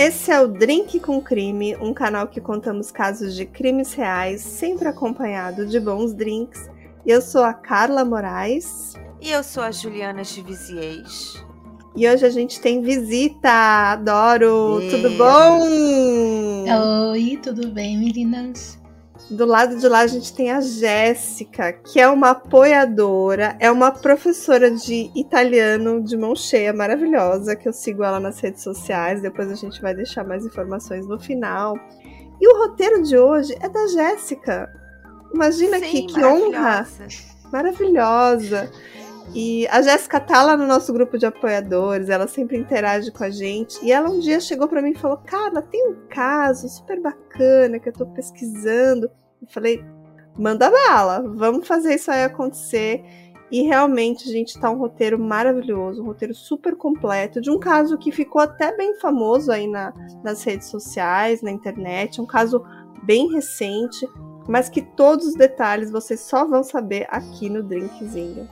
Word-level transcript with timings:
Esse 0.00 0.32
é 0.32 0.40
o 0.40 0.48
Drink 0.48 0.98
com 0.98 1.20
Crime, 1.20 1.76
um 1.76 1.92
canal 1.92 2.26
que 2.26 2.40
contamos 2.40 2.90
casos 2.90 3.34
de 3.36 3.44
crimes 3.44 3.92
reais, 3.92 4.40
sempre 4.40 4.88
acompanhado 4.88 5.66
de 5.66 5.78
bons 5.78 6.14
drinks. 6.14 6.70
Eu 7.04 7.20
sou 7.20 7.44
a 7.44 7.52
Carla 7.52 8.02
Moraes. 8.02 8.94
E 9.20 9.30
eu 9.30 9.44
sou 9.44 9.62
a 9.62 9.70
Juliana 9.70 10.24
Giviziez. 10.24 11.44
E 11.94 12.08
hoje 12.08 12.24
a 12.24 12.30
gente 12.30 12.62
tem 12.62 12.80
visita. 12.80 13.50
Adoro! 13.92 14.80
Tudo 14.88 15.10
bom? 15.18 15.60
Oi, 17.10 17.38
tudo 17.42 17.68
bem, 17.68 17.98
meninas? 17.98 18.79
Do 19.30 19.46
lado 19.46 19.76
de 19.76 19.86
lá 19.86 20.00
a 20.00 20.06
gente 20.08 20.32
tem 20.32 20.50
a 20.50 20.60
Jéssica, 20.60 21.72
que 21.72 22.00
é 22.00 22.08
uma 22.08 22.30
apoiadora, 22.30 23.56
é 23.60 23.70
uma 23.70 23.92
professora 23.92 24.72
de 24.72 25.08
italiano 25.14 26.02
de 26.02 26.16
mão 26.16 26.34
cheia, 26.34 26.72
maravilhosa, 26.72 27.54
que 27.54 27.68
eu 27.68 27.72
sigo 27.72 28.02
ela 28.02 28.18
nas 28.18 28.40
redes 28.40 28.64
sociais. 28.64 29.22
Depois 29.22 29.48
a 29.48 29.54
gente 29.54 29.80
vai 29.80 29.94
deixar 29.94 30.24
mais 30.24 30.44
informações 30.44 31.06
no 31.06 31.16
final. 31.20 31.78
E 32.40 32.48
o 32.48 32.58
roteiro 32.58 33.02
de 33.04 33.16
hoje 33.16 33.56
é 33.60 33.68
da 33.68 33.86
Jéssica. 33.86 34.68
Imagina 35.32 35.78
Sim, 35.78 35.86
que, 35.86 36.06
que 36.06 36.24
honra! 36.24 36.88
Maravilhosa! 37.52 38.68
E 39.32 39.68
a 39.68 39.80
Jéssica 39.80 40.18
tá 40.18 40.42
lá 40.42 40.56
no 40.56 40.66
nosso 40.66 40.92
grupo 40.92 41.16
de 41.16 41.24
apoiadores, 41.24 42.08
ela 42.08 42.26
sempre 42.26 42.58
interage 42.58 43.12
com 43.12 43.22
a 43.22 43.30
gente. 43.30 43.78
E 43.84 43.92
ela 43.92 44.10
um 44.10 44.18
dia 44.18 44.40
chegou 44.40 44.66
para 44.66 44.82
mim 44.82 44.90
e 44.90 44.98
falou: 44.98 45.18
Cara, 45.18 45.62
tem 45.62 45.88
um 45.88 45.94
caso 46.08 46.68
super 46.68 47.00
bacana 47.00 47.78
que 47.78 47.88
eu 47.88 47.92
tô 47.92 48.06
pesquisando. 48.06 49.08
Falei: 49.48 49.84
Manda 50.38 50.70
bala, 50.70 51.22
vamos 51.34 51.66
fazer 51.66 51.94
isso 51.94 52.10
aí 52.10 52.24
acontecer. 52.24 53.04
E 53.50 53.62
realmente, 53.62 54.30
gente, 54.30 54.58
tá 54.58 54.70
um 54.70 54.78
roteiro 54.78 55.18
maravilhoso, 55.18 56.02
um 56.02 56.06
roteiro 56.06 56.32
super 56.32 56.76
completo, 56.76 57.40
de 57.40 57.50
um 57.50 57.58
caso 57.58 57.98
que 57.98 58.12
ficou 58.12 58.40
até 58.40 58.74
bem 58.76 58.94
famoso 59.00 59.50
aí 59.50 59.66
na, 59.66 59.92
nas 60.22 60.44
redes 60.44 60.68
sociais, 60.68 61.42
na 61.42 61.50
internet, 61.50 62.20
um 62.20 62.26
caso 62.26 62.64
bem 63.02 63.32
recente, 63.32 64.08
mas 64.48 64.68
que 64.68 64.80
todos 64.80 65.26
os 65.26 65.34
detalhes 65.34 65.90
vocês 65.90 66.20
só 66.20 66.46
vão 66.46 66.62
saber 66.62 67.06
aqui 67.10 67.50
no 67.50 67.62
Drinkzinho. 67.62 68.48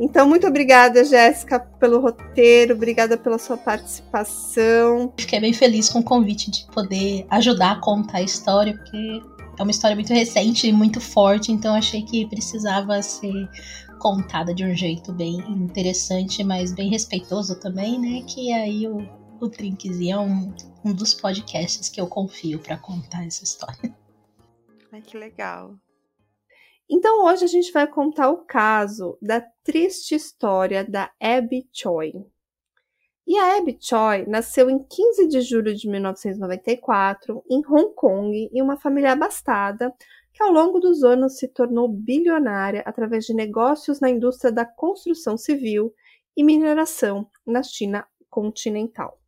Então, 0.00 0.28
muito 0.28 0.46
obrigada, 0.48 1.04
Jéssica, 1.04 1.60
pelo 1.60 2.00
roteiro, 2.00 2.74
obrigada 2.74 3.16
pela 3.16 3.38
sua 3.38 3.56
participação. 3.56 5.12
Fiquei 5.16 5.38
bem 5.38 5.52
feliz 5.52 5.88
com 5.88 6.00
o 6.00 6.04
convite 6.04 6.50
de 6.50 6.66
poder 6.72 7.24
ajudar 7.30 7.72
a 7.72 7.80
contar 7.80 8.18
a 8.18 8.22
história, 8.22 8.74
porque 8.74 9.22
é 9.58 9.62
uma 9.62 9.70
história 9.70 9.94
muito 9.94 10.12
recente 10.12 10.68
e 10.68 10.72
muito 10.72 11.00
forte, 11.00 11.52
então 11.52 11.74
achei 11.74 12.02
que 12.02 12.26
precisava 12.26 13.00
ser 13.02 13.48
contada 13.98 14.54
de 14.54 14.64
um 14.64 14.74
jeito 14.74 15.12
bem 15.12 15.38
interessante, 15.50 16.42
mas 16.44 16.72
bem 16.72 16.90
respeitoso 16.90 17.58
também, 17.58 17.98
né? 17.98 18.24
Que 18.26 18.52
aí 18.52 18.86
o, 18.86 18.98
o 19.40 19.48
Drinkzinho 19.48 20.14
é 20.14 20.20
um, 20.20 20.54
um 20.84 20.92
dos 20.92 21.14
podcasts 21.14 21.88
que 21.88 22.00
eu 22.00 22.06
confio 22.06 22.58
para 22.58 22.76
contar 22.76 23.24
essa 23.24 23.44
história. 23.44 23.94
Ai, 24.92 25.00
que 25.00 25.16
legal. 25.16 25.74
Então 26.88 27.24
hoje 27.24 27.44
a 27.44 27.48
gente 27.48 27.72
vai 27.72 27.86
contar 27.86 28.28
o 28.28 28.44
caso 28.44 29.16
da 29.22 29.40
triste 29.62 30.14
história 30.14 30.84
da 30.84 31.10
Abby 31.20 31.66
Choi. 31.72 32.12
E 33.26 33.38
a 33.38 33.56
Abby 33.56 33.78
Choi 33.80 34.26
nasceu 34.26 34.68
em 34.68 34.78
15 34.78 35.26
de 35.28 35.40
julho 35.40 35.74
de 35.74 35.88
1994 35.88 37.42
em 37.50 37.62
Hong 37.66 37.94
Kong 37.94 38.50
em 38.52 38.60
uma 38.60 38.76
família 38.76 39.12
abastada 39.12 39.94
que 40.30 40.42
ao 40.42 40.52
longo 40.52 40.78
dos 40.78 41.02
anos 41.02 41.38
se 41.38 41.48
tornou 41.48 41.88
bilionária 41.88 42.82
através 42.84 43.24
de 43.24 43.32
negócios 43.32 43.98
na 43.98 44.10
indústria 44.10 44.52
da 44.52 44.66
construção 44.66 45.38
civil 45.38 45.94
e 46.36 46.44
mineração 46.44 47.26
na 47.46 47.62
China 47.62 48.06
continental. 48.28 49.18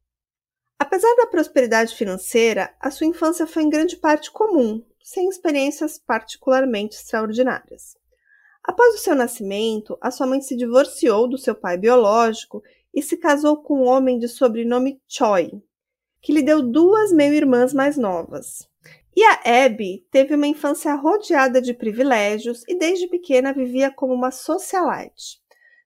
Apesar 0.78 1.14
da 1.16 1.26
prosperidade 1.26 1.94
financeira, 1.94 2.74
a 2.78 2.90
sua 2.90 3.06
infância 3.06 3.46
foi 3.46 3.62
em 3.62 3.70
grande 3.70 3.96
parte 3.96 4.30
comum, 4.30 4.84
sem 5.02 5.26
experiências 5.28 5.98
particularmente 5.98 6.96
extraordinárias. 6.96 7.96
Após 8.62 8.96
o 8.96 8.98
seu 8.98 9.14
nascimento, 9.14 9.96
a 10.02 10.10
sua 10.10 10.26
mãe 10.26 10.40
se 10.40 10.56
divorciou 10.56 11.28
do 11.28 11.38
seu 11.38 11.54
pai 11.54 11.78
biológico 11.78 12.62
e 12.94 13.02
se 13.02 13.16
casou 13.16 13.58
com 13.62 13.80
um 13.80 13.86
homem 13.86 14.18
de 14.18 14.28
sobrenome 14.28 15.00
Choi, 15.08 15.62
que 16.20 16.32
lhe 16.32 16.42
deu 16.42 16.62
duas 16.62 17.12
meio-irmãs 17.12 17.72
mais 17.72 17.96
novas. 17.96 18.68
E 19.14 19.22
a 19.24 19.64
Abby 19.64 20.06
teve 20.10 20.34
uma 20.34 20.46
infância 20.46 20.94
rodeada 20.94 21.60
de 21.60 21.72
privilégios 21.72 22.62
e 22.68 22.78
desde 22.78 23.06
pequena 23.06 23.52
vivia 23.52 23.90
como 23.90 24.12
uma 24.12 24.30
socialite. 24.30 25.40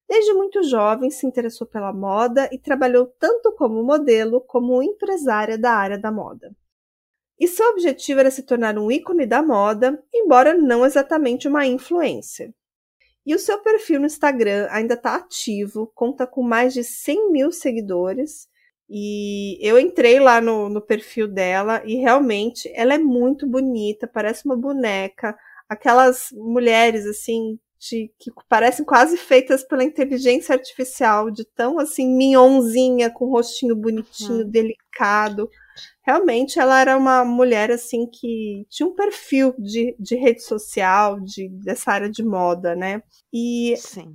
Desde 0.08 0.32
muito 0.32 0.62
jovem 0.62 1.10
se 1.10 1.26
interessou 1.26 1.66
pela 1.66 1.92
moda 1.92 2.48
e 2.50 2.58
trabalhou 2.58 3.06
tanto 3.18 3.52
como 3.52 3.84
modelo 3.84 4.40
como 4.40 4.82
empresária 4.82 5.56
da 5.56 5.72
área 5.72 5.98
da 5.98 6.10
moda 6.10 6.54
e 7.40 7.48
seu 7.48 7.70
objetivo 7.70 8.20
era 8.20 8.30
se 8.30 8.42
tornar 8.42 8.78
um 8.78 8.90
ícone 8.92 9.24
da 9.24 9.42
moda, 9.42 9.98
embora 10.12 10.52
não 10.52 10.84
exatamente 10.84 11.48
uma 11.48 11.64
influência. 11.64 12.54
E 13.30 13.34
o 13.36 13.38
seu 13.38 13.60
perfil 13.60 14.00
no 14.00 14.06
Instagram 14.06 14.66
ainda 14.72 14.94
está 14.94 15.14
ativo, 15.14 15.88
conta 15.94 16.26
com 16.26 16.42
mais 16.42 16.74
de 16.74 16.82
100 16.82 17.30
mil 17.30 17.52
seguidores. 17.52 18.48
E 18.88 19.56
eu 19.64 19.78
entrei 19.78 20.18
lá 20.18 20.40
no, 20.40 20.68
no 20.68 20.80
perfil 20.80 21.28
dela 21.28 21.80
e 21.84 21.94
realmente 21.94 22.68
ela 22.74 22.92
é 22.92 22.98
muito 22.98 23.46
bonita, 23.46 24.10
parece 24.12 24.44
uma 24.46 24.56
boneca. 24.56 25.38
Aquelas 25.68 26.30
mulheres 26.32 27.06
assim 27.06 27.56
de, 27.78 28.12
que 28.18 28.32
parecem 28.48 28.84
quase 28.84 29.16
feitas 29.16 29.62
pela 29.62 29.84
inteligência 29.84 30.52
artificial, 30.52 31.30
de 31.30 31.44
tão 31.44 31.78
assim 31.78 32.08
minhonzinha, 32.08 33.10
com 33.10 33.26
um 33.26 33.30
rostinho 33.30 33.76
bonitinho, 33.76 34.42
uhum. 34.42 34.50
delicado 34.50 35.48
realmente 36.02 36.58
ela 36.58 36.80
era 36.80 36.96
uma 36.96 37.24
mulher 37.24 37.70
assim 37.70 38.06
que 38.06 38.66
tinha 38.68 38.86
um 38.86 38.94
perfil 38.94 39.54
de, 39.58 39.94
de 39.98 40.16
rede 40.16 40.42
social, 40.42 41.20
de, 41.20 41.48
dessa 41.48 41.92
área 41.92 42.10
de 42.10 42.22
moda, 42.22 42.74
né? 42.74 43.02
E 43.32 43.74
Sim. 43.76 44.14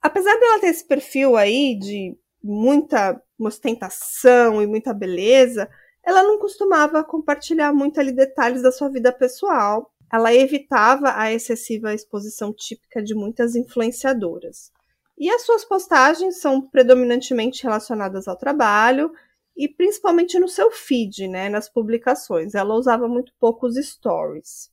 apesar 0.00 0.38
dela 0.38 0.60
ter 0.60 0.68
esse 0.68 0.86
perfil 0.86 1.36
aí 1.36 1.78
de 1.78 2.16
muita 2.42 3.20
ostentação 3.38 4.62
e 4.62 4.66
muita 4.66 4.92
beleza, 4.92 5.68
ela 6.04 6.22
não 6.22 6.38
costumava 6.38 7.04
compartilhar 7.04 7.72
muito 7.72 8.00
ali 8.00 8.12
detalhes 8.12 8.62
da 8.62 8.72
sua 8.72 8.88
vida 8.88 9.12
pessoal. 9.12 9.92
Ela 10.10 10.34
evitava 10.34 11.12
a 11.14 11.32
excessiva 11.32 11.92
exposição 11.92 12.52
típica 12.52 13.02
de 13.02 13.14
muitas 13.14 13.54
influenciadoras. 13.54 14.72
E 15.18 15.28
as 15.28 15.42
suas 15.42 15.64
postagens 15.64 16.40
são 16.40 16.60
predominantemente 16.60 17.62
relacionadas 17.62 18.28
ao 18.28 18.36
trabalho 18.36 19.12
e 19.58 19.68
principalmente 19.68 20.38
no 20.38 20.46
seu 20.46 20.70
feed, 20.70 21.26
né, 21.26 21.48
nas 21.48 21.68
publicações. 21.68 22.54
Ela 22.54 22.76
usava 22.76 23.08
muito 23.08 23.32
pouco 23.40 23.66
os 23.66 23.74
stories. 23.74 24.70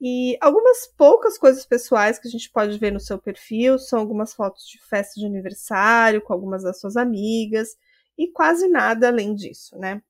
E 0.00 0.36
algumas 0.40 0.88
poucas 0.88 1.38
coisas 1.38 1.64
pessoais 1.64 2.18
que 2.18 2.26
a 2.26 2.30
gente 2.30 2.50
pode 2.50 2.76
ver 2.78 2.92
no 2.92 2.98
seu 2.98 3.16
perfil 3.16 3.78
são 3.78 4.00
algumas 4.00 4.34
fotos 4.34 4.66
de 4.66 4.80
festa 4.84 5.20
de 5.20 5.26
aniversário 5.26 6.20
com 6.20 6.32
algumas 6.32 6.64
das 6.64 6.80
suas 6.80 6.96
amigas 6.96 7.76
e 8.18 8.26
quase 8.28 8.68
nada 8.68 9.06
além 9.06 9.36
disso, 9.36 9.78
né? 9.78 10.02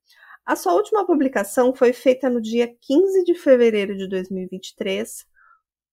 A 0.44 0.56
sua 0.56 0.72
última 0.72 1.06
publicação 1.06 1.75
foi 1.75 1.92
feita 1.92 2.30
no 2.30 2.40
dia 2.40 2.75
15 2.80 3.25
de 3.25 3.34
fevereiro 3.34 3.94
de 3.94 4.08
2023, 4.08 5.26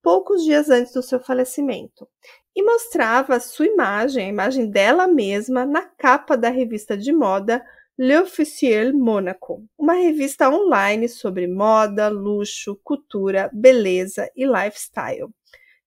poucos 0.01 0.41
dias 0.43 0.69
antes 0.69 0.93
do 0.93 1.03
seu 1.03 1.19
falecimento, 1.19 2.07
e 2.55 2.63
mostrava 2.63 3.35
a 3.35 3.39
sua 3.41 3.65
imagem, 3.65 4.25
a 4.25 4.29
imagem 4.29 4.69
dela 4.69 5.07
mesma, 5.07 5.65
na 5.65 5.81
capa 5.81 6.37
da 6.37 6.49
revista 6.49 6.97
de 6.97 7.11
moda 7.11 7.61
L'Officiel 7.97 8.91
Monaco, 8.93 9.63
uma 9.77 9.93
revista 9.93 10.49
online 10.49 11.07
sobre 11.07 11.47
moda, 11.47 12.09
luxo, 12.09 12.77
cultura, 12.83 13.49
beleza 13.53 14.29
e 14.35 14.45
lifestyle, 14.45 15.29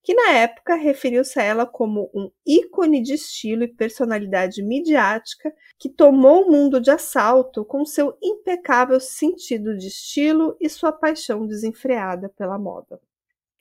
que 0.02 0.14
na 0.14 0.31
época 0.31 0.75
referiu-se 0.75 1.38
a 1.38 1.43
ela 1.43 1.66
como 1.66 2.10
um 2.14 2.31
ícone 2.46 3.02
de 3.02 3.12
estilo 3.12 3.62
e 3.62 3.69
personalidade 3.69 4.62
midiática 4.62 5.52
que 5.78 5.90
tomou 5.90 6.46
o 6.46 6.50
mundo 6.50 6.81
de 6.81 6.90
assalto 6.90 7.62
com 7.62 7.84
seu 7.84 8.16
impecável 8.22 9.00
sentido 9.00 9.76
de 9.76 9.88
estilo 9.88 10.56
e 10.58 10.66
sua 10.70 10.90
paixão 10.90 11.46
desenfreada 11.46 12.31
pela 12.31 12.58
moda. 12.58 12.99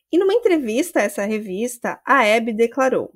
E 0.10 0.18
numa 0.18 0.34
entrevista 0.34 1.02
a 1.02 1.04
essa 1.04 1.26
revista, 1.26 2.00
a 2.06 2.20
Abby 2.22 2.54
declarou: 2.54 3.12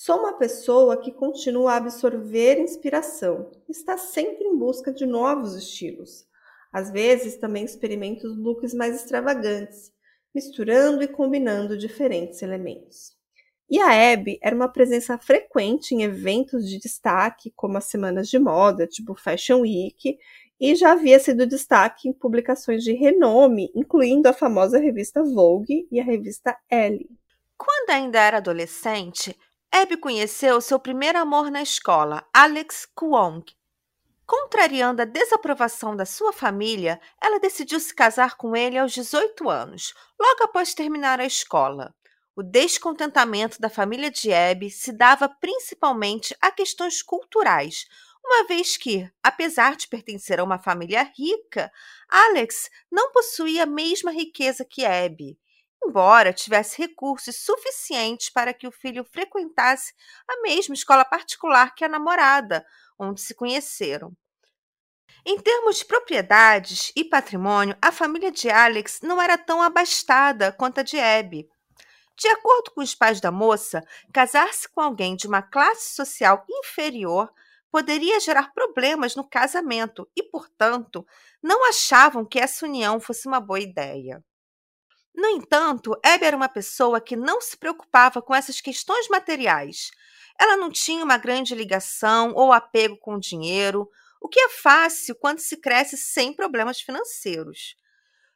Sou 0.00 0.20
uma 0.20 0.34
pessoa 0.34 0.96
que 0.96 1.10
continua 1.10 1.72
a 1.72 1.76
absorver 1.78 2.60
inspiração, 2.60 3.50
está 3.68 3.98
sempre 3.98 4.44
em 4.44 4.56
busca 4.56 4.92
de 4.92 5.04
novos 5.04 5.56
estilos. 5.56 6.24
Às 6.72 6.88
vezes 6.92 7.36
também 7.36 7.64
experimento 7.64 8.28
looks 8.28 8.72
mais 8.72 8.94
extravagantes, 8.94 9.92
misturando 10.32 11.02
e 11.02 11.08
combinando 11.08 11.76
diferentes 11.76 12.42
elementos. 12.42 13.10
E 13.68 13.80
a 13.80 14.12
Abby 14.12 14.38
era 14.40 14.54
uma 14.54 14.68
presença 14.68 15.18
frequente 15.18 15.96
em 15.96 16.04
eventos 16.04 16.70
de 16.70 16.78
destaque, 16.78 17.52
como 17.56 17.76
as 17.76 17.86
semanas 17.86 18.28
de 18.28 18.38
moda, 18.38 18.86
tipo 18.86 19.16
Fashion 19.16 19.62
Week, 19.62 20.16
e 20.60 20.76
já 20.76 20.92
havia 20.92 21.18
sido 21.18 21.44
destaque 21.44 22.08
em 22.08 22.12
publicações 22.12 22.84
de 22.84 22.92
renome, 22.92 23.72
incluindo 23.74 24.28
a 24.28 24.32
famosa 24.32 24.78
revista 24.78 25.24
Vogue 25.24 25.88
e 25.90 25.98
a 25.98 26.04
revista 26.04 26.56
Elle. 26.70 27.10
Quando 27.56 27.90
ainda 27.90 28.20
era 28.20 28.36
adolescente, 28.36 29.36
Abby 29.70 29.98
conheceu 29.98 30.60
seu 30.60 30.80
primeiro 30.80 31.18
amor 31.18 31.50
na 31.50 31.62
escola, 31.62 32.26
Alex 32.32 32.86
Kwong. 32.94 33.44
Contrariando 34.26 35.02
a 35.02 35.04
desaprovação 35.04 35.94
da 35.94 36.06
sua 36.06 36.32
família, 36.32 37.00
ela 37.22 37.38
decidiu 37.38 37.78
se 37.78 37.94
casar 37.94 38.36
com 38.36 38.56
ele 38.56 38.78
aos 38.78 38.92
18 38.92 39.48
anos, 39.48 39.94
logo 40.18 40.44
após 40.44 40.74
terminar 40.74 41.20
a 41.20 41.26
escola. 41.26 41.94
O 42.34 42.42
descontentamento 42.42 43.60
da 43.60 43.68
família 43.68 44.10
de 44.10 44.32
Abby 44.32 44.70
se 44.70 44.90
dava 44.90 45.28
principalmente 45.28 46.34
a 46.40 46.50
questões 46.50 47.02
culturais, 47.02 47.86
uma 48.24 48.46
vez 48.46 48.76
que, 48.76 49.10
apesar 49.22 49.76
de 49.76 49.86
pertencer 49.86 50.40
a 50.40 50.44
uma 50.44 50.58
família 50.58 51.10
rica, 51.16 51.70
Alex 52.08 52.70
não 52.90 53.12
possuía 53.12 53.62
a 53.62 53.66
mesma 53.66 54.10
riqueza 54.10 54.64
que 54.64 54.84
Abby, 54.84 55.38
embora 55.82 56.32
tivesse 56.32 56.78
recursos 56.78 57.36
suficientes 57.36 58.30
para 58.30 58.52
que 58.52 58.66
o 58.66 58.72
filho 58.72 59.04
frequentasse 59.04 59.92
a 60.28 60.42
mesma 60.42 60.74
escola 60.74 61.04
particular 61.04 61.74
que 61.74 61.84
a 61.84 61.88
namorada, 61.88 62.66
onde 62.98 63.20
se 63.20 63.34
conheceram. 63.34 64.12
Em 65.24 65.38
termos 65.38 65.78
de 65.78 65.84
propriedades 65.84 66.92
e 66.96 67.04
patrimônio, 67.04 67.76
a 67.82 67.92
família 67.92 68.30
de 68.30 68.48
Alex 68.48 69.00
não 69.02 69.20
era 69.20 69.36
tão 69.36 69.62
abastada 69.62 70.52
quanto 70.52 70.80
a 70.80 70.82
de 70.82 70.98
Abby. 70.98 71.48
De 72.16 72.28
acordo 72.28 72.70
com 72.72 72.80
os 72.80 72.94
pais 72.94 73.20
da 73.20 73.30
moça, 73.30 73.84
casar-se 74.12 74.68
com 74.68 74.80
alguém 74.80 75.14
de 75.14 75.26
uma 75.26 75.42
classe 75.42 75.94
social 75.94 76.44
inferior 76.48 77.32
poderia 77.70 78.18
gerar 78.18 78.52
problemas 78.52 79.14
no 79.14 79.28
casamento 79.28 80.08
e, 80.16 80.22
portanto, 80.22 81.06
não 81.42 81.68
achavam 81.68 82.24
que 82.24 82.38
essa 82.38 82.66
união 82.66 82.98
fosse 82.98 83.28
uma 83.28 83.40
boa 83.40 83.60
ideia. 83.60 84.24
No 85.18 85.26
entanto, 85.30 85.98
Abby 86.00 86.26
era 86.26 86.36
uma 86.36 86.48
pessoa 86.48 87.00
que 87.00 87.16
não 87.16 87.40
se 87.40 87.56
preocupava 87.56 88.22
com 88.22 88.32
essas 88.32 88.60
questões 88.60 89.08
materiais. 89.08 89.90
Ela 90.38 90.56
não 90.56 90.70
tinha 90.70 91.02
uma 91.02 91.18
grande 91.18 91.56
ligação 91.56 92.32
ou 92.36 92.52
apego 92.52 92.96
com 92.96 93.16
o 93.16 93.20
dinheiro, 93.20 93.90
o 94.20 94.28
que 94.28 94.38
é 94.38 94.48
fácil 94.48 95.16
quando 95.16 95.40
se 95.40 95.56
cresce 95.56 95.96
sem 95.96 96.32
problemas 96.32 96.80
financeiros. 96.80 97.74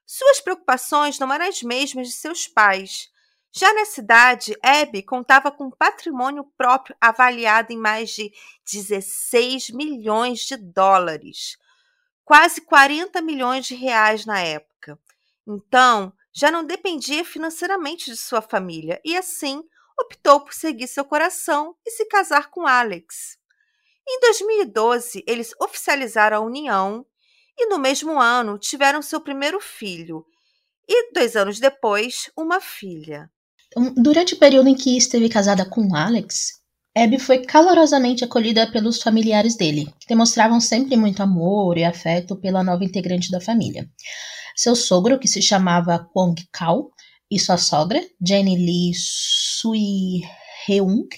Suas 0.04 0.40
preocupações 0.40 1.20
não 1.20 1.32
eram 1.32 1.46
as 1.46 1.62
mesmas 1.62 2.08
de 2.08 2.14
seus 2.14 2.48
pais. 2.48 3.08
Já 3.52 3.72
na 3.72 3.84
cidade, 3.84 4.56
Abby 4.60 5.04
contava 5.04 5.52
com 5.52 5.66
um 5.66 5.70
patrimônio 5.70 6.42
próprio 6.58 6.96
avaliado 7.00 7.72
em 7.72 7.78
mais 7.78 8.10
de 8.10 8.32
16 8.68 9.70
milhões 9.70 10.40
de 10.40 10.56
dólares, 10.56 11.56
quase 12.24 12.60
40 12.60 13.22
milhões 13.22 13.66
de 13.66 13.76
reais 13.76 14.26
na 14.26 14.40
época. 14.40 14.98
Então, 15.46 16.12
já 16.34 16.50
não 16.50 16.64
dependia 16.64 17.24
financeiramente 17.24 18.10
de 18.10 18.16
sua 18.16 18.40
família 18.40 19.00
e, 19.04 19.16
assim, 19.16 19.62
optou 20.00 20.40
por 20.40 20.54
seguir 20.54 20.88
seu 20.88 21.04
coração 21.04 21.74
e 21.86 21.90
se 21.90 22.06
casar 22.06 22.50
com 22.50 22.66
Alex. 22.66 23.36
Em 24.08 24.20
2012, 24.20 25.22
eles 25.26 25.52
oficializaram 25.60 26.38
a 26.38 26.40
união 26.40 27.06
e, 27.58 27.66
no 27.66 27.78
mesmo 27.78 28.18
ano, 28.20 28.58
tiveram 28.58 29.02
seu 29.02 29.20
primeiro 29.20 29.60
filho 29.60 30.24
e, 30.88 31.12
dois 31.12 31.36
anos 31.36 31.60
depois, 31.60 32.30
uma 32.36 32.60
filha. 32.60 33.30
Durante 33.96 34.34
o 34.34 34.38
período 34.38 34.68
em 34.68 34.74
que 34.74 34.96
esteve 34.96 35.28
casada 35.28 35.64
com 35.64 35.94
Alex, 35.94 36.62
Abby 36.94 37.18
foi 37.18 37.38
calorosamente 37.38 38.22
acolhida 38.22 38.70
pelos 38.70 39.00
familiares 39.00 39.56
dele, 39.56 39.86
que 39.98 40.06
demonstravam 40.06 40.60
sempre 40.60 40.94
muito 40.94 41.22
amor 41.22 41.78
e 41.78 41.84
afeto 41.84 42.36
pela 42.36 42.62
nova 42.62 42.84
integrante 42.84 43.30
da 43.30 43.40
família. 43.40 43.88
Seu 44.56 44.74
sogro, 44.76 45.18
que 45.18 45.28
se 45.28 45.40
chamava 45.40 45.98
Kwong 46.12 46.34
Kao, 46.52 46.90
e 47.30 47.38
sua 47.38 47.56
sogra, 47.56 48.00
Jenny 48.24 48.56
Lee 48.56 48.92
Sui 48.94 50.20
Heung, 50.68 51.08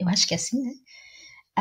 eu 0.00 0.08
acho 0.08 0.26
que 0.26 0.34
é 0.34 0.36
assim, 0.36 0.60
né? 0.62 0.72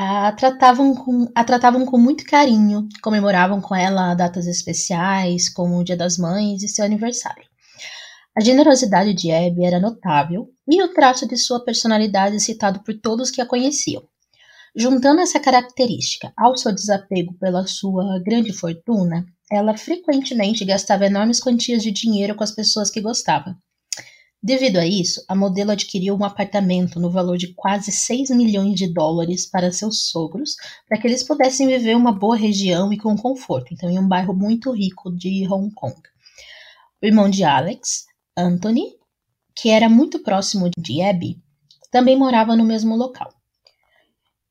a 0.02 0.32
tratavam, 0.32 0.96
com, 0.96 1.30
a 1.36 1.44
tratavam 1.44 1.86
com 1.86 1.98
muito 1.98 2.24
carinho, 2.24 2.88
comemoravam 3.02 3.60
com 3.60 3.76
ela 3.76 4.16
datas 4.16 4.48
especiais, 4.48 5.50
como 5.50 5.78
o 5.78 5.84
Dia 5.84 5.98
das 5.98 6.18
Mães 6.18 6.64
e 6.64 6.70
seu 6.70 6.86
aniversário. 6.86 7.44
A 8.34 8.42
generosidade 8.42 9.14
de 9.14 9.30
Abby 9.30 9.66
era 9.66 9.80
notável 9.80 10.50
e 10.66 10.82
o 10.82 10.94
traço 10.94 11.28
de 11.28 11.36
sua 11.36 11.64
personalidade 11.66 12.40
citado 12.40 12.82
por 12.82 12.94
todos 13.02 13.30
que 13.30 13.42
a 13.42 13.46
conheciam. 13.46 14.02
Juntando 14.74 15.20
essa 15.20 15.40
característica 15.40 16.32
ao 16.38 16.56
seu 16.56 16.74
desapego 16.74 17.34
pela 17.34 17.68
sua 17.68 18.20
grande 18.24 18.54
fortuna, 18.54 19.26
ela 19.52 19.78
frequentemente 19.78 20.66
gastava 20.66 21.06
enormes 21.06 21.40
quantias 21.40 21.84
de 21.84 21.92
dinheiro 21.92 22.36
com 22.36 22.44
as 22.44 22.52
pessoas 22.52 22.90
que 22.90 23.02
gostava, 23.02 23.58
Devido 24.42 24.78
a 24.78 24.86
isso, 24.86 25.22
a 25.28 25.36
modelo 25.36 25.72
adquiriu 25.72 26.16
um 26.16 26.24
apartamento 26.24 26.98
no 26.98 27.12
valor 27.12 27.38
de 27.38 27.54
quase 27.54 27.92
6 27.92 28.30
milhões 28.30 28.76
de 28.76 28.88
dólares 28.88 29.46
para 29.46 29.70
seus 29.70 30.08
sogros, 30.10 30.56
para 30.88 30.98
que 30.98 31.06
eles 31.06 31.24
pudessem 31.24 31.68
viver 31.68 31.94
uma 31.94 32.14
boa 32.14 32.38
região 32.38 32.92
e 32.94 32.98
com 32.98 33.18
conforto, 33.18 33.74
então 33.74 33.90
em 33.90 34.00
um 34.00 34.08
bairro 34.08 34.34
muito 34.34 34.72
rico 34.72 35.12
de 35.12 35.46
Hong 35.46 35.74
Kong. 35.76 35.94
O 37.02 37.06
irmão 37.06 37.30
de 37.30 37.44
Alex, 37.44 38.06
Anthony, 38.38 38.96
que 39.54 39.70
era 39.70 39.90
muito 39.90 40.20
próximo 40.20 40.70
de 40.78 41.02
Abby, 41.02 41.38
também 41.92 42.18
morava 42.18 42.56
no 42.56 42.64
mesmo 42.64 42.96
local. 42.96 43.34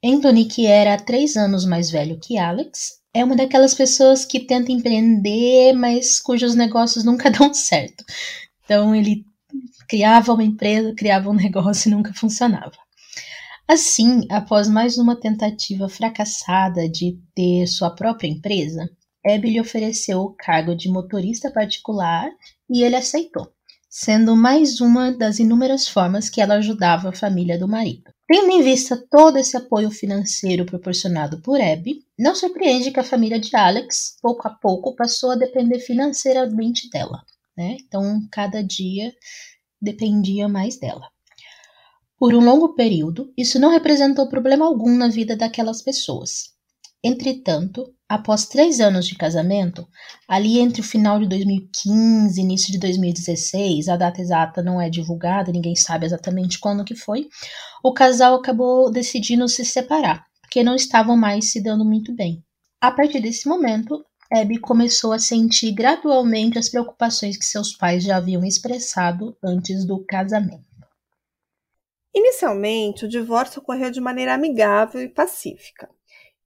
Anthony, 0.05 0.45
que 0.45 0.67
era 0.67 0.99
três 0.99 1.35
anos 1.35 1.65
mais 1.65 1.91
velho 1.91 2.21
que 2.21 2.37
Alex, 2.37 2.98
é 3.19 3.25
uma 3.25 3.37
daquelas 3.37 3.75
pessoas 3.75 4.25
que 4.25 4.41
tenta 4.41 4.71
empreender, 4.71 5.73
mas 5.73 6.21
cujos 6.21 6.55
negócios 6.55 7.05
nunca 7.05 7.31
dão 7.31 7.53
certo. 7.53 8.05
Então 8.65 8.95
ele 8.95 9.25
criava 9.89 10.33
uma 10.33 10.45
empresa, 10.45 10.95
criava 10.95 11.31
um 11.31 11.35
negócio 11.35 11.89
e 11.89 11.93
nunca 11.93 12.13
funcionava. 12.15 12.77
Assim, 13.67 14.27
após 14.31 14.69
mais 14.69 14.97
uma 14.97 15.15
tentativa 15.15 15.89
fracassada 15.89 16.89
de 16.89 17.19
ter 17.35 17.67
sua 17.67 17.91
própria 17.91 18.29
empresa, 18.29 18.89
Abby 19.27 19.51
lhe 19.51 19.61
ofereceu 19.61 20.21
o 20.21 20.35
cargo 20.35 20.75
de 20.75 20.89
motorista 20.89 21.51
particular 21.51 22.31
e 22.71 22.83
ele 22.83 22.97
aceitou, 22.97 23.53
sendo 23.91 24.37
mais 24.37 24.81
uma 24.81 25.13
das 25.13 25.39
inúmeras 25.39 25.87
formas 25.87 26.31
que 26.31 26.41
ela 26.41 26.55
ajudava 26.55 27.11
a 27.11 27.15
família 27.15 27.59
do 27.59 27.69
marido. 27.69 28.11
Tendo 28.29 28.51
em 28.53 28.63
vista 28.63 28.95
todo 29.11 29.39
esse 29.39 29.57
apoio 29.57 29.91
financeiro 29.91 30.67
proporcionado 30.67 31.41
por 31.41 31.59
Abby, 31.59 32.05
não 32.19 32.35
surpreende 32.35 32.91
que 32.91 33.01
a 33.01 33.05
família 33.05 33.41
de 33.41 33.57
Alex, 33.57 34.19
pouco 34.21 34.47
a 34.47 34.51
pouco, 34.51 34.95
passou 34.95 35.31
a 35.31 35.35
depender 35.35 35.79
financeiramente 35.79 36.91
dela. 36.91 37.25
Né? 37.57 37.79
Então, 37.81 38.21
cada 38.31 38.63
dia 38.63 39.15
dependia 39.81 40.47
mais 40.47 40.79
dela. 40.79 41.09
Por 42.19 42.35
um 42.35 42.45
longo 42.45 42.75
período, 42.75 43.33
isso 43.35 43.59
não 43.59 43.71
representou 43.71 44.29
problema 44.29 44.67
algum 44.67 44.95
na 44.95 45.09
vida 45.09 45.35
daquelas 45.35 45.81
pessoas. 45.81 46.58
Entretanto, 47.03 47.95
após 48.09 48.47
três 48.47 48.81
anos 48.81 49.07
de 49.07 49.15
casamento, 49.15 49.87
ali 50.27 50.59
entre 50.59 50.81
o 50.81 50.85
final 50.85 51.21
de 51.21 51.29
2015 51.29 52.41
e 52.41 52.43
início 52.43 52.73
de 52.73 52.79
2016, 52.79 53.89
a 53.89 53.97
data 53.97 54.21
exata 54.21 54.63
não 54.63 54.81
é 54.81 54.91
divulgada, 54.91 55.53
ninguém 55.53 55.77
sabe 55.77 56.07
exatamente 56.07 56.59
quando 56.59 56.85
que 56.85 56.97
foi, 56.97 57.29
o 57.85 57.93
casal 57.93 58.35
acabou 58.35 58.91
decidindo 58.91 59.49
se 59.49 59.65
separar, 59.65 60.25
porque 60.43 60.65
não 60.65 60.75
estavam 60.75 61.17
mais 61.17 61.53
se 61.53 61.63
dando 61.63 61.85
muito 61.85 62.13
bem. 62.15 62.43
A 62.81 62.91
partir 62.91 63.21
desse 63.21 63.49
momento, 63.49 64.05
Abby 64.31 64.59
começou 64.59 65.13
a 65.13 65.19
sentir 65.19 65.73
gradualmente 65.73 66.59
as 66.59 66.69
preocupações 66.69 67.37
que 67.37 67.47
seus 67.47 67.77
pais 67.77 68.03
já 68.03 68.17
haviam 68.17 68.45
expressado 68.45 69.37
antes 69.43 69.87
do 69.87 70.05
casamento. 70.05 70.67
Inicialmente, 72.15 73.05
o 73.05 73.09
divórcio 73.09 73.61
ocorreu 73.61 73.91
de 73.91 74.01
maneira 74.01 74.35
amigável 74.35 75.01
e 75.01 75.09
pacífica, 75.09 75.89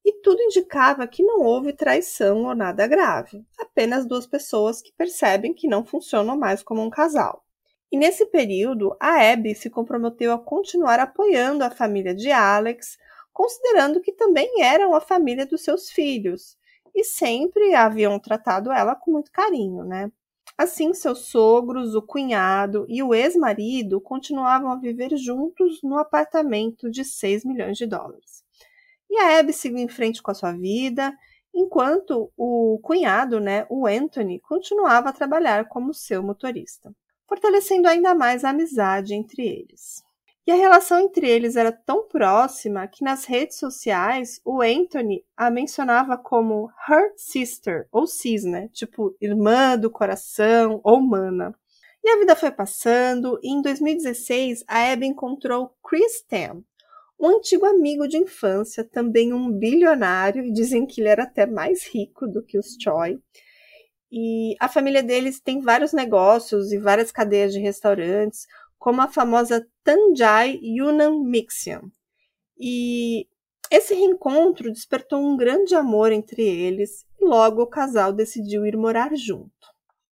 e 0.04 0.12
tudo 0.21 0.42
indicava 0.42 1.06
que 1.06 1.23
não 1.23 1.42
houve 1.42 1.73
traição 1.73 2.44
ou 2.44 2.54
nada 2.54 2.87
grave, 2.87 3.44
apenas 3.59 4.06
duas 4.06 4.26
pessoas 4.26 4.82
que 4.82 4.92
percebem 4.92 5.54
que 5.54 5.68
não 5.68 5.85
funcionam 5.85 6.37
mais 6.37 6.62
como 6.62 6.82
um 6.82 6.90
casal. 6.90 7.44
E 7.90 7.97
nesse 7.97 8.26
período, 8.26 8.97
a 8.99 9.32
Abby 9.32 9.54
se 9.54 9.68
comprometeu 9.68 10.32
a 10.32 10.38
continuar 10.38 10.99
apoiando 10.99 11.62
a 11.62 11.71
família 11.71 12.14
de 12.14 12.32
Alex, 12.32 12.97
considerando 13.32 14.00
que 14.00 14.12
também 14.12 14.62
eram 14.62 14.94
a 14.94 15.00
família 15.00 15.47
dos 15.47 15.62
seus 15.62 15.90
filhos, 15.90 16.56
e 16.94 17.04
sempre 17.04 17.75
haviam 17.75 18.18
tratado 18.18 18.73
ela 18.73 18.94
com 18.94 19.11
muito 19.11 19.30
carinho, 19.30 19.85
né? 19.85 20.11
Assim, 20.56 20.92
seus 20.92 21.26
sogros, 21.26 21.94
o 21.94 22.02
cunhado 22.02 22.85
e 22.88 23.02
o 23.02 23.14
ex-marido 23.14 24.00
continuavam 24.00 24.71
a 24.71 24.76
viver 24.76 25.16
juntos 25.16 25.80
no 25.82 25.99
apartamento 25.99 26.90
de 26.90 27.04
6 27.04 27.44
milhões 27.44 27.78
de 27.78 27.87
dólares. 27.87 28.44
E 29.12 29.19
a 29.19 29.38
Abby 29.38 29.52
seguiu 29.52 29.78
em 29.78 29.88
frente 29.88 30.23
com 30.23 30.31
a 30.31 30.35
sua 30.35 30.52
vida, 30.52 31.14
enquanto 31.54 32.33
o 32.35 32.81
cunhado, 32.83 33.38
né, 33.38 33.66
o 33.69 33.87
Anthony, 33.87 34.40
continuava 34.40 35.11
a 35.11 35.12
trabalhar 35.12 35.69
como 35.69 35.92
seu 35.92 36.23
motorista, 36.23 36.90
fortalecendo 37.28 37.87
ainda 37.87 38.14
mais 38.14 38.42
a 38.42 38.49
amizade 38.49 39.12
entre 39.12 39.47
eles. 39.47 40.02
E 40.47 40.50
a 40.50 40.54
relação 40.54 40.99
entre 40.99 41.28
eles 41.28 41.57
era 41.57 41.71
tão 41.71 42.09
próxima 42.09 42.88
que 42.88 43.04
nas 43.04 43.26
redes 43.26 43.59
sociais 43.59 44.40
o 44.47 44.62
Anthony 44.62 45.23
a 45.37 45.50
mencionava 45.50 46.16
como 46.16 46.71
her 46.88 47.12
sister, 47.14 47.87
ou 47.92 48.07
cis, 48.07 48.45
né? 48.45 48.71
Tipo, 48.73 49.14
irmã 49.21 49.76
do 49.76 49.90
coração 49.90 50.81
ou 50.83 51.02
mana. 51.02 51.54
E 52.02 52.09
a 52.09 52.19
vida 52.19 52.35
foi 52.35 52.50
passando 52.50 53.38
e 53.42 53.52
em 53.52 53.61
2016 53.61 54.64
a 54.66 54.90
Abby 54.90 55.07
encontrou 55.07 55.76
Chris 55.85 56.23
Tam, 56.23 56.64
um 57.23 57.37
antigo 57.37 57.64
amigo 57.64 58.09
de 58.09 58.19
infância, 58.19 58.83
também 58.83 59.33
um 59.33 59.50
bilionário, 59.50 60.45
e 60.45 60.52
dizem 60.52 60.85
que 60.85 61.00
ele 61.00 61.09
era 61.09 61.23
até 61.23 61.47
mais 61.47 61.87
rico 61.87 62.26
do 62.26 62.43
que 62.43 62.59
os 62.59 62.76
Choi. 62.79 63.21
E 64.11 64.57
a 64.59 64.69
família 64.69 65.02
deles 65.02 65.41
tem 65.41 65.61
vários 65.61 65.93
negócios 65.93 66.73
e 66.73 66.79
várias 66.79 67.12
cadeias 67.12 67.52
de 67.52 67.61
restaurantes, 67.61 68.47
como 68.76 69.00
a 69.00 69.09
famosa 69.09 69.64
Tanjai 69.85 70.59
Yunnan 70.61 71.23
Mixian. 71.23 71.83
E 72.59 73.26
esse 73.71 73.95
reencontro 73.95 74.73
despertou 74.73 75.21
um 75.21 75.37
grande 75.37 75.75
amor 75.75 76.12
entre 76.12 76.43
eles 76.43 77.07
e 77.19 77.25
logo 77.25 77.62
o 77.62 77.67
casal 77.67 78.12
decidiu 78.12 78.67
ir 78.67 78.76
morar 78.76 79.14
junto. 79.14 79.72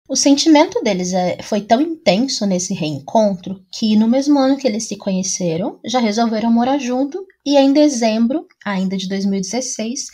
O 0.08 0.16
sentimento 0.16 0.80
deles 0.82 1.12
é, 1.12 1.42
foi 1.42 1.60
tão 1.60 1.82
intenso 1.82 2.46
nesse 2.46 2.72
reencontro 2.72 3.62
que 3.70 3.94
no 3.94 4.08
mesmo 4.08 4.38
ano 4.38 4.56
que 4.56 4.66
eles 4.66 4.88
se 4.88 4.96
conheceram, 4.96 5.78
já 5.84 5.98
resolveram 5.98 6.50
morar 6.50 6.78
junto 6.78 7.26
e 7.44 7.58
em 7.58 7.74
dezembro, 7.74 8.46
ainda 8.64 8.96
de 8.96 9.06
2016, 9.06 10.06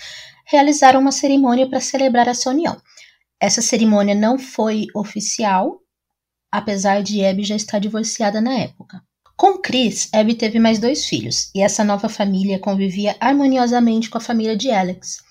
realizaram 0.46 1.00
uma 1.00 1.12
cerimônia 1.12 1.68
para 1.68 1.80
celebrar 1.80 2.26
essa 2.26 2.50
união. 2.50 2.76
Essa 3.40 3.62
cerimônia 3.62 4.16
não 4.16 4.36
foi 4.36 4.86
oficial, 4.96 5.80
apesar 6.50 7.00
de 7.00 7.24
Abby 7.24 7.44
já 7.44 7.54
estar 7.54 7.78
divorciada 7.78 8.40
na 8.40 8.52
época. 8.58 9.00
Com 9.36 9.58
Chris, 9.58 10.08
Abby 10.12 10.34
teve 10.34 10.58
mais 10.58 10.80
dois 10.80 11.06
filhos, 11.06 11.50
e 11.54 11.62
essa 11.62 11.84
nova 11.84 12.08
família 12.08 12.58
convivia 12.58 13.16
harmoniosamente 13.20 14.10
com 14.10 14.18
a 14.18 14.20
família 14.20 14.56
de 14.56 14.72
Alex. 14.72 15.23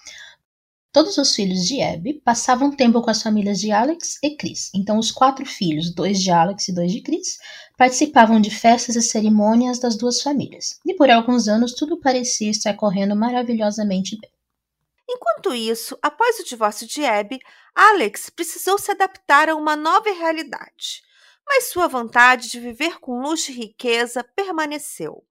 Todos 0.93 1.17
os 1.17 1.33
filhos 1.33 1.65
de 1.65 1.81
Abby 1.81 2.21
passavam 2.23 2.69
tempo 2.69 3.01
com 3.01 3.09
as 3.09 3.23
famílias 3.23 3.59
de 3.59 3.71
Alex 3.71 4.19
e 4.21 4.37
Chris. 4.37 4.69
Então, 4.75 4.99
os 4.99 5.09
quatro 5.09 5.43
filhos, 5.43 5.91
dois 5.91 6.21
de 6.21 6.29
Alex 6.29 6.67
e 6.67 6.71
dois 6.71 6.91
de 6.91 7.01
Chris, 7.01 7.39
participavam 7.75 8.39
de 8.39 8.51
festas 8.51 8.95
e 8.95 9.01
cerimônias 9.01 9.79
das 9.79 9.97
duas 9.97 10.21
famílias. 10.21 10.79
E 10.85 10.93
por 10.93 11.09
alguns 11.09 11.47
anos, 11.47 11.73
tudo 11.73 11.99
parecia 11.99 12.51
estar 12.51 12.75
correndo 12.75 13.15
maravilhosamente 13.15 14.19
bem. 14.21 14.29
Enquanto 15.09 15.55
isso, 15.55 15.97
após 15.99 16.39
o 16.39 16.45
divórcio 16.45 16.85
de 16.85 17.03
Abby, 17.03 17.39
Alex 17.73 18.29
precisou 18.29 18.77
se 18.77 18.91
adaptar 18.91 19.49
a 19.49 19.55
uma 19.55 19.75
nova 19.75 20.11
realidade. 20.11 21.01
Mas 21.43 21.71
sua 21.71 21.87
vontade 21.87 22.51
de 22.51 22.59
viver 22.59 22.99
com 22.99 23.19
luxo 23.19 23.49
e 23.49 23.55
riqueza 23.55 24.23
permaneceu. 24.23 25.23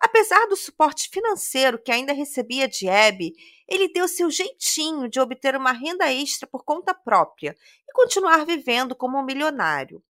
Apesar 0.00 0.46
do 0.46 0.56
suporte 0.56 1.08
financeiro 1.08 1.82
que 1.82 1.90
ainda 1.90 2.12
recebia 2.12 2.68
de 2.68 2.88
Abby, 2.88 3.32
ele 3.66 3.92
deu 3.92 4.06
seu 4.06 4.30
jeitinho 4.30 5.08
de 5.08 5.18
obter 5.18 5.56
uma 5.56 5.72
renda 5.72 6.12
extra 6.12 6.46
por 6.46 6.64
conta 6.64 6.94
própria 6.94 7.56
e 7.88 7.92
continuar 7.92 8.44
vivendo 8.44 8.94
como 8.94 9.18
um 9.18 9.24
milionário. 9.24 10.02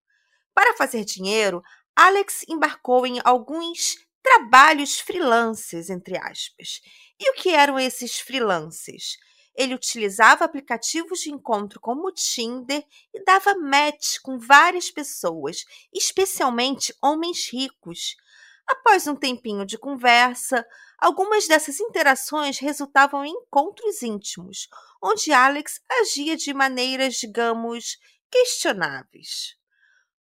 Para 0.52 0.76
fazer 0.76 1.05
dinheiro, 1.05 1.62
Alex 1.95 2.45
embarcou 2.49 3.07
em 3.07 3.21
alguns 3.25 3.97
trabalhos 4.23 4.99
freelances, 4.99 5.88
entre 5.88 6.19
aspas. 6.19 6.81
E 7.19 7.31
o 7.31 7.35
que 7.35 7.50
eram 7.50 7.78
esses 7.78 8.19
freelances? 8.19 9.16
Ele 9.57 9.75
utilizava 9.75 10.45
aplicativos 10.45 11.21
de 11.21 11.31
encontro 11.31 11.81
como 11.81 12.09
o 12.09 12.12
Tinder 12.12 12.85
e 13.14 13.25
dava 13.25 13.55
match 13.55 14.19
com 14.23 14.38
várias 14.38 14.90
pessoas, 14.90 15.64
especialmente 15.95 16.95
homens 17.00 17.49
ricos 17.50 18.16
Após 18.68 19.06
um 19.06 19.14
tempinho 19.14 19.64
de 19.64 19.78
conversa, 19.78 20.66
algumas 20.99 21.46
dessas 21.46 21.78
interações 21.78 22.58
resultavam 22.58 23.25
em 23.25 23.30
encontros 23.30 24.02
íntimos, 24.02 24.68
onde 25.02 25.32
Alex 25.32 25.80
agia 26.00 26.37
de 26.37 26.52
maneiras, 26.52 27.14
digamos, 27.14 27.96
questionáveis. 28.30 29.56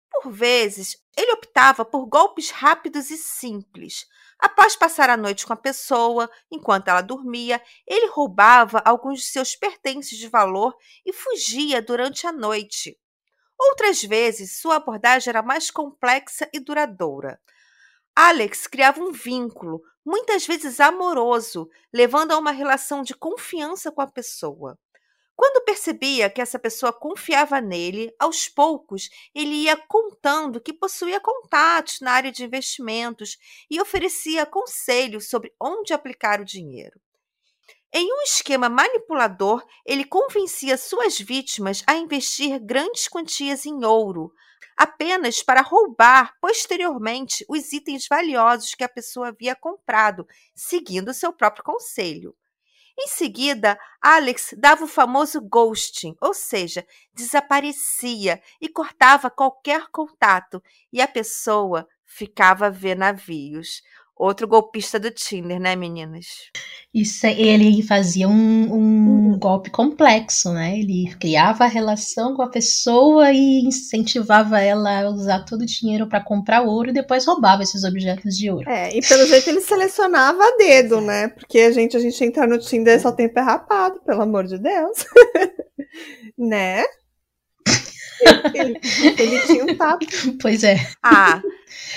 Por 0.10 0.32
vezes, 0.32 0.98
ele 1.16 1.32
optava 1.32 1.84
por 1.84 2.06
golpes 2.06 2.50
rápidos 2.52 3.10
e 3.10 3.18
simples. 3.18 4.06
Após 4.40 4.76
passar 4.76 5.10
a 5.10 5.18
noite 5.18 5.46
com 5.46 5.54
a 5.54 5.58
pessoa, 5.58 6.30
enquanto 6.52 6.90
ela 6.90 7.02
dormia, 7.02 7.62
ele 7.88 8.08
roubava 8.08 8.82
alguns 8.86 9.22
de 9.22 9.26
seus 9.26 9.56
pertences 9.56 10.18
de 10.18 10.28
valor 10.28 10.76
e 11.04 11.12
fugia 11.12 11.82
durante 11.82 12.28
a 12.28 12.32
noite. 12.32 12.98
Outras 13.60 14.04
vezes, 14.04 14.60
sua 14.60 14.76
abordagem 14.76 15.32
era 15.32 15.42
mais 15.42 15.72
complexa 15.72 16.48
e 16.54 16.60
duradoura. 16.60 17.42
Alex 18.20 18.66
criava 18.66 19.00
um 19.00 19.12
vínculo, 19.12 19.80
muitas 20.04 20.48
vezes 20.48 20.80
amoroso, 20.80 21.70
levando 21.94 22.32
a 22.32 22.38
uma 22.40 22.50
relação 22.50 23.04
de 23.04 23.14
confiança 23.14 23.92
com 23.92 24.02
a 24.02 24.08
pessoa. 24.08 24.76
Quando 25.36 25.64
percebia 25.64 26.28
que 26.28 26.42
essa 26.42 26.58
pessoa 26.58 26.92
confiava 26.92 27.62
nele, 27.62 28.12
aos 28.18 28.50
poucos 28.50 29.08
ele 29.36 29.54
ia 29.54 29.78
contando 29.78 30.60
que 30.60 30.74
possuía 30.74 31.20
contatos 31.20 32.02
na 32.02 32.12
área 32.12 32.32
de 32.32 32.44
investimentos 32.44 33.38
e 33.70 33.80
oferecia 33.80 34.48
conselhos 34.48 35.30
sobre 35.30 35.54
onde 35.62 35.94
aplicar 35.94 36.42
o 36.42 36.46
dinheiro. 36.46 37.00
Em 37.94 38.12
um 38.12 38.24
esquema 38.24 38.68
manipulador, 38.68 39.64
ele 39.86 40.04
convencia 40.04 40.76
suas 40.76 41.20
vítimas 41.20 41.84
a 41.86 41.94
investir 41.94 42.60
grandes 42.60 43.08
quantias 43.08 43.68
em 43.68 43.86
ouro, 43.86 44.34
apenas 44.78 45.42
para 45.42 45.62
roubar 45.62 46.36
posteriormente 46.40 47.44
os 47.50 47.74
itens 47.74 48.08
valiosos 48.08 48.76
que 48.76 48.84
a 48.84 48.90
pessoa 48.90 49.30
havia 49.30 49.56
comprado, 49.56 50.28
seguindo 50.56 51.14
seu 51.14 51.34
próprio 51.34 51.64
conselho. 51.64 52.36
Em 53.00 53.08
seguida, 53.08 53.80
Alex 54.02 54.56
dava 54.58 54.86
o 54.86 54.88
famoso 54.88 55.40
ghosting, 55.42 56.16
ou 56.20 56.34
seja, 56.34 56.86
desaparecia 57.14 58.42
e 58.60 58.68
cortava 58.68 59.30
qualquer 59.30 59.88
contato, 59.92 60.64
e 60.92 61.00
a 61.00 61.08
pessoa 61.08 61.88
ficava 62.04 62.68
a 62.68 62.72
ver 62.72 62.96
navios. 62.96 63.84
Outro 64.20 64.48
golpista 64.48 65.00
do 65.00 65.12
Tinder, 65.12 65.60
né, 65.60 65.76
meninas? 65.76 66.26
Isso, 66.94 67.28
é, 67.28 67.40
ele 67.40 67.84
fazia 67.84 68.28
um, 68.28 68.34
um 68.34 69.32
uhum. 69.32 69.40
golpe 69.40 69.70
complexo, 69.70 70.52
né? 70.52 70.80
Ele 70.80 71.14
criava 71.20 71.66
a 71.66 71.68
relação 71.68 72.36
com 72.36 72.42
a 72.42 72.50
pessoa 72.50 73.32
e 73.32 73.62
incentivava 73.62 74.60
ela 74.60 75.02
a 75.02 75.10
usar 75.10 75.46
todo 75.46 75.62
o 75.62 75.66
dinheiro 75.66 76.08
para 76.08 76.24
comprar 76.24 76.64
ouro 76.64 76.90
e 76.90 76.94
depois 76.94 77.26
roubava 77.26 77.62
esses 77.62 77.84
objetos 77.84 78.36
de 78.36 78.50
ouro. 78.50 78.68
É, 78.68 78.98
e 78.98 79.02
pelo 79.02 79.28
jeito 79.28 79.50
ele 79.50 79.62
selecionava 79.62 80.44
a 80.44 80.58
dedo, 80.58 81.00
né? 81.02 81.28
Porque 81.28 81.60
a 81.60 81.72
gente, 81.72 81.96
a 81.96 82.00
gente 82.00 82.24
entra 82.24 82.48
no 82.48 82.58
Tinder 82.58 83.00
só 83.00 83.12
tem 83.12 83.32
pé 83.32 83.42
rapado, 83.42 84.02
pelo 84.04 84.24
amor 84.24 84.46
de 84.46 84.58
Deus. 84.58 85.06
né? 86.38 86.84
Ele, 88.54 88.80
ele, 89.18 89.40
tinha 89.42 89.66
um 89.66 89.76
papo. 89.76 90.06
Pois 90.42 90.64
é. 90.64 90.78
Ah, 91.04 91.42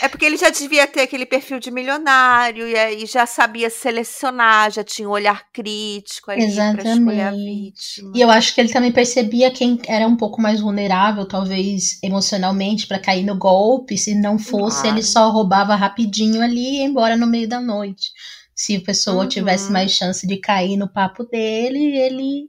é 0.02 0.08
porque 0.08 0.24
ele 0.24 0.36
já 0.36 0.50
devia 0.50 0.86
ter 0.86 1.02
aquele 1.02 1.26
perfil 1.26 1.58
de 1.58 1.70
milionário 1.70 2.66
e 2.66 2.76
aí 2.76 3.06
já 3.06 3.26
sabia 3.26 3.70
selecionar, 3.70 4.70
já 4.70 4.84
tinha 4.84 5.08
um 5.08 5.12
olhar 5.12 5.44
crítico 5.52 6.30
ali 6.30 6.52
para 6.54 6.82
escolher 6.82 7.20
a 7.20 7.30
vítima. 7.30 8.12
E 8.14 8.20
eu 8.20 8.30
acho 8.30 8.54
que 8.54 8.60
ele 8.60 8.72
também 8.72 8.92
percebia 8.92 9.50
quem 9.50 9.80
era 9.86 10.06
um 10.06 10.16
pouco 10.16 10.40
mais 10.40 10.60
vulnerável, 10.60 11.26
talvez 11.26 11.98
emocionalmente, 12.02 12.86
para 12.86 12.98
cair 12.98 13.24
no 13.24 13.36
golpe. 13.36 13.96
Se 13.96 14.14
não 14.14 14.38
fosse, 14.38 14.82
claro. 14.82 14.96
ele 14.96 15.02
só 15.02 15.30
roubava 15.30 15.74
rapidinho 15.74 16.42
ali 16.42 16.60
e 16.60 16.76
ia 16.78 16.84
embora 16.84 17.16
no 17.16 17.26
meio 17.26 17.48
da 17.48 17.60
noite. 17.60 18.10
Se 18.54 18.76
a 18.76 18.80
pessoa 18.80 19.22
uhum. 19.22 19.28
tivesse 19.28 19.72
mais 19.72 19.92
chance 19.92 20.26
de 20.26 20.36
cair 20.36 20.76
no 20.76 20.86
papo 20.86 21.24
dele, 21.24 21.96
ele 21.96 22.48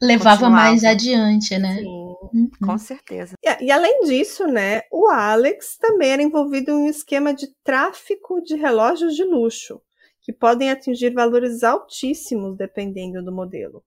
levava 0.00 0.42
Continuava. 0.42 0.62
mais 0.62 0.84
adiante, 0.84 1.58
né? 1.58 1.78
Sim, 1.78 2.09
uhum. 2.20 2.50
com 2.64 2.78
certeza. 2.78 3.34
E, 3.42 3.64
e, 3.64 3.70
além 3.70 4.00
disso, 4.02 4.46
né, 4.46 4.82
o 4.90 5.08
Alex 5.08 5.76
também 5.76 6.10
era 6.10 6.22
envolvido 6.22 6.70
em 6.70 6.74
um 6.74 6.88
esquema 6.88 7.32
de 7.32 7.48
tráfico 7.64 8.40
de 8.42 8.56
relógios 8.56 9.14
de 9.14 9.24
luxo, 9.24 9.80
que 10.22 10.32
podem 10.32 10.70
atingir 10.70 11.12
valores 11.12 11.62
altíssimos 11.62 12.56
dependendo 12.56 13.24
do 13.24 13.32
modelo. 13.32 13.82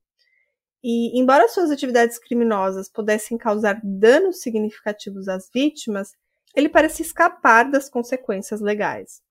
E, 0.83 1.17
embora 1.17 1.47
suas 1.47 1.71
atividades 1.71 2.19
criminosas 2.19 2.89
pudessem 2.89 3.37
causar 3.37 3.79
danos 3.83 4.41
significativos 4.41 5.29
às 5.29 5.49
vítimas, 5.53 6.11
ele 6.55 6.69
parecia 6.69 7.05
escapar 7.05 7.69
das 7.71 7.89
consequências 7.89 8.59
legais. 8.59 9.21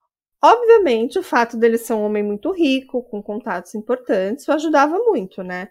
Obviamente, 0.43 1.19
o 1.19 1.23
fato 1.23 1.57
dele 1.57 1.79
ser 1.79 1.93
um 1.93 2.03
homem 2.03 2.23
muito 2.23 2.51
rico, 2.51 3.03
com 3.05 3.23
contatos 3.23 3.75
importantes, 3.75 4.49
o 4.49 4.53
ajudava 4.53 4.99
muito, 4.99 5.43
né? 5.43 5.69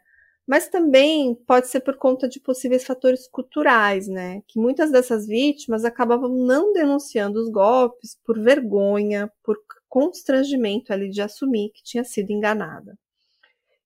Mas 0.47 0.67
também 0.67 1.35
pode 1.47 1.67
ser 1.67 1.81
por 1.81 1.97
conta 1.97 2.27
de 2.27 2.39
possíveis 2.39 2.83
fatores 2.83 3.27
culturais, 3.27 4.07
né? 4.07 4.41
Que 4.47 4.59
muitas 4.59 4.91
dessas 4.91 5.27
vítimas 5.27 5.85
acabavam 5.85 6.29
não 6.29 6.73
denunciando 6.73 7.39
os 7.39 7.49
golpes 7.49 8.17
por 8.25 8.39
vergonha, 8.39 9.31
por 9.43 9.57
constrangimento 9.87 10.93
ali 10.93 11.09
de 11.09 11.21
assumir 11.21 11.71
que 11.73 11.83
tinha 11.83 12.03
sido 12.03 12.31
enganada. 12.31 12.97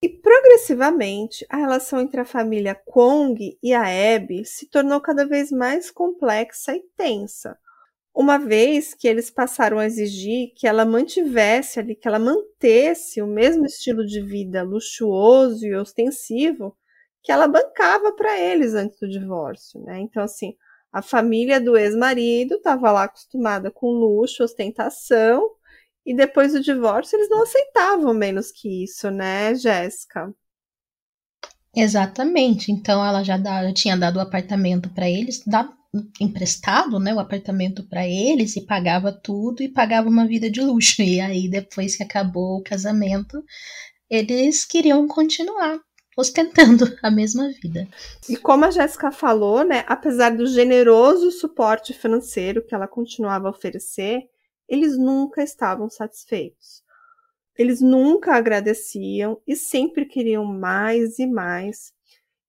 E 0.01 0.09
progressivamente, 0.09 1.45
a 1.49 1.57
relação 1.57 1.99
entre 1.99 2.21
a 2.21 2.25
família 2.25 2.75
Kong 2.75 3.57
e 3.61 3.73
a 3.73 4.15
Abby 4.15 4.45
se 4.45 4.69
tornou 4.69 5.01
cada 5.01 5.25
vez 5.25 5.51
mais 5.51 5.89
complexa 5.89 6.75
e 6.75 6.83
tensa, 6.95 7.57
uma 8.15 8.37
vez 8.39 8.93
que 8.93 9.07
eles 9.07 9.29
passaram 9.29 9.79
a 9.79 9.85
exigir 9.85 10.53
que 10.55 10.67
ela 10.67 10.85
mantivesse 10.85 11.79
ali, 11.79 11.95
que 11.95 12.07
ela 12.07 12.19
mantesse 12.19 13.21
o 13.21 13.27
mesmo 13.27 13.65
estilo 13.65 14.05
de 14.05 14.21
vida 14.21 14.63
luxuoso 14.63 15.65
e 15.65 15.75
ostensivo 15.75 16.77
que 17.23 17.31
ela 17.31 17.47
bancava 17.47 18.13
para 18.15 18.39
eles 18.39 18.73
antes 18.75 18.99
do 18.99 19.09
divórcio, 19.09 19.81
né? 19.83 19.99
Então, 19.99 20.23
assim, 20.23 20.55
a 20.93 21.01
família 21.01 21.59
do 21.59 21.77
ex-marido 21.77 22.55
estava 22.55 22.91
lá 22.91 23.03
acostumada 23.05 23.71
com 23.71 23.87
luxo, 23.87 24.43
ostentação, 24.43 25.49
E 26.05 26.15
depois 26.15 26.53
do 26.53 26.61
divórcio, 26.61 27.17
eles 27.17 27.29
não 27.29 27.43
aceitavam 27.43 28.13
menos 28.13 28.51
que 28.51 28.83
isso, 28.85 29.11
né, 29.11 29.55
Jéssica? 29.55 30.33
Exatamente. 31.75 32.71
Então 32.71 33.05
ela 33.05 33.23
já 33.23 33.37
dá, 33.37 33.71
tinha 33.73 33.97
dado 33.97 34.17
o 34.17 34.21
apartamento 34.21 34.89
para 34.89 35.09
eles, 35.09 35.43
dá, 35.45 35.69
emprestado, 36.19 36.99
né, 36.99 37.13
o 37.13 37.19
apartamento 37.19 37.83
para 37.87 38.07
eles 38.07 38.55
e 38.55 38.65
pagava 38.65 39.11
tudo 39.11 39.61
e 39.61 39.69
pagava 39.69 40.09
uma 40.09 40.27
vida 40.27 40.49
de 40.49 40.61
luxo. 40.61 41.01
E 41.01 41.19
aí 41.19 41.49
depois 41.49 41.95
que 41.95 42.03
acabou 42.03 42.57
o 42.57 42.63
casamento, 42.63 43.43
eles 44.09 44.65
queriam 44.65 45.07
continuar 45.07 45.79
ostentando 46.17 46.85
a 47.03 47.11
mesma 47.11 47.49
vida. 47.61 47.87
E 48.29 48.37
como 48.37 48.65
a 48.65 48.71
Jéssica 48.71 49.11
falou, 49.11 49.63
né, 49.63 49.83
apesar 49.87 50.35
do 50.35 50.47
generoso 50.47 51.31
suporte 51.31 51.93
financeiro 51.93 52.65
que 52.65 52.73
ela 52.73 52.87
continuava 52.87 53.47
a 53.47 53.51
oferecer, 53.51 54.21
eles 54.67 54.97
nunca 54.97 55.43
estavam 55.43 55.89
satisfeitos. 55.89 56.83
Eles 57.57 57.79
nunca 57.79 58.35
agradeciam 58.35 59.41
e 59.47 59.55
sempre 59.55 60.05
queriam 60.05 60.45
mais 60.45 61.19
e 61.19 61.25
mais. 61.27 61.93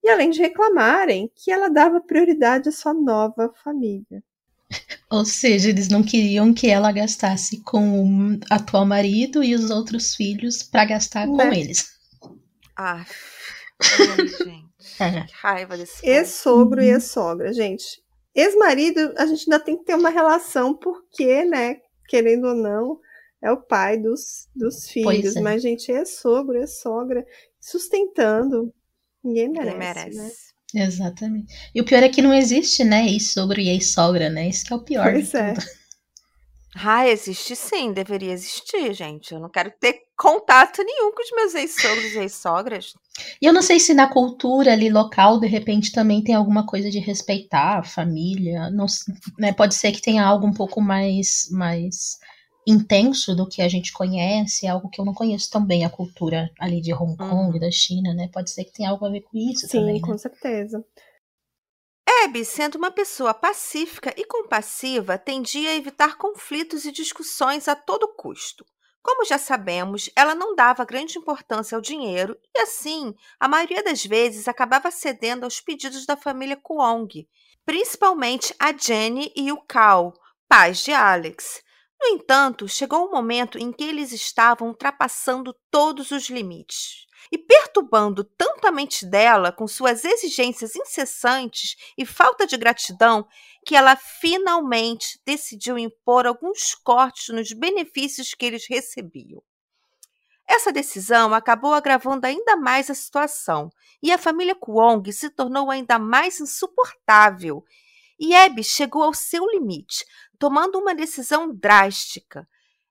E 0.07 0.09
além 0.09 0.29
de 0.29 0.39
reclamarem 0.39 1.29
que 1.35 1.51
ela 1.51 1.67
dava 1.67 1.99
prioridade 1.99 2.69
à 2.69 2.71
sua 2.71 2.93
nova 2.93 3.51
família. 3.61 4.23
Ou 5.11 5.25
seja, 5.25 5.67
eles 5.67 5.89
não 5.89 6.01
queriam 6.01 6.53
que 6.53 6.69
ela 6.69 6.93
gastasse 6.93 7.61
com 7.61 8.05
o 8.05 8.39
atual 8.49 8.85
marido 8.85 9.43
e 9.43 9.53
os 9.53 9.69
outros 9.69 10.15
filhos 10.15 10.63
para 10.63 10.85
gastar 10.85 11.27
né? 11.27 11.35
com 11.35 11.53
eles. 11.53 11.91
Ah, 12.73 13.05
Ai, 14.17 14.27
gente. 14.27 14.67
É. 14.97 15.25
Que 15.25 15.33
raiva 15.33 15.77
desse 15.77 16.07
Ex-sogro 16.07 16.81
e 16.81 16.87
ex-sogra, 16.87 17.51
gente. 17.51 18.01
Ex-marido, 18.33 19.13
a 19.17 19.25
gente 19.25 19.51
ainda 19.51 19.59
tem 19.61 19.77
que 19.77 19.83
ter 19.83 19.95
uma 19.95 20.09
relação, 20.09 20.73
porque, 20.73 21.43
né, 21.43 21.81
querendo 22.07 22.47
ou 22.47 22.55
não, 22.55 22.97
é 23.43 23.51
o 23.51 23.61
pai 23.61 23.97
dos, 23.97 24.47
dos 24.55 24.87
filhos. 24.87 25.35
É. 25.35 25.41
Mas, 25.41 25.61
gente, 25.61 25.91
é 25.91 26.05
sogro, 26.05 26.57
é 26.57 26.65
sogra, 26.65 27.25
sustentando. 27.59 28.73
Ninguém 29.27 29.49
merece. 29.49 29.71
Ninguém 29.71 29.77
merece. 29.77 30.17
Né? 30.17 30.83
Exatamente. 30.85 31.53
E 31.73 31.81
o 31.81 31.85
pior 31.85 32.03
é 32.03 32.09
que 32.09 32.21
não 32.21 32.33
existe, 32.33 32.83
né, 32.83 33.07
ex-sogro 33.07 33.59
e 33.59 33.69
ex-sogra, 33.69 34.29
né? 34.29 34.49
Isso 34.49 34.65
que 34.65 34.73
é 34.73 34.75
o 34.75 34.81
pior. 34.81 35.11
Pois 35.11 35.33
é. 35.33 35.53
Tudo. 35.53 35.65
Ah, 36.79 37.07
existe 37.07 37.55
sim, 37.55 37.91
deveria 37.91 38.31
existir, 38.31 38.93
gente. 38.93 39.33
Eu 39.33 39.39
não 39.39 39.49
quero 39.49 39.71
ter 39.79 39.95
contato 40.15 40.83
nenhum 40.83 41.11
com 41.11 41.23
os 41.23 41.31
meus 41.31 41.55
ex-sogros 41.55 42.13
e 42.13 42.19
ex-sogras. 42.19 42.93
E 43.41 43.45
eu 43.47 43.53
não 43.53 43.63
sei 43.63 43.79
se 43.79 43.95
na 43.95 44.07
cultura 44.07 44.73
ali 44.73 44.87
local, 44.87 45.39
de 45.39 45.47
repente, 45.47 45.91
também 45.91 46.23
tem 46.23 46.35
alguma 46.35 46.67
coisa 46.67 46.91
de 46.91 46.99
respeitar 46.99 47.79
a 47.79 47.83
família. 47.83 48.69
Não, 48.69 48.85
né, 49.39 49.51
pode 49.53 49.73
ser 49.73 49.91
que 49.91 50.01
tenha 50.01 50.23
algo 50.23 50.45
um 50.45 50.53
pouco 50.53 50.79
mais, 50.79 51.47
mais 51.51 52.19
intenso 52.67 53.33
do 53.33 53.47
que 53.47 53.61
a 53.61 53.69
gente 53.69 53.93
conhece, 53.93 54.67
algo 54.67 54.89
que 54.89 54.99
eu 54.99 55.05
não 55.05 55.13
conheço 55.13 55.49
tão 55.49 55.65
bem, 55.65 55.85
a 55.85 55.89
cultura 55.89 56.51
ali 56.59 56.81
de 56.81 56.93
Hong 56.93 57.15
Kong, 57.15 57.53
uhum. 57.53 57.59
da 57.59 57.71
China, 57.71 58.13
né? 58.13 58.29
Pode 58.33 58.51
ser 58.51 58.65
que 58.65 58.73
tenha 58.73 58.89
algo 58.89 59.05
a 59.05 59.09
ver 59.09 59.21
com 59.21 59.37
isso 59.37 59.67
Sim, 59.67 59.79
também. 59.79 59.95
Sim, 59.95 60.01
com 60.01 60.11
né? 60.11 60.17
certeza. 60.17 60.85
Abby, 62.23 62.43
sendo 62.43 62.75
uma 62.75 62.91
pessoa 62.91 63.33
pacífica 63.33 64.13
e 64.17 64.25
compassiva, 64.25 65.17
tendia 65.17 65.69
a 65.69 65.75
evitar 65.75 66.17
conflitos 66.17 66.83
e 66.83 66.91
discussões 66.91 67.69
a 67.69 67.75
todo 67.75 68.13
custo. 68.15 68.65
Como 69.01 69.23
já 69.23 69.37
sabemos, 69.37 70.09
ela 70.13 70.35
não 70.35 70.53
dava 70.53 70.83
grande 70.83 71.17
importância 71.17 71.75
ao 71.75 71.81
dinheiro 71.81 72.37
e, 72.53 72.59
assim, 72.59 73.13
a 73.39 73.47
maioria 73.47 73.81
das 73.81 74.05
vezes 74.05 74.47
acabava 74.47 74.91
cedendo 74.91 75.45
aos 75.45 75.61
pedidos 75.61 76.05
da 76.05 76.17
família 76.17 76.57
Kuong, 76.57 77.25
principalmente 77.65 78.53
a 78.59 78.75
Jenny 78.75 79.31
e 79.33 79.49
o 79.51 79.61
Cal, 79.61 80.13
pais 80.49 80.83
de 80.83 80.91
Alex. 80.91 81.61
No 81.99 82.09
entanto, 82.09 82.67
chegou 82.67 83.07
um 83.07 83.11
momento 83.11 83.57
em 83.57 83.71
que 83.71 83.83
eles 83.83 84.11
estavam 84.11 84.69
ultrapassando 84.69 85.55
todos 85.71 86.11
os 86.11 86.29
limites 86.29 87.07
e 87.31 87.37
perturbando 87.37 88.23
tanto 88.23 88.67
a 88.67 88.71
mente 88.71 89.05
dela 89.05 89.51
com 89.51 89.67
suas 89.67 90.05
exigências 90.05 90.75
incessantes 90.75 91.75
e 91.97 92.05
falta 92.05 92.45
de 92.45 92.55
gratidão 92.55 93.27
que 93.65 93.75
ela 93.75 93.95
finalmente 93.95 95.19
decidiu 95.25 95.77
impor 95.77 96.25
alguns 96.25 96.75
cortes 96.75 97.33
nos 97.33 97.51
benefícios 97.51 98.33
que 98.33 98.45
eles 98.45 98.65
recebiam. 98.69 99.41
Essa 100.47 100.71
decisão 100.71 101.33
acabou 101.33 101.73
agravando 101.73 102.25
ainda 102.25 102.55
mais 102.55 102.89
a 102.89 102.95
situação 102.95 103.69
e 104.01 104.11
a 104.13 104.17
família 104.17 104.55
Kuong 104.55 105.11
se 105.11 105.29
tornou 105.29 105.69
ainda 105.69 105.99
mais 105.99 106.39
insuportável. 106.39 107.65
E 108.19 108.33
Abby 108.33 108.63
chegou 108.63 109.03
ao 109.03 109.13
seu 109.13 109.45
limite, 109.45 110.03
tomando 110.39 110.79
uma 110.79 110.95
decisão 110.95 111.53
drástica. 111.53 112.47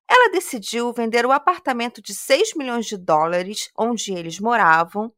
Ela 0.09 0.31
decidiu 0.31 0.93
vender 0.93 1.27
o 1.27 1.33
apartamento 1.33 2.01
de 2.01 2.15
6 2.15 2.55
milhões 2.55 2.87
de 2.87 2.97
dólares 2.97 3.71
onde 3.77 4.13
eles 4.13 4.39
moravam. 4.39 5.13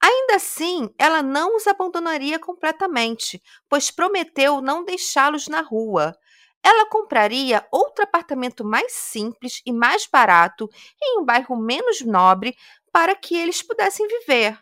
Ainda 0.00 0.36
assim, 0.36 0.88
ela 0.98 1.22
não 1.22 1.56
os 1.56 1.66
abandonaria 1.66 2.38
completamente, 2.38 3.42
pois 3.68 3.90
prometeu 3.90 4.60
não 4.60 4.84
deixá-los 4.84 5.48
na 5.48 5.60
rua. 5.60 6.14
Ela 6.62 6.88
compraria 6.88 7.66
outro 7.72 8.04
apartamento 8.04 8.64
mais 8.64 8.92
simples 8.92 9.60
e 9.66 9.72
mais 9.72 10.06
barato 10.06 10.68
em 11.02 11.20
um 11.20 11.24
bairro 11.24 11.56
menos 11.56 12.00
nobre 12.02 12.56
para 12.92 13.16
que 13.16 13.36
eles 13.36 13.62
pudessem 13.62 14.06
viver. 14.06 14.58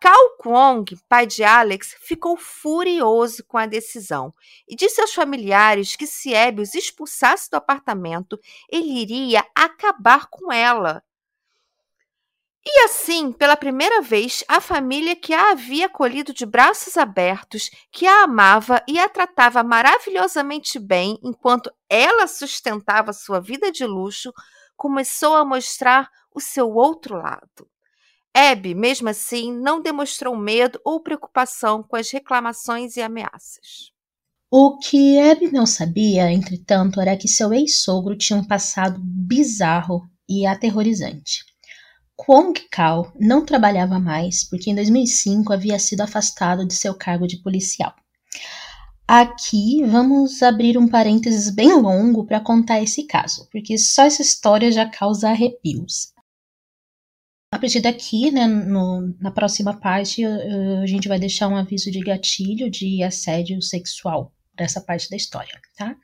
Cao 0.00 0.36
Kwong, 0.38 0.84
pai 1.08 1.26
de 1.26 1.42
Alex, 1.42 1.96
ficou 2.00 2.36
furioso 2.36 3.44
com 3.44 3.58
a 3.58 3.66
decisão 3.66 4.32
e 4.68 4.76
disse 4.76 5.00
aos 5.00 5.12
familiares 5.12 5.96
que 5.96 6.06
se 6.06 6.36
Abby 6.36 6.62
os 6.62 6.74
expulsasse 6.74 7.50
do 7.50 7.56
apartamento, 7.56 8.38
ele 8.70 9.00
iria 9.00 9.44
acabar 9.56 10.28
com 10.30 10.52
ela. 10.52 11.02
E 12.64 12.84
assim, 12.84 13.32
pela 13.32 13.56
primeira 13.56 14.02
vez, 14.02 14.44
a 14.46 14.60
família 14.60 15.16
que 15.16 15.32
a 15.32 15.52
havia 15.52 15.86
acolhido 15.86 16.34
de 16.34 16.44
braços 16.44 16.96
abertos, 16.96 17.70
que 17.90 18.06
a 18.06 18.24
amava 18.24 18.82
e 18.86 18.98
a 18.98 19.08
tratava 19.08 19.62
maravilhosamente 19.62 20.78
bem 20.78 21.18
enquanto 21.24 21.72
ela 21.88 22.26
sustentava 22.26 23.12
sua 23.12 23.40
vida 23.40 23.72
de 23.72 23.86
luxo, 23.86 24.32
começou 24.76 25.34
a 25.34 25.44
mostrar 25.44 26.10
o 26.32 26.40
seu 26.40 26.68
outro 26.68 27.16
lado. 27.16 27.68
Abby, 28.34 28.74
mesmo 28.74 29.08
assim, 29.08 29.52
não 29.52 29.82
demonstrou 29.82 30.36
medo 30.36 30.80
ou 30.84 31.00
preocupação 31.00 31.82
com 31.82 31.96
as 31.96 32.10
reclamações 32.10 32.96
e 32.96 33.02
ameaças. 33.02 33.92
O 34.50 34.78
que 34.78 35.18
Abby 35.18 35.52
não 35.52 35.66
sabia, 35.66 36.32
entretanto, 36.32 37.00
era 37.00 37.16
que 37.16 37.28
seu 37.28 37.52
ex-sogro 37.52 38.16
tinha 38.16 38.38
um 38.38 38.44
passado 38.46 38.98
bizarro 39.00 40.08
e 40.28 40.46
aterrorizante. 40.46 41.44
Kwong 42.16 42.58
Kao 42.70 43.12
não 43.20 43.44
trabalhava 43.44 43.98
mais 43.98 44.42
porque 44.42 44.70
em 44.70 44.74
2005 44.74 45.52
havia 45.52 45.78
sido 45.78 46.00
afastado 46.00 46.66
de 46.66 46.74
seu 46.74 46.94
cargo 46.94 47.26
de 47.26 47.42
policial. 47.42 47.94
Aqui 49.06 49.82
vamos 49.84 50.42
abrir 50.42 50.76
um 50.76 50.88
parênteses 50.88 51.48
bem 51.48 51.72
longo 51.74 52.26
para 52.26 52.40
contar 52.40 52.82
esse 52.82 53.04
caso, 53.04 53.48
porque 53.52 53.78
só 53.78 54.02
essa 54.02 54.20
história 54.20 54.72
já 54.72 54.86
causa 54.86 55.30
arrepios. 55.30 56.12
A 57.50 57.58
partir 57.58 57.80
daqui, 57.80 58.30
né, 58.30 58.46
no, 58.46 59.14
na 59.18 59.30
próxima 59.30 59.74
parte, 59.74 60.22
a 60.24 60.86
gente 60.86 61.08
vai 61.08 61.18
deixar 61.18 61.48
um 61.48 61.56
aviso 61.56 61.90
de 61.90 62.00
gatilho 62.00 62.70
de 62.70 63.02
assédio 63.02 63.60
sexual 63.62 64.32
dessa 64.54 64.80
parte 64.82 65.08
da 65.08 65.16
história, 65.16 65.58
tá? 65.76 65.96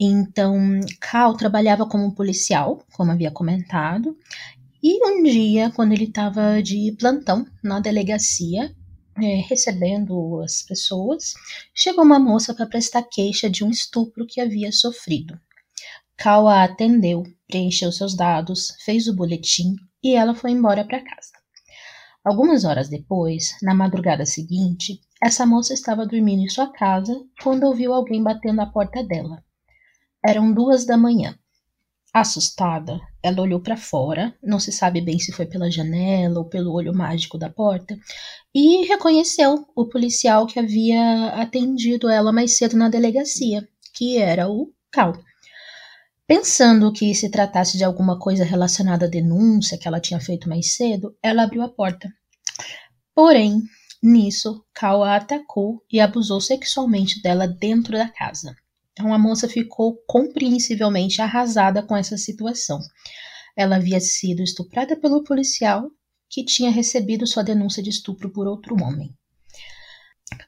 Então, 0.00 0.80
Cal 0.98 1.36
trabalhava 1.36 1.86
como 1.86 2.14
policial, 2.14 2.82
como 2.94 3.12
havia 3.12 3.30
comentado, 3.30 4.16
e 4.82 4.98
um 5.06 5.22
dia, 5.22 5.70
quando 5.70 5.92
ele 5.92 6.04
estava 6.04 6.62
de 6.62 6.96
plantão 6.98 7.46
na 7.62 7.78
delegacia, 7.78 8.74
é, 9.22 9.42
recebendo 9.46 10.40
as 10.40 10.62
pessoas, 10.62 11.34
chegou 11.74 12.02
uma 12.02 12.18
moça 12.18 12.54
para 12.54 12.66
prestar 12.66 13.02
queixa 13.02 13.48
de 13.48 13.62
um 13.62 13.70
estupro 13.70 14.26
que 14.26 14.40
havia 14.40 14.72
sofrido. 14.72 15.38
Cal 16.16 16.48
a 16.48 16.64
atendeu, 16.64 17.22
preencheu 17.46 17.92
seus 17.92 18.16
dados, 18.16 18.74
fez 18.84 19.06
o 19.06 19.14
boletim 19.14 19.76
e 20.02 20.14
ela 20.14 20.34
foi 20.34 20.50
embora 20.50 20.84
para 20.84 21.02
casa. 21.02 21.32
Algumas 22.24 22.64
horas 22.64 22.88
depois, 22.88 23.56
na 23.62 23.74
madrugada 23.74 24.24
seguinte, 24.24 25.00
essa 25.20 25.44
moça 25.44 25.74
estava 25.74 26.06
dormindo 26.06 26.42
em 26.42 26.48
sua 26.48 26.72
casa 26.72 27.20
quando 27.42 27.64
ouviu 27.64 27.92
alguém 27.92 28.22
batendo 28.22 28.60
à 28.60 28.66
porta 28.66 29.02
dela. 29.02 29.42
Eram 30.24 30.52
duas 30.52 30.84
da 30.84 30.96
manhã. 30.96 31.36
Assustada, 32.14 33.00
ela 33.22 33.40
olhou 33.40 33.58
para 33.58 33.76
fora, 33.76 34.36
não 34.42 34.60
se 34.60 34.70
sabe 34.70 35.00
bem 35.00 35.18
se 35.18 35.32
foi 35.32 35.46
pela 35.46 35.70
janela 35.70 36.38
ou 36.38 36.44
pelo 36.44 36.72
olho 36.72 36.94
mágico 36.94 37.38
da 37.38 37.48
porta, 37.48 37.98
e 38.54 38.84
reconheceu 38.86 39.66
o 39.74 39.86
policial 39.86 40.46
que 40.46 40.58
havia 40.58 41.28
atendido 41.28 42.08
ela 42.08 42.30
mais 42.30 42.56
cedo 42.56 42.76
na 42.76 42.90
delegacia, 42.90 43.66
que 43.94 44.18
era 44.18 44.48
o 44.48 44.70
Cal. 44.92 45.14
Pensando 46.26 46.92
que 46.92 47.14
se 47.14 47.28
tratasse 47.28 47.76
de 47.76 47.84
alguma 47.84 48.18
coisa 48.18 48.44
relacionada 48.44 49.06
à 49.06 49.08
denúncia 49.08 49.76
que 49.76 49.86
ela 49.88 50.00
tinha 50.00 50.20
feito 50.20 50.48
mais 50.48 50.74
cedo, 50.74 51.16
ela 51.22 51.42
abriu 51.42 51.62
a 51.62 51.68
porta. 51.68 52.08
Porém, 53.14 53.60
nisso, 54.02 54.64
Cal 54.72 55.02
a 55.02 55.16
atacou 55.16 55.84
e 55.90 56.00
abusou 56.00 56.40
sexualmente 56.40 57.20
dela 57.20 57.46
dentro 57.46 57.92
da 57.92 58.08
casa. 58.08 58.54
Então 58.92 59.12
a 59.12 59.18
moça 59.18 59.48
ficou 59.48 59.96
compreensivelmente 60.06 61.20
arrasada 61.20 61.82
com 61.82 61.96
essa 61.96 62.16
situação. 62.16 62.78
Ela 63.56 63.76
havia 63.76 64.00
sido 64.00 64.42
estuprada 64.42 64.96
pelo 64.96 65.24
policial 65.24 65.90
que 66.28 66.44
tinha 66.44 66.70
recebido 66.70 67.26
sua 67.26 67.42
denúncia 67.42 67.82
de 67.82 67.90
estupro 67.90 68.30
por 68.30 68.46
outro 68.46 68.74
homem. 68.82 69.14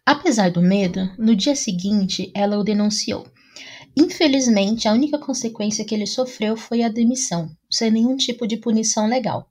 Apesar 0.05 0.51
do 0.51 0.63
medo, 0.63 1.11
no 1.19 1.37
dia 1.37 1.55
seguinte 1.55 2.31
ela 2.35 2.59
o 2.59 2.65
denunciou. 2.65 3.27
Infelizmente, 3.97 4.89
a 4.89 4.93
única 4.93 5.19
consequência 5.19 5.85
que 5.85 5.95
ele 5.95 6.07
sofreu 6.07 6.57
foi 6.57 6.83
a 6.83 6.89
demissão, 6.89 7.49
sem 7.71 7.91
nenhum 7.91 8.17
tipo 8.17 8.47
de 8.47 8.57
punição 8.57 9.07
legal. 9.07 9.49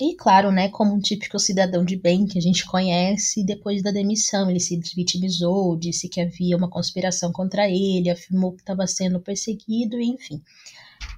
E 0.00 0.16
claro, 0.16 0.50
né, 0.50 0.68
como 0.70 0.92
um 0.92 0.98
típico 0.98 1.38
cidadão 1.38 1.84
de 1.84 1.94
bem 1.94 2.26
que 2.26 2.36
a 2.36 2.42
gente 2.42 2.66
conhece, 2.66 3.44
depois 3.44 3.80
da 3.80 3.92
demissão 3.92 4.50
ele 4.50 4.58
se 4.58 4.80
vitimizou, 4.96 5.76
disse 5.78 6.08
que 6.08 6.20
havia 6.20 6.56
uma 6.56 6.68
conspiração 6.68 7.30
contra 7.30 7.68
ele, 7.68 8.10
afirmou 8.10 8.52
que 8.52 8.62
estava 8.62 8.86
sendo 8.88 9.20
perseguido, 9.20 10.00
enfim. 10.00 10.42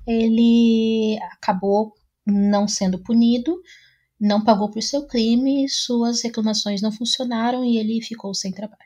Ele 0.07 1.19
acabou 1.33 1.95
não 2.27 2.69
sendo 2.69 2.99
punido, 2.99 3.59
não 4.21 4.45
pagou 4.45 4.71
por 4.71 4.83
seu 4.83 5.07
crime, 5.07 5.69
suas 5.71 6.23
reclamações 6.23 6.83
não 6.83 6.93
funcionaram 6.93 7.65
e 7.65 7.79
ele 7.79 8.03
ficou 8.03 8.35
sem 8.35 8.53
trabalho. 8.53 8.83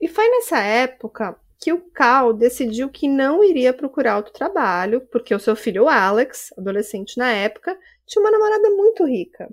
E 0.00 0.06
foi 0.06 0.28
nessa 0.28 0.58
época 0.58 1.36
que 1.60 1.72
o 1.72 1.90
Cal 1.90 2.32
decidiu 2.32 2.88
que 2.88 3.06
não 3.06 3.44
iria 3.44 3.72
procurar 3.72 4.16
outro 4.16 4.32
trabalho, 4.32 5.02
porque 5.12 5.34
o 5.34 5.38
seu 5.38 5.54
filho 5.54 5.88
Alex, 5.88 6.52
adolescente 6.56 7.18
na 7.18 7.30
época, 7.30 7.78
tinha 8.06 8.22
uma 8.22 8.30
namorada 8.30 8.70
muito 8.70 9.04
rica. 9.04 9.48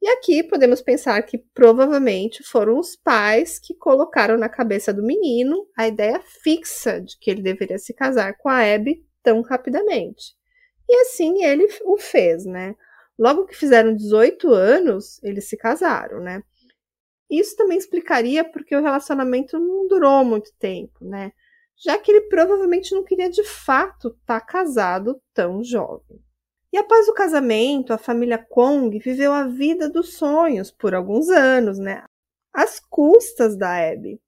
E 0.00 0.08
aqui 0.08 0.42
podemos 0.42 0.80
pensar 0.80 1.20
que 1.22 1.38
provavelmente 1.38 2.42
foram 2.42 2.78
os 2.78 2.94
pais 2.94 3.58
que 3.58 3.74
colocaram 3.74 4.36
na 4.36 4.48
cabeça 4.48 4.92
do 4.92 5.02
menino 5.02 5.66
a 5.76 5.88
ideia 5.88 6.20
fixa 6.42 7.00
de 7.00 7.18
que 7.18 7.30
ele 7.30 7.42
deveria 7.42 7.78
se 7.78 7.92
casar 7.92 8.36
com 8.38 8.48
a 8.48 8.58
Abby 8.58 9.04
tão 9.22 9.40
rapidamente. 9.42 10.36
E 10.88 11.02
assim 11.02 11.44
ele 11.44 11.68
o 11.84 11.98
fez, 11.98 12.44
né? 12.46 12.74
Logo 13.18 13.46
que 13.46 13.56
fizeram 13.56 13.94
18 13.94 14.48
anos, 14.52 15.22
eles 15.22 15.48
se 15.48 15.56
casaram, 15.56 16.20
né? 16.20 16.42
Isso 17.30 17.56
também 17.56 17.76
explicaria 17.76 18.44
porque 18.44 18.74
o 18.74 18.82
relacionamento 18.82 19.58
não 19.58 19.86
durou 19.86 20.24
muito 20.24 20.52
tempo, 20.58 21.04
né? 21.04 21.32
Já 21.76 21.98
que 21.98 22.10
ele 22.10 22.22
provavelmente 22.22 22.94
não 22.94 23.04
queria 23.04 23.30
de 23.30 23.44
fato 23.44 24.08
estar 24.08 24.40
tá 24.40 24.46
casado 24.46 25.20
tão 25.34 25.62
jovem. 25.62 26.20
E 26.72 26.76
após 26.76 27.08
o 27.08 27.14
casamento, 27.14 27.92
a 27.92 27.98
família 27.98 28.38
Kong 28.38 28.98
viveu 28.98 29.32
a 29.32 29.44
vida 29.44 29.88
dos 29.88 30.14
sonhos 30.14 30.70
por 30.70 30.94
alguns 30.94 31.28
anos, 31.28 31.78
né? 31.78 32.04
Às 32.52 32.80
custas 32.80 33.56
da 33.56 33.90
Abby. 33.90 34.20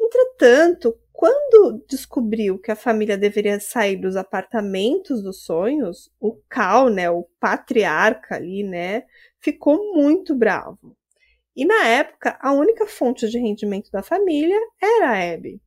Entretanto, 0.00 0.98
quando 1.12 1.84
descobriu 1.88 2.58
que 2.58 2.72
a 2.72 2.76
família 2.76 3.16
deveria 3.16 3.60
sair 3.60 3.96
dos 3.96 4.16
apartamentos 4.16 5.22
dos 5.22 5.44
sonhos, 5.44 6.10
o 6.18 6.34
Cal, 6.48 6.88
né, 6.88 7.08
o 7.08 7.24
patriarca 7.38 8.34
ali, 8.34 8.64
né, 8.64 9.04
ficou 9.38 9.94
muito 9.94 10.34
bravo. 10.34 10.96
E 11.54 11.64
na 11.64 11.86
época, 11.86 12.38
a 12.40 12.52
única 12.52 12.86
fonte 12.86 13.28
de 13.28 13.38
rendimento 13.38 13.90
da 13.90 14.02
família 14.02 14.58
era 14.80 15.10
a 15.10 15.34
Abby. 15.34 15.60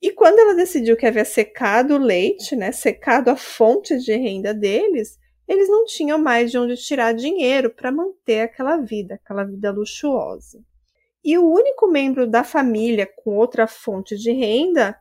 E 0.00 0.10
quando 0.12 0.38
ela 0.38 0.54
decidiu 0.54 0.96
que 0.96 1.06
havia 1.06 1.24
secado 1.24 1.94
o 1.94 1.98
leite, 1.98 2.54
né, 2.54 2.72
secado 2.72 3.30
a 3.30 3.36
fonte 3.36 3.98
de 3.98 4.14
renda 4.14 4.54
deles, 4.54 5.18
eles 5.48 5.68
não 5.68 5.84
tinham 5.84 6.18
mais 6.18 6.50
de 6.50 6.58
onde 6.58 6.76
tirar 6.76 7.12
dinheiro 7.12 7.70
para 7.70 7.92
manter 7.92 8.40
aquela 8.40 8.76
vida, 8.78 9.14
aquela 9.14 9.44
vida 9.44 9.70
luxuosa. 9.70 10.60
E 11.24 11.36
o 11.38 11.50
único 11.50 11.86
membro 11.86 12.26
da 12.26 12.44
família 12.44 13.06
com 13.06 13.36
outra 13.36 13.66
fonte 13.66 14.16
de 14.16 14.32
renda 14.32 14.96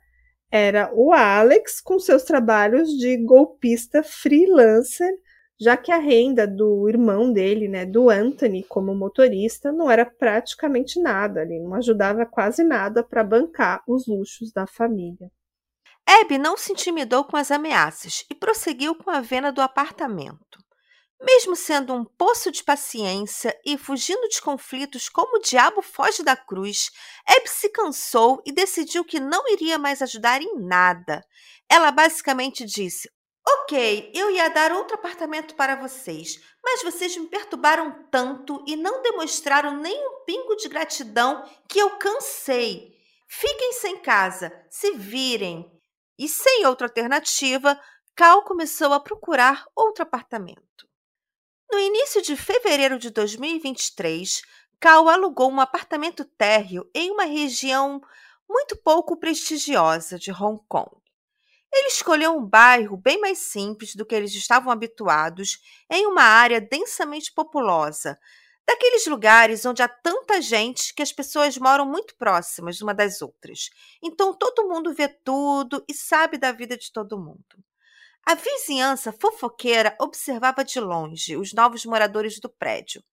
era 0.52 0.92
o 0.94 1.12
Alex, 1.12 1.82
com 1.82 2.00
seus 2.00 2.24
trabalhos 2.24 2.90
de 2.98 3.18
golpista 3.18 4.04
freelancer 4.04 5.12
já 5.60 5.78
que 5.78 5.92
a 5.92 5.98
renda 5.98 6.46
do 6.46 6.90
irmão 6.90 7.32
dele, 7.32 7.68
né, 7.68 7.86
do 7.86 8.10
Anthony, 8.10 8.64
como 8.64 8.94
motorista, 8.94 9.72
não 9.72 9.90
era 9.90 10.06
praticamente 10.06 11.00
nada, 11.00 11.44
ele 11.44 11.60
não 11.60 11.76
ajudava 11.76 12.26
quase 12.26 12.64
nada 12.64 13.04
para 13.04 13.24
bancar 13.24 13.82
os 13.88 14.06
luxos 14.06 14.52
da 14.52 14.68
família. 14.68 15.32
Abby 16.08 16.38
não 16.38 16.56
se 16.56 16.72
intimidou 16.72 17.24
com 17.24 17.36
as 17.36 17.50
ameaças 17.50 18.26
e 18.30 18.36
prosseguiu 18.36 18.96
com 18.96 19.10
a 19.10 19.22
venda 19.22 19.52
do 19.52 19.62
apartamento. 19.62 20.64
Mesmo 21.20 21.56
sendo 21.56 21.94
um 21.94 22.04
poço 22.04 22.52
de 22.52 22.64
paciência 22.64 23.58
e 23.66 23.78
fugindo 23.78 24.28
de 24.28 24.42
conflitos 24.42 25.10
como 25.10 25.38
o 25.38 25.42
diabo 25.42 25.82
foge 25.82 26.22
da 26.22 26.36
cruz, 26.36 26.92
Abby 27.26 27.50
se 27.50 27.70
cansou 27.70 28.42
e 28.46 28.52
decidiu 28.52 29.04
que 29.04 29.20
não 29.20 29.50
iria 29.52 29.80
mais 29.80 30.02
ajudar 30.02 30.42
em 30.42 30.60
nada. 30.60 31.24
Ela 31.70 31.90
basicamente 31.90 32.66
disse: 32.66 33.10
Ok, 33.48 34.12
eu 34.14 34.32
ia 34.32 34.50
dar 34.50 34.72
outro 34.72 34.96
apartamento 34.96 35.56
para 35.56 35.76
vocês, 35.76 36.40
mas 36.64 36.82
vocês 36.82 37.16
me 37.16 37.28
perturbaram 37.28 38.08
tanto 38.10 38.64
e 38.68 38.76
não 38.76 39.04
demonstraram 39.04 39.78
nem 39.78 39.96
um 40.08 40.24
pingo 40.26 40.56
de 40.56 40.68
gratidão 40.68 41.44
que 41.70 41.78
eu 41.78 41.98
cansei. 41.98 42.96
Fiquem 43.28 43.74
sem 43.74 43.98
casa, 43.98 44.52
se 44.70 44.94
virem. 44.94 45.72
E 46.18 46.28
sem 46.28 46.66
outra 46.66 46.88
alternativa, 46.88 47.80
Cal 48.16 48.44
começou 48.44 48.94
a 48.94 49.00
procurar 49.00 49.66
outro 49.76 50.04
apartamento. 50.04 50.88
No 51.72 51.78
início 51.78 52.22
de 52.22 52.36
fevereiro 52.36 52.98
de 52.98 53.10
2023, 53.10 54.42
Cal 54.80 55.10
alugou 55.10 55.52
um 55.52 55.60
apartamento 55.60 56.24
térreo 56.24 56.90
em 56.96 57.12
uma 57.12 57.26
região 57.26 58.02
muito 58.50 58.78
pouco 58.78 59.18
prestigiosa 59.18 60.18
de 60.18 60.32
Hong 60.32 60.64
Kong. 60.68 61.05
Ele 61.78 61.90
escolheu 61.90 62.32
um 62.38 62.46
bairro 62.46 62.96
bem 62.96 63.20
mais 63.20 63.40
simples 63.40 63.96
do 63.96 64.06
que 64.06 64.16
eles 64.16 64.34
estavam 64.34 64.72
habituados, 64.72 65.60
em 65.92 66.08
uma 66.08 66.24
área 66.24 66.62
densamente 66.62 67.34
populosa, 67.34 68.18
daqueles 68.66 69.06
lugares 69.08 69.66
onde 69.66 69.84
há 69.84 69.88
tanta 69.90 70.42
gente 70.42 70.94
que 70.94 71.04
as 71.04 71.12
pessoas 71.12 71.58
moram 71.58 71.86
muito 71.86 72.16
próximas 72.16 72.80
uma 72.80 72.94
das 72.94 73.22
outras. 73.22 73.70
Então 74.02 74.34
todo 74.34 74.70
mundo 74.70 74.94
vê 74.94 75.10
tudo 75.10 75.84
e 75.86 75.94
sabe 75.94 76.38
da 76.38 76.54
vida 76.54 76.78
de 76.78 76.94
todo 76.94 77.20
mundo. 77.20 77.62
A 78.26 78.36
vizinhança 78.36 79.12
fofoqueira 79.12 79.98
observava 80.00 80.64
de 80.64 80.80
longe 80.80 81.36
os 81.36 81.52
novos 81.52 81.86
moradores 81.86 82.40
do 82.40 82.50
prédio. 82.50 83.04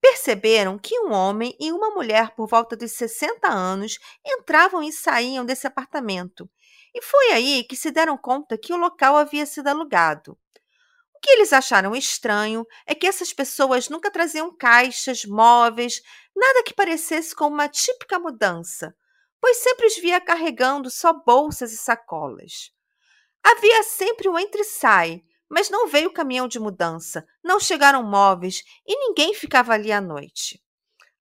Perceberam 0.00 0.78
que 0.78 0.98
um 0.98 1.12
homem 1.12 1.54
e 1.60 1.70
uma 1.70 1.90
mulher 1.90 2.34
por 2.34 2.48
volta 2.48 2.74
dos 2.74 2.92
60 2.92 3.48
anos 3.48 3.98
entravam 4.26 4.82
e 4.82 4.90
saíam 4.90 5.44
desse 5.44 5.66
apartamento 5.66 6.48
e 6.94 7.02
foi 7.02 7.32
aí 7.32 7.64
que 7.64 7.76
se 7.76 7.90
deram 7.90 8.16
conta 8.18 8.58
que 8.58 8.72
o 8.72 8.76
local 8.76 9.16
havia 9.16 9.46
sido 9.46 9.68
alugado. 9.68 10.38
O 11.14 11.20
que 11.20 11.30
eles 11.30 11.52
acharam 11.52 11.94
estranho 11.94 12.66
é 12.86 12.94
que 12.94 13.06
essas 13.06 13.32
pessoas 13.32 13.88
nunca 13.88 14.10
traziam 14.10 14.54
caixas, 14.56 15.24
móveis, 15.24 16.02
nada 16.34 16.62
que 16.64 16.74
parecesse 16.74 17.34
com 17.34 17.46
uma 17.46 17.68
típica 17.68 18.18
mudança, 18.18 18.94
pois 19.40 19.58
sempre 19.58 19.86
os 19.86 19.96
via 19.96 20.20
carregando 20.20 20.90
só 20.90 21.12
bolsas 21.12 21.72
e 21.72 21.76
sacolas. 21.76 22.72
Havia 23.42 23.82
sempre 23.82 24.28
um 24.28 24.38
entre-sai, 24.38 25.22
mas 25.48 25.68
não 25.68 25.88
veio 25.88 26.12
caminhão 26.12 26.48
de 26.48 26.58
mudança, 26.58 27.26
não 27.42 27.60
chegaram 27.60 28.02
móveis 28.02 28.62
e 28.86 28.96
ninguém 28.96 29.34
ficava 29.34 29.74
ali 29.74 29.92
à 29.92 30.00
noite. 30.00 30.62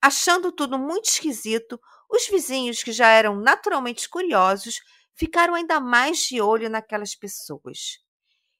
Achando 0.01 0.51
tudo 0.51 0.79
muito 0.79 1.05
esquisito, 1.09 1.79
os 2.09 2.27
vizinhos, 2.27 2.83
que 2.83 2.91
já 2.91 3.07
eram 3.07 3.35
naturalmente 3.35 4.07
curiosos, 4.09 4.79
ficaram 5.15 5.55
ainda 5.55 5.79
mais 5.79 6.19
de 6.19 6.41
olho 6.41 6.69
naquelas 6.69 7.15
pessoas. 7.15 7.99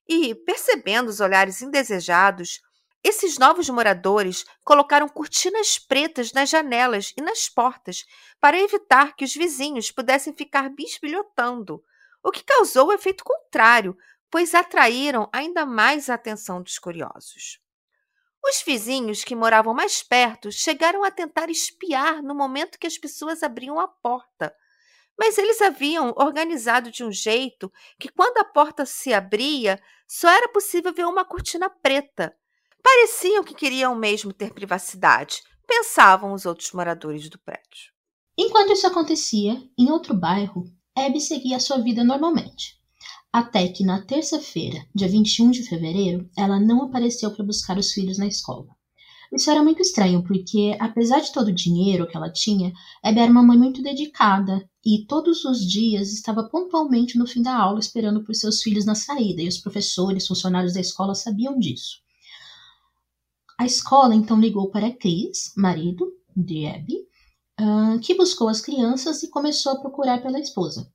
E, 0.08 0.36
percebendo 0.36 1.10
os 1.10 1.20
olhares 1.20 1.62
indesejados, 1.62 2.60
esses 3.04 3.40
novos 3.40 3.68
moradores 3.70 4.46
colocaram 4.64 5.10
cortinas 5.10 5.80
pretas 5.80 6.32
nas 6.34 6.50
janelas 6.50 7.14
e 7.18 7.22
nas 7.22 7.50
portas 7.50 8.06
para 8.40 8.60
evitar 8.60 9.16
que 9.16 9.26
os 9.26 9.34
vizinhos 9.34 9.92
pudessem 9.92 10.34
ficar 10.34 10.70
bisbilhotando, 10.70 11.84
o 12.24 12.32
que 12.32 12.44
causou 12.44 12.88
o 12.88 12.94
efeito 12.94 13.24
contrário, 13.24 13.98
pois 14.30 14.54
atraíram 14.54 15.28
ainda 15.34 15.66
mais 15.66 16.10
a 16.10 16.14
atenção 16.14 16.62
dos 16.62 16.78
curiosos. 16.78 17.60
Os 18.44 18.62
vizinhos 18.62 19.24
que 19.24 19.36
moravam 19.36 19.74
mais 19.74 20.04
perto 20.04 20.52
chegaram 20.52 21.04
a 21.04 21.12
tentar 21.12 21.50
espiar 21.50 22.22
no 22.22 22.36
momento 22.36 22.78
que 22.78 22.88
as 22.88 22.98
pessoas 22.98 23.44
abriam 23.44 23.80
a 23.80 23.88
porta, 23.88 24.56
mas 25.22 25.38
eles 25.38 25.62
haviam 25.62 26.16
organizado 26.18 26.90
de 26.90 27.04
um 27.04 27.12
jeito 27.12 27.72
que, 28.00 28.10
quando 28.10 28.40
a 28.40 28.44
porta 28.44 28.88
se 28.88 29.14
abria, 29.14 29.80
só 30.08 30.28
era 30.28 30.50
possível 30.50 30.92
ver 30.92 31.06
uma 31.06 31.24
cortina 31.24 31.70
preta. 31.70 32.36
Pareciam 32.82 33.44
que 33.44 33.54
queriam 33.54 33.94
mesmo 33.94 34.34
ter 34.34 34.52
privacidade, 34.52 35.44
pensavam 35.68 36.34
os 36.34 36.48
outros 36.48 36.72
moradores 36.72 37.30
do 37.30 37.38
prédio. 37.38 37.92
Enquanto 38.36 38.74
isso 38.74 38.88
acontecia, 38.88 39.62
em 39.78 39.92
outro 39.92 40.16
bairro, 40.16 40.64
Abby 40.98 41.22
seguia 41.22 41.60
sua 41.60 41.78
vida 41.78 42.04
normalmente. 42.04 42.82
Até 43.32 43.68
que 43.68 43.86
na 43.86 44.04
terça-feira, 44.04 44.84
dia 44.96 45.08
21 45.08 45.52
de 45.52 45.70
fevereiro, 45.70 46.28
ela 46.36 46.60
não 46.60 46.86
apareceu 46.86 47.30
para 47.30 47.46
buscar 47.46 47.78
os 47.78 47.94
filhos 47.94 48.18
na 48.18 48.26
escola. 48.26 48.76
Isso 49.32 49.50
era 49.50 49.64
muito 49.64 49.82
estranho, 49.82 50.24
porque 50.24 50.76
apesar 50.78 51.22
de 51.22 51.32
todo 51.32 51.48
o 51.48 51.54
dinheiro 51.54 52.06
que 52.06 52.18
ela 52.18 52.30
tinha, 52.30 52.74
Abby 53.02 53.20
era 53.20 53.32
uma 53.32 53.42
mãe 53.42 53.58
muito 53.58 53.82
dedicada 53.82 54.70
e 54.86 55.06
todos 55.06 55.46
os 55.46 55.66
dias 55.66 56.12
estava 56.12 56.50
pontualmente 56.50 57.18
no 57.18 57.26
fim 57.26 57.42
da 57.42 57.56
aula 57.56 57.80
esperando 57.80 58.26
por 58.26 58.36
seus 58.36 58.62
filhos 58.62 58.84
na 58.84 58.94
saída, 58.94 59.42
e 59.42 59.48
os 59.48 59.58
professores, 59.58 60.28
funcionários 60.28 60.74
da 60.74 60.82
escola 60.82 61.16
sabiam 61.16 61.58
disso. 61.58 62.02
A 63.58 63.66
escola 63.66 64.14
então 64.14 64.40
ligou 64.40 64.70
para 64.70 64.92
Chris, 64.92 65.54
marido 65.56 66.12
de 66.36 66.66
Abby, 66.66 66.96
uh, 67.60 68.00
que 68.02 68.16
buscou 68.16 68.50
as 68.50 68.60
crianças 68.60 69.24
e 69.24 69.30
começou 69.30 69.74
a 69.74 69.80
procurar 69.80 70.22
pela 70.22 70.40
esposa. 70.40 70.92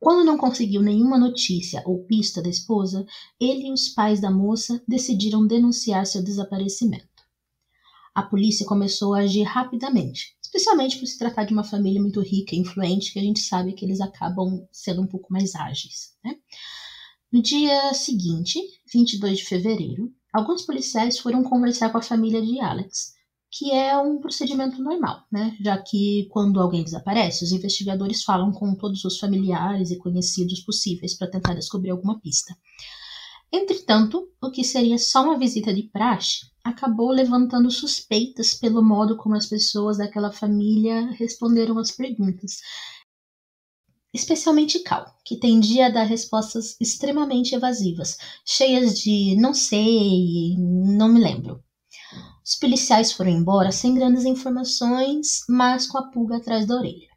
Quando 0.00 0.24
não 0.24 0.38
conseguiu 0.38 0.80
nenhuma 0.80 1.18
notícia 1.18 1.82
ou 1.84 2.04
pista 2.04 2.40
da 2.40 2.48
esposa, 2.48 3.04
ele 3.38 3.68
e 3.68 3.72
os 3.72 3.90
pais 3.90 4.20
da 4.20 4.30
moça 4.30 4.82
decidiram 4.88 5.46
denunciar 5.46 6.06
seu 6.06 6.22
desaparecimento. 6.22 7.11
A 8.14 8.22
polícia 8.22 8.66
começou 8.66 9.14
a 9.14 9.20
agir 9.20 9.44
rapidamente, 9.44 10.36
especialmente 10.42 10.98
por 10.98 11.06
se 11.06 11.18
tratar 11.18 11.44
de 11.44 11.52
uma 11.52 11.64
família 11.64 12.00
muito 12.00 12.20
rica 12.20 12.54
e 12.54 12.58
influente, 12.58 13.12
que 13.12 13.18
a 13.18 13.22
gente 13.22 13.40
sabe 13.40 13.72
que 13.72 13.84
eles 13.84 14.00
acabam 14.00 14.66
sendo 14.70 15.00
um 15.00 15.06
pouco 15.06 15.32
mais 15.32 15.54
ágeis. 15.54 16.12
Né? 16.22 16.36
No 17.32 17.40
dia 17.40 17.94
seguinte, 17.94 18.60
22 18.92 19.38
de 19.38 19.44
fevereiro, 19.46 20.12
alguns 20.30 20.66
policiais 20.66 21.18
foram 21.18 21.42
conversar 21.42 21.90
com 21.90 21.96
a 21.96 22.02
família 22.02 22.42
de 22.42 22.60
Alex, 22.60 23.14
que 23.50 23.70
é 23.70 23.96
um 23.98 24.18
procedimento 24.18 24.82
normal, 24.82 25.24
né? 25.30 25.56
Já 25.60 25.76
que 25.76 26.26
quando 26.30 26.60
alguém 26.60 26.84
desaparece, 26.84 27.44
os 27.44 27.52
investigadores 27.52 28.22
falam 28.22 28.52
com 28.52 28.74
todos 28.74 29.04
os 29.04 29.18
familiares 29.18 29.90
e 29.90 29.98
conhecidos 29.98 30.60
possíveis 30.60 31.16
para 31.16 31.30
tentar 31.30 31.54
descobrir 31.54 31.90
alguma 31.90 32.18
pista. 32.20 32.54
Entretanto, 33.52 34.26
o 34.42 34.50
que 34.50 34.64
seria 34.64 34.98
só 34.98 35.22
uma 35.22 35.38
visita 35.38 35.72
de 35.72 35.82
praxe 35.82 36.51
acabou 36.64 37.10
levantando 37.10 37.70
suspeitas 37.70 38.54
pelo 38.54 38.82
modo 38.82 39.16
como 39.16 39.34
as 39.34 39.46
pessoas 39.46 39.98
daquela 39.98 40.32
família 40.32 41.10
responderam 41.12 41.78
às 41.78 41.90
perguntas. 41.90 42.60
Especialmente 44.14 44.80
Cal, 44.80 45.06
que 45.24 45.38
tendia 45.38 45.86
a 45.86 45.90
dar 45.90 46.04
respostas 46.04 46.76
extremamente 46.80 47.54
evasivas, 47.54 48.18
cheias 48.44 48.98
de 48.98 49.34
não 49.36 49.54
sei, 49.54 50.56
não 50.58 51.08
me 51.08 51.18
lembro. 51.18 51.62
Os 52.44 52.56
policiais 52.56 53.12
foram 53.12 53.30
embora 53.30 53.72
sem 53.72 53.94
grandes 53.94 54.24
informações, 54.24 55.44
mas 55.48 55.86
com 55.86 55.96
a 55.96 56.10
pulga 56.10 56.36
atrás 56.36 56.66
da 56.66 56.76
orelha. 56.76 57.08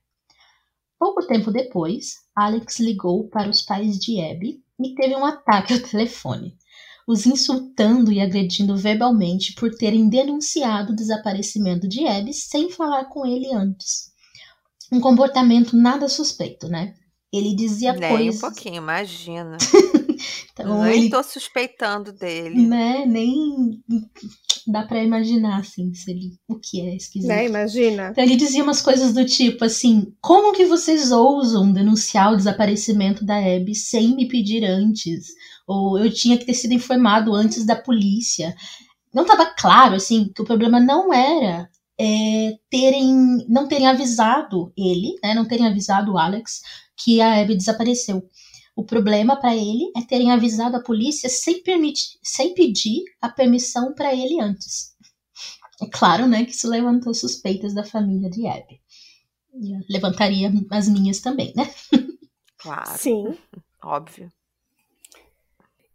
Pouco 0.97 1.27
tempo 1.27 1.51
depois, 1.51 2.15
Alex 2.35 2.79
ligou 2.79 3.27
para 3.27 3.49
os 3.49 3.61
pais 3.61 3.97
de 3.99 4.21
Abby 4.21 4.63
e 4.79 4.95
teve 4.95 5.15
um 5.15 5.25
ataque 5.25 5.73
ao 5.73 5.79
telefone, 5.79 6.57
os 7.07 7.25
insultando 7.25 8.11
e 8.11 8.19
agredindo 8.19 8.75
verbalmente 8.75 9.53
por 9.53 9.71
terem 9.75 10.09
denunciado 10.09 10.91
o 10.91 10.95
desaparecimento 10.95 11.87
de 11.87 12.07
Abby 12.07 12.33
sem 12.33 12.71
falar 12.71 13.05
com 13.05 13.25
ele 13.25 13.53
antes. 13.53 14.11
Um 14.91 14.99
comportamento 14.99 15.75
nada 15.75 16.07
suspeito, 16.07 16.67
né? 16.67 16.95
Ele 17.31 17.55
dizia 17.55 17.93
Nem 17.93 18.09
coisas. 18.09 18.37
um 18.37 18.39
pouquinho, 18.39 18.77
imagina. 18.77 19.57
Então, 20.51 20.83
Nem 20.83 20.99
ele 20.99 21.09
tô 21.09 21.21
suspeitando 21.21 22.13
dele. 22.13 22.65
né, 22.65 23.05
nem 23.05 23.81
dá 24.67 24.83
pra 24.83 25.03
imaginar 25.03 25.59
assim 25.59 25.93
se 25.93 26.09
ele 26.11 26.33
o 26.47 26.55
que 26.55 26.81
é 26.81 26.95
esquisito. 26.95 27.29
Né? 27.29 27.45
Imagina. 27.45 28.09
Então 28.11 28.23
ele 28.23 28.35
dizia 28.35 28.63
umas 28.63 28.81
coisas 28.81 29.13
do 29.13 29.25
tipo 29.25 29.63
assim: 29.65 30.13
como 30.21 30.53
que 30.53 30.65
vocês 30.65 31.11
ousam 31.11 31.71
denunciar 31.71 32.33
o 32.33 32.37
desaparecimento 32.37 33.25
da 33.25 33.37
Abby 33.37 33.75
sem 33.75 34.15
me 34.15 34.27
pedir 34.27 34.63
antes? 34.63 35.27
Ou 35.67 35.99
eu 35.99 36.11
tinha 36.11 36.37
que 36.37 36.45
ter 36.45 36.53
sido 36.53 36.73
informado 36.73 37.33
antes 37.33 37.65
da 37.65 37.75
polícia. 37.75 38.55
Não 39.13 39.23
estava 39.23 39.45
claro 39.45 39.95
assim 39.95 40.31
que 40.33 40.41
o 40.41 40.45
problema 40.45 40.79
não 40.79 41.13
era 41.13 41.69
é, 41.99 42.53
terem 42.69 43.45
não 43.47 43.67
terem 43.67 43.87
avisado 43.87 44.71
ele, 44.77 45.15
né, 45.23 45.33
não 45.33 45.45
terem 45.45 45.67
avisado 45.67 46.13
o 46.13 46.17
Alex 46.17 46.61
que 46.97 47.21
a 47.21 47.41
Abby 47.41 47.55
desapareceu. 47.55 48.23
O 48.75 48.83
problema 48.83 49.39
para 49.39 49.55
ele 49.55 49.91
é 49.95 50.01
terem 50.01 50.31
avisado 50.31 50.75
a 50.75 50.83
polícia 50.83 51.29
sem, 51.29 51.63
permitir, 51.63 52.19
sem 52.21 52.53
pedir 52.53 53.03
a 53.21 53.29
permissão 53.29 53.93
para 53.93 54.13
ele 54.13 54.41
antes. 54.41 54.95
É 55.81 55.87
claro, 55.87 56.27
né, 56.27 56.45
que 56.45 56.51
isso 56.51 56.69
levantou 56.69 57.13
suspeitas 57.13 57.73
da 57.73 57.83
família 57.83 58.29
de 58.29 58.45
Abby. 58.47 58.81
E 59.53 59.93
Levantaria 59.93 60.51
as 60.71 60.89
minhas 60.89 61.19
também, 61.19 61.53
né? 61.55 61.63
Claro, 62.57 62.97
Sim. 62.97 63.37
óbvio. 63.83 64.31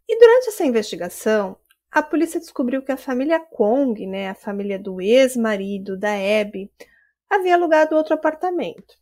E 0.07 0.17
durante 0.17 0.47
essa 0.47 0.65
investigação, 0.65 1.57
a 1.91 2.01
polícia 2.01 2.39
descobriu 2.39 2.81
que 2.81 2.93
a 2.93 2.97
família 2.97 3.39
Kong, 3.39 4.07
né, 4.07 4.29
a 4.29 4.35
família 4.35 4.79
do 4.79 5.01
ex-marido 5.01 5.97
da 5.97 6.13
Abby, 6.13 6.71
havia 7.29 7.55
alugado 7.55 7.95
outro 7.95 8.13
apartamento. 8.13 8.95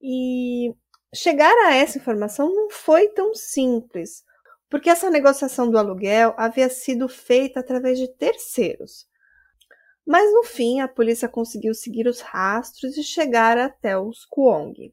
E 0.00 0.74
chegar 1.14 1.54
a 1.66 1.74
essa 1.74 1.98
informação 1.98 2.54
não 2.54 2.70
foi 2.70 3.08
tão 3.08 3.34
simples, 3.34 4.24
porque 4.68 4.90
essa 4.90 5.10
negociação 5.10 5.70
do 5.70 5.78
aluguel 5.78 6.34
havia 6.36 6.68
sido 6.68 7.08
feita 7.08 7.60
através 7.60 7.98
de 7.98 8.08
terceiros. 8.08 9.06
Mas 10.06 10.32
no 10.32 10.42
fim, 10.42 10.80
a 10.80 10.88
polícia 10.88 11.28
conseguiu 11.28 11.74
seguir 11.74 12.06
os 12.06 12.20
rastros 12.20 12.96
e 12.96 13.02
chegar 13.02 13.58
até 13.58 13.98
os 13.98 14.24
Kuong. 14.24 14.92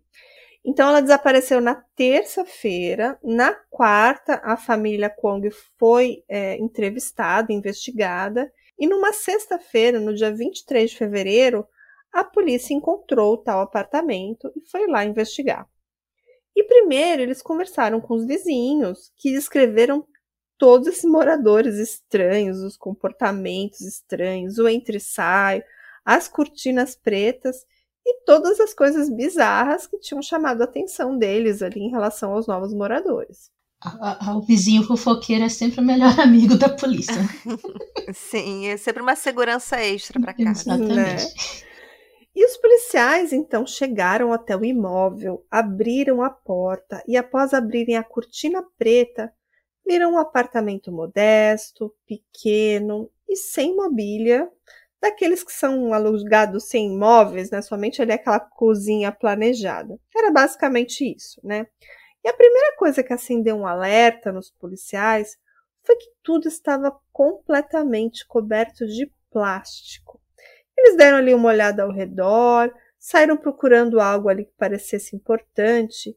Então 0.63 0.89
ela 0.89 1.01
desapareceu 1.01 1.61
na 1.61 1.75
terça-feira. 1.95 3.17
Na 3.23 3.53
quarta, 3.69 4.41
a 4.43 4.57
família 4.57 5.09
Kuong 5.09 5.49
foi 5.77 6.23
é, 6.27 6.57
entrevistada, 6.57 7.53
investigada. 7.53 8.51
E 8.77 8.87
numa 8.87 9.13
sexta-feira, 9.13 9.99
no 9.99 10.13
dia 10.13 10.33
23 10.33 10.89
de 10.89 10.97
fevereiro, 10.97 11.65
a 12.11 12.23
polícia 12.23 12.73
encontrou 12.73 13.33
o 13.33 13.37
tal 13.37 13.61
apartamento 13.61 14.51
e 14.55 14.61
foi 14.69 14.87
lá 14.87 15.05
investigar. 15.05 15.65
E 16.55 16.63
primeiro 16.63 17.21
eles 17.21 17.41
conversaram 17.41 17.99
com 17.99 18.15
os 18.15 18.25
vizinhos, 18.25 19.11
que 19.17 19.31
descreveram 19.31 20.05
todos 20.57 20.87
esses 20.87 21.03
moradores 21.03 21.75
estranhos, 21.75 22.59
os 22.59 22.77
comportamentos 22.77 23.81
estranhos, 23.81 24.57
o 24.57 24.67
entre-saio, 24.67 25.63
as 26.05 26.27
cortinas 26.27 26.95
pretas 26.95 27.65
e 28.05 28.21
todas 28.25 28.59
as 28.59 28.73
coisas 28.73 29.09
bizarras 29.09 29.87
que 29.87 29.99
tinham 29.99 30.21
chamado 30.21 30.61
a 30.61 30.65
atenção 30.65 31.17
deles 31.17 31.61
ali 31.61 31.81
em 31.81 31.89
relação 31.89 32.33
aos 32.33 32.47
novos 32.47 32.73
moradores. 32.73 33.49
O 34.35 34.41
vizinho 34.41 34.83
fofoqueiro 34.83 35.43
é 35.43 35.49
sempre 35.49 35.81
o 35.81 35.83
melhor 35.83 36.17
amigo 36.21 36.55
da 36.55 36.69
polícia. 36.69 37.13
Sim, 38.13 38.67
é 38.67 38.77
sempre 38.77 39.01
uma 39.01 39.15
segurança 39.15 39.79
extra 39.81 40.19
para 40.19 40.33
casa. 40.33 40.61
Exatamente. 40.61 41.65
E 42.35 42.45
os 42.45 42.57
policiais 42.57 43.31
então 43.31 43.65
chegaram 43.65 44.33
até 44.33 44.57
o 44.57 44.65
imóvel, 44.65 45.45
abriram 45.49 46.21
a 46.21 46.29
porta 46.29 47.01
e, 47.07 47.15
após 47.15 47.53
abrirem 47.53 47.95
a 47.95 48.03
cortina 48.03 48.61
preta, 48.77 49.33
viram 49.85 50.13
um 50.13 50.17
apartamento 50.17 50.91
modesto, 50.91 51.95
pequeno 52.05 53.09
e 53.29 53.37
sem 53.37 53.73
mobília, 53.73 54.51
daqueles 55.01 55.43
que 55.43 55.53
são 55.53 55.93
alugados 55.93 56.65
sem 56.65 56.97
móveis, 56.97 57.51
né? 57.51 57.61
Somente 57.61 58.01
ali 58.01 58.11
aquela 58.11 58.39
cozinha 58.39 59.11
planejada. 59.13 59.97
Era 60.13 60.29
basicamente 60.29 61.05
isso, 61.15 61.39
né? 61.41 61.65
E 62.23 62.27
a 62.27 62.33
primeira 62.33 62.75
coisa 62.75 63.03
que 63.03 63.13
acendeu 63.13 63.55
um 63.55 63.67
alerta 63.67 64.31
nos 64.33 64.51
policiais 64.51 65.37
foi 65.83 65.95
que 65.95 66.09
tudo 66.23 66.47
estava 66.47 66.99
completamente 67.13 68.27
coberto 68.27 68.85
de 68.87 69.09
plástico. 69.31 70.19
Eles 70.77 70.97
deram 70.97 71.17
ali 71.17 71.33
uma 71.33 71.49
olhada 71.49 71.83
ao 71.83 71.91
redor, 71.91 72.73
saíram 72.99 73.37
procurando 73.37 73.99
algo 73.99 74.29
ali 74.29 74.45
que 74.45 74.53
parecesse 74.57 75.15
importante 75.15 76.15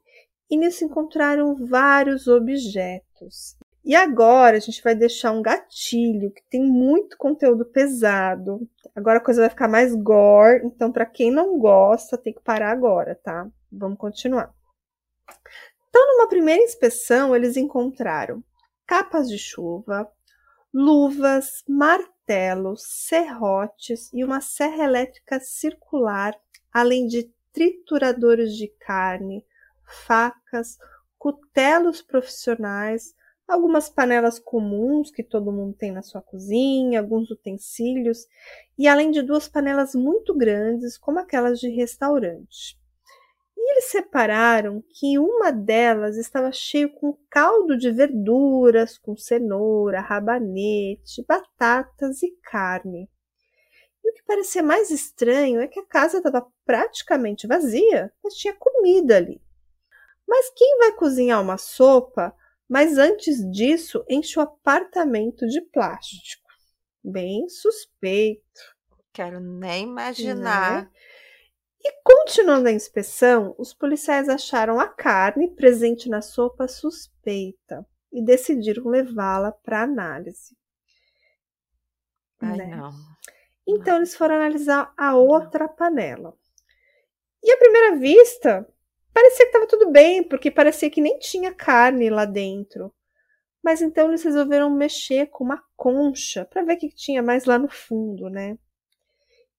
e 0.51 0.57
nisso 0.57 0.85
encontraram 0.85 1.55
vários 1.67 2.27
objetos. 2.27 3.57
E 3.85 3.95
agora 3.95 4.57
a 4.57 4.61
gente 4.61 4.83
vai 4.83 4.95
deixar 4.95 5.33
um 5.33 5.41
gatilho 5.41 6.31
que 6.31 6.43
tem 6.51 6.63
muito 6.63 7.17
conteúdo 7.17 7.65
pesado. 7.65 8.69
Agora 8.95 9.19
a 9.19 9.23
coisa 9.23 9.41
vai 9.41 9.51
ficar 9.51 9.69
mais 9.69 9.95
gore, 9.95 10.67
então 10.67 10.93
para 10.93 11.07
quem 11.07 11.31
não 11.31 11.59
gosta 11.59 12.19
tem 12.19 12.33
que 12.33 12.43
parar 12.43 12.71
agora, 12.71 13.15
tá? 13.15 13.49
Vamos 13.71 13.99
continuar. 13.99 14.53
Então, 15.89 16.07
numa 16.07 16.29
primeira 16.29 16.63
inspeção, 16.63 17.35
eles 17.35 17.57
encontraram 17.57 18.43
capas 18.87 19.29
de 19.29 19.39
chuva, 19.39 20.11
luvas, 20.73 21.63
martelos, 22.29 22.83
serrotes 22.83 24.13
e 24.13 24.23
uma 24.23 24.41
serra 24.41 24.85
elétrica 24.85 25.41
circular, 25.41 26.35
além 26.71 27.07
de 27.07 27.31
trituradores 27.53 28.55
de 28.55 28.69
carne, 28.69 29.45
facas, 30.07 30.77
cutelos 31.19 32.03
profissionais, 32.03 33.15
algumas 33.49 33.89
panelas 33.89 34.39
comuns 34.39 35.11
que 35.11 35.23
todo 35.23 35.51
mundo 35.51 35.75
tem 35.75 35.91
na 35.91 36.03
sua 36.03 36.21
cozinha, 36.21 37.01
alguns 37.01 37.31
utensílios 37.31 38.27
e 38.77 38.87
além 38.87 39.11
de 39.11 39.23
duas 39.23 39.49
panelas 39.49 39.95
muito 39.95 40.35
grandes, 40.37 40.99
como 40.99 41.19
aquelas 41.19 41.59
de 41.59 41.69
restaurante. 41.71 42.79
E 43.69 43.71
eles 43.71 43.91
separaram 43.91 44.83
que 44.89 45.19
uma 45.19 45.53
delas 45.53 46.17
estava 46.17 46.51
cheia 46.51 46.89
com 46.89 47.19
caldo 47.29 47.77
de 47.77 47.91
verduras, 47.91 48.97
com 48.97 49.15
cenoura, 49.15 50.01
rabanete, 50.01 51.23
batatas 51.29 52.23
e 52.23 52.31
carne. 52.43 53.11
E 54.03 54.11
o 54.11 54.15
que 54.15 54.23
parecia 54.23 54.63
mais 54.63 54.91
estranho 54.91 55.61
é 55.61 55.69
que 55.69 55.79
a 55.79 55.85
casa 55.85 56.17
estava 56.17 56.47
praticamente 56.65 57.47
vazia, 57.47 58.11
mas 58.25 58.37
tinha 58.37 58.55
comida 58.55 59.19
ali. 59.19 59.39
Mas 60.27 60.51
quem 60.57 60.79
vai 60.79 60.93
cozinhar 60.93 61.43
uma 61.43 61.59
sopa, 61.59 62.35
mas 62.67 62.97
antes 62.97 63.39
disso 63.51 64.03
enche 64.09 64.39
o 64.39 64.43
apartamento 64.43 65.47
de 65.47 65.61
plástico? 65.61 66.49
Bem 67.05 67.47
suspeito. 67.51 68.43
Quero 69.13 69.41
nem 69.41 69.85
imaginar. 69.85 70.85
Né? 70.85 70.91
E 71.81 71.93
continuando 72.03 72.69
a 72.69 72.73
inspeção, 72.73 73.55
os 73.59 73.73
policiais 73.73 74.29
acharam 74.29 74.81
a 74.81 74.89
carne 74.89 75.55
presente 75.55 76.09
na 76.09 76.21
sopa 76.21 76.67
suspeita 76.67 77.87
e 78.13 78.23
decidiram 78.25 78.89
levá-la 78.89 79.53
para 79.53 79.83
análise. 79.83 80.57
Ai, 82.41 82.57
né? 82.57 82.67
não. 82.67 82.93
Então 83.67 83.97
eles 83.97 84.17
foram 84.17 84.37
analisar 84.37 84.93
a 84.97 85.15
outra 85.15 85.69
panela. 85.69 86.35
E 87.43 87.53
à 87.53 87.57
primeira 87.57 87.97
vista, 87.97 88.67
parecia 89.13 89.45
que 89.45 89.51
estava 89.51 89.67
tudo 89.67 89.91
bem, 89.91 90.23
porque 90.23 90.51
parecia 90.51 90.91
que 90.91 91.01
nem 91.01 91.19
tinha 91.19 91.55
carne 91.55 92.11
lá 92.11 92.25
dentro. 92.25 92.93
Mas 93.63 93.83
então 93.83 94.09
eles 94.09 94.23
resolveram 94.23 94.71
mexer 94.71 95.27
com 95.27 95.45
uma 95.45 95.63
concha 95.77 96.45
para 96.45 96.65
ver 96.65 96.75
o 96.75 96.79
que 96.79 96.89
tinha 96.89 97.23
mais 97.23 97.45
lá 97.45 97.59
no 97.59 97.69
fundo, 97.69 98.31
né? 98.31 98.59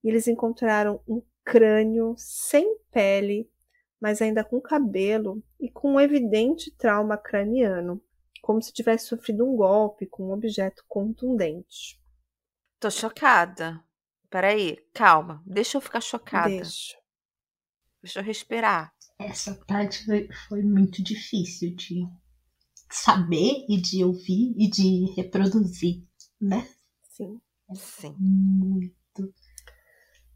E 0.04 0.10
eles 0.10 0.28
encontraram 0.28 1.02
um 1.08 1.22
crânio 1.50 2.14
sem 2.16 2.78
pele, 2.92 3.52
mas 4.00 4.22
ainda 4.22 4.44
com 4.44 4.62
cabelo 4.62 5.44
e 5.60 5.68
com 5.70 5.94
um 5.94 6.00
evidente 6.00 6.70
trauma 6.78 7.18
craniano, 7.18 8.00
como 8.40 8.62
se 8.62 8.72
tivesse 8.72 9.08
sofrido 9.08 9.44
um 9.44 9.56
golpe 9.56 10.06
com 10.06 10.28
um 10.28 10.32
objeto 10.32 10.86
contundente. 10.88 12.00
Tô 12.80 12.92
chocada. 12.92 13.84
Peraí, 14.30 14.78
calma. 14.94 15.42
Deixa 15.44 15.78
eu 15.78 15.82
ficar 15.82 16.02
chocada. 16.02 16.50
Deixa. 16.50 16.96
Deixa 18.02 18.20
eu 18.20 18.24
respirar. 18.24 18.94
Essa 19.18 19.56
parte 19.68 20.06
foi, 20.06 20.30
foi 20.48 20.62
muito 20.62 21.04
difícil 21.04 21.76
de 21.76 22.06
saber 22.92 23.66
e 23.68 23.82
de 23.82 24.04
ouvir 24.04 24.54
e 24.56 24.70
de 24.70 25.14
reproduzir, 25.16 26.06
né? 26.40 26.70
Sim. 27.10 27.42
Sim. 27.74 28.16
Muito. 28.20 29.34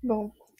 Bom. 0.01 0.33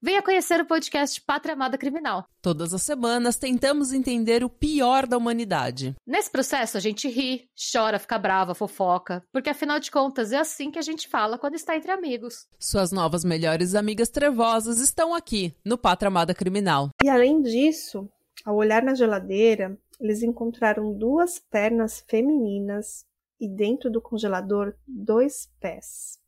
venha 0.00 0.22
conhecer 0.22 0.60
o 0.60 0.66
podcast 0.66 1.20
Pátria 1.20 1.54
Amada 1.54 1.76
Criminal. 1.76 2.24
Todas 2.40 2.72
as 2.72 2.82
semanas 2.82 3.36
tentamos 3.36 3.92
entender 3.92 4.44
o 4.44 4.50
pior 4.50 5.06
da 5.06 5.16
humanidade. 5.16 5.94
Nesse 6.06 6.30
processo 6.30 6.76
a 6.76 6.80
gente 6.80 7.08
ri, 7.08 7.48
chora, 7.72 7.98
fica 7.98 8.18
brava, 8.18 8.54
fofoca, 8.54 9.22
porque 9.32 9.50
afinal 9.50 9.78
de 9.80 9.90
contas 9.90 10.32
é 10.32 10.38
assim 10.38 10.70
que 10.70 10.78
a 10.78 10.82
gente 10.82 11.08
fala 11.08 11.38
quando 11.38 11.54
está 11.54 11.76
entre 11.76 11.90
amigos. 11.90 12.46
Suas 12.58 12.92
novas 12.92 13.24
melhores 13.24 13.74
amigas 13.74 14.08
trevosas 14.08 14.78
estão 14.78 15.14
aqui 15.14 15.54
no 15.64 15.76
Pátria 15.76 16.08
Amada 16.08 16.34
Criminal. 16.34 16.90
E 17.02 17.08
além 17.08 17.42
disso, 17.42 18.08
ao 18.44 18.56
olhar 18.56 18.82
na 18.82 18.94
geladeira, 18.94 19.76
eles 20.00 20.22
encontraram 20.22 20.96
duas 20.96 21.38
pernas 21.38 22.04
femininas 22.08 23.04
e 23.40 23.48
dentro 23.48 23.90
do 23.90 24.00
congelador 24.00 24.74
dois 24.86 25.48
pés. 25.60 26.18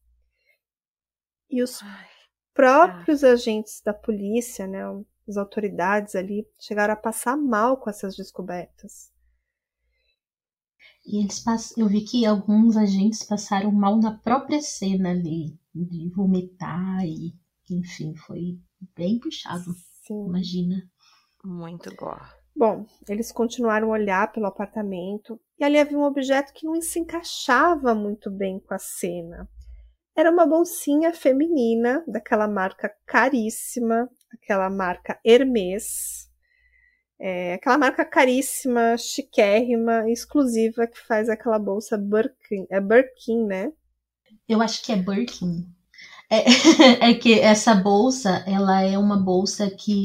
E 1.49 1.63
os 1.63 1.83
Ai, 1.83 2.07
próprios 2.55 3.25
ah. 3.25 3.33
agentes 3.33 3.81
da 3.85 3.95
polícia, 3.95 4.67
né, 4.67 4.81
as 5.29 5.37
autoridades 5.37 6.15
ali, 6.15 6.47
chegaram 6.59 6.95
a 6.95 6.97
passar 6.97 7.37
mal 7.37 7.77
com 7.77 7.89
essas 7.89 8.17
descobertas. 8.17 9.11
E 11.07 11.21
eles 11.21 11.41
pass... 11.41 11.77
eu 11.77 11.89
vi 11.89 12.03
que 12.03 12.27
alguns 12.27 12.77
agentes 12.77 13.23
passaram 13.23 13.73
mal 13.73 13.99
na 13.99 14.19
própria 14.19 14.61
cena 14.61 15.11
ali, 15.11 15.59
de 15.75 16.11
vomitar 16.15 17.05
e, 17.05 17.35
enfim, 17.71 18.15
foi 18.15 18.59
bem 18.97 19.19
puxado. 19.19 19.73
Sim. 20.07 20.27
Imagina. 20.27 20.83
Muito 21.45 21.95
gore. 21.95 22.41
Bom, 22.55 22.85
eles 23.09 23.33
continuaram 23.33 23.89
a 23.89 23.93
olhar 23.93 24.33
pelo 24.33 24.47
apartamento 24.47 25.41
e 25.59 25.65
ali 25.65 25.79
havia 25.79 25.97
um 25.97 26.03
objeto 26.03 26.53
que 26.53 26.67
não 26.67 26.81
se 26.83 26.99
encaixava 26.99 27.95
muito 27.95 28.31
bem 28.31 28.61
com 28.61 28.75
a 28.75 28.79
cena. 28.79 29.49
Era 30.21 30.31
uma 30.31 30.45
bolsinha 30.45 31.15
feminina 31.15 32.05
daquela 32.07 32.47
marca 32.47 32.95
caríssima, 33.07 34.07
aquela 34.31 34.69
marca 34.69 35.19
Hermès. 35.25 36.29
É, 37.19 37.55
aquela 37.55 37.79
marca 37.79 38.05
caríssima, 38.05 38.99
chiquérrima, 38.99 40.11
exclusiva 40.11 40.87
que 40.87 41.01
faz 41.07 41.31
aquela 41.31 41.59
bolsa 41.59 41.97
Birkin. 41.97 42.67
É 42.71 42.79
Birkin, 42.83 43.47
né? 43.47 43.73
Eu 44.47 44.61
acho 44.61 44.85
que 44.85 44.93
é 44.93 44.97
Birkin. 44.97 45.67
É, 46.29 46.45
é 47.09 47.15
que 47.15 47.41
essa 47.41 47.75
bolsa, 47.75 48.45
ela 48.47 48.83
é 48.83 48.99
uma 48.99 49.17
bolsa 49.17 49.71
que 49.71 50.05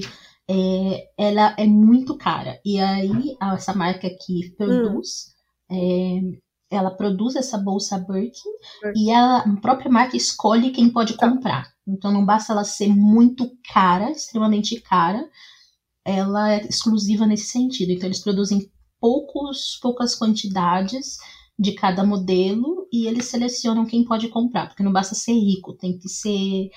é, 0.50 1.10
ela 1.18 1.54
é 1.60 1.66
muito 1.66 2.18
cara. 2.18 2.58
E 2.64 2.80
aí, 2.80 3.36
essa 3.54 3.74
marca 3.74 4.10
que 4.10 4.50
produz, 4.56 5.36
hum. 5.70 6.38
É, 6.76 6.80
ela 6.80 6.92
produz 6.92 7.36
essa 7.36 7.58
bolsa 7.58 7.98
Birkin 7.98 8.50
e 8.96 9.10
ela, 9.10 9.40
a 9.40 9.56
própria 9.62 9.92
marca 9.92 10.16
escolhe 10.16 10.72
quem 10.72 10.90
pode 10.90 11.18
tá. 11.18 11.30
comprar. 11.30 11.74
Então, 11.88 12.12
não 12.12 12.26
basta 12.26 12.54
ela 12.54 12.64
ser 12.64 12.88
muito 12.88 13.52
cara, 13.72 14.12
extremamente 14.12 14.80
cara, 14.82 15.28
ela 16.04 16.54
é 16.54 16.66
exclusiva 16.68 17.26
nesse 17.26 17.46
sentido. 17.46 17.92
Então, 17.92 18.08
eles 18.08 18.20
produzem 18.20 18.72
poucos, 19.00 19.78
poucas 19.82 20.16
quantidades 20.16 21.18
de 21.58 21.74
cada 21.74 22.04
modelo 22.04 22.88
e 22.92 23.08
eles 23.08 23.26
selecionam 23.26 23.86
quem 23.86 24.04
pode 24.04 24.28
comprar, 24.30 24.68
porque 24.68 24.84
não 24.84 24.92
basta 24.92 25.16
ser 25.16 25.34
rico, 25.34 25.74
tem 25.74 25.98
que 25.98 26.10
ser 26.10 26.70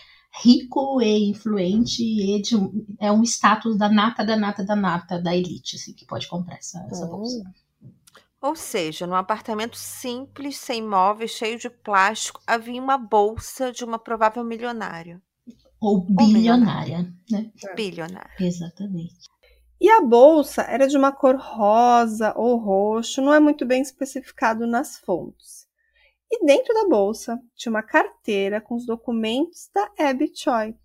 rico 0.42 1.00
e 1.00 1.30
influente 1.30 2.02
e 2.02 2.40
de, 2.40 2.54
é 3.00 3.10
um 3.10 3.22
status 3.22 3.76
da 3.76 3.88
nata, 3.88 4.24
da 4.24 4.36
nata, 4.36 4.64
da 4.64 4.76
nata, 4.76 5.20
da 5.20 5.34
elite, 5.34 5.76
assim, 5.76 5.92
que 5.94 6.06
pode 6.06 6.28
comprar 6.28 6.56
essa, 6.56 6.86
essa 6.90 7.06
oh. 7.06 7.16
bolsa. 7.16 7.42
Ou 8.40 8.54
seja, 8.54 9.06
num 9.06 9.16
apartamento 9.16 9.76
simples, 9.76 10.58
sem 10.58 10.80
móveis, 10.80 11.32
cheio 11.32 11.58
de 11.58 11.68
plástico, 11.68 12.40
havia 12.46 12.80
uma 12.80 12.96
bolsa 12.96 13.72
de 13.72 13.84
uma 13.84 13.98
provável 13.98 14.44
milionária. 14.44 15.20
Ou 15.80 16.00
bilionária, 16.00 17.12
né? 17.30 17.50
É. 17.64 17.74
Bilionária. 17.74 18.30
Exatamente. 18.38 19.28
E 19.80 19.88
a 19.88 20.00
bolsa 20.00 20.62
era 20.62 20.88
de 20.88 20.96
uma 20.96 21.12
cor 21.12 21.36
rosa 21.36 22.32
ou 22.36 22.56
roxo, 22.56 23.22
não 23.22 23.32
é 23.32 23.40
muito 23.40 23.64
bem 23.64 23.80
especificado 23.80 24.66
nas 24.66 24.98
fontes. 24.98 25.66
E 26.30 26.44
dentro 26.44 26.74
da 26.74 26.88
bolsa 26.88 27.40
tinha 27.56 27.70
uma 27.70 27.82
carteira 27.82 28.60
com 28.60 28.74
os 28.74 28.84
documentos 28.86 29.70
da 29.74 29.90
Abby 29.98 30.30
Choi. 30.34 30.76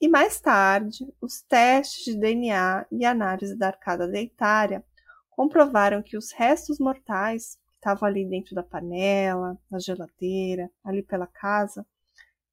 E 0.00 0.08
mais 0.08 0.40
tarde, 0.40 1.06
os 1.20 1.42
testes 1.42 2.04
de 2.04 2.18
DNA 2.18 2.86
e 2.90 3.04
análise 3.04 3.56
da 3.56 3.68
arcada 3.68 4.08
dentária 4.08 4.84
comprovaram 5.38 6.02
que 6.02 6.16
os 6.16 6.32
restos 6.32 6.80
mortais 6.80 7.54
que 7.68 7.76
estavam 7.76 8.08
ali 8.08 8.28
dentro 8.28 8.56
da 8.56 8.62
panela, 8.64 9.56
na 9.70 9.78
geladeira, 9.78 10.68
ali 10.82 11.00
pela 11.00 11.28
casa, 11.28 11.86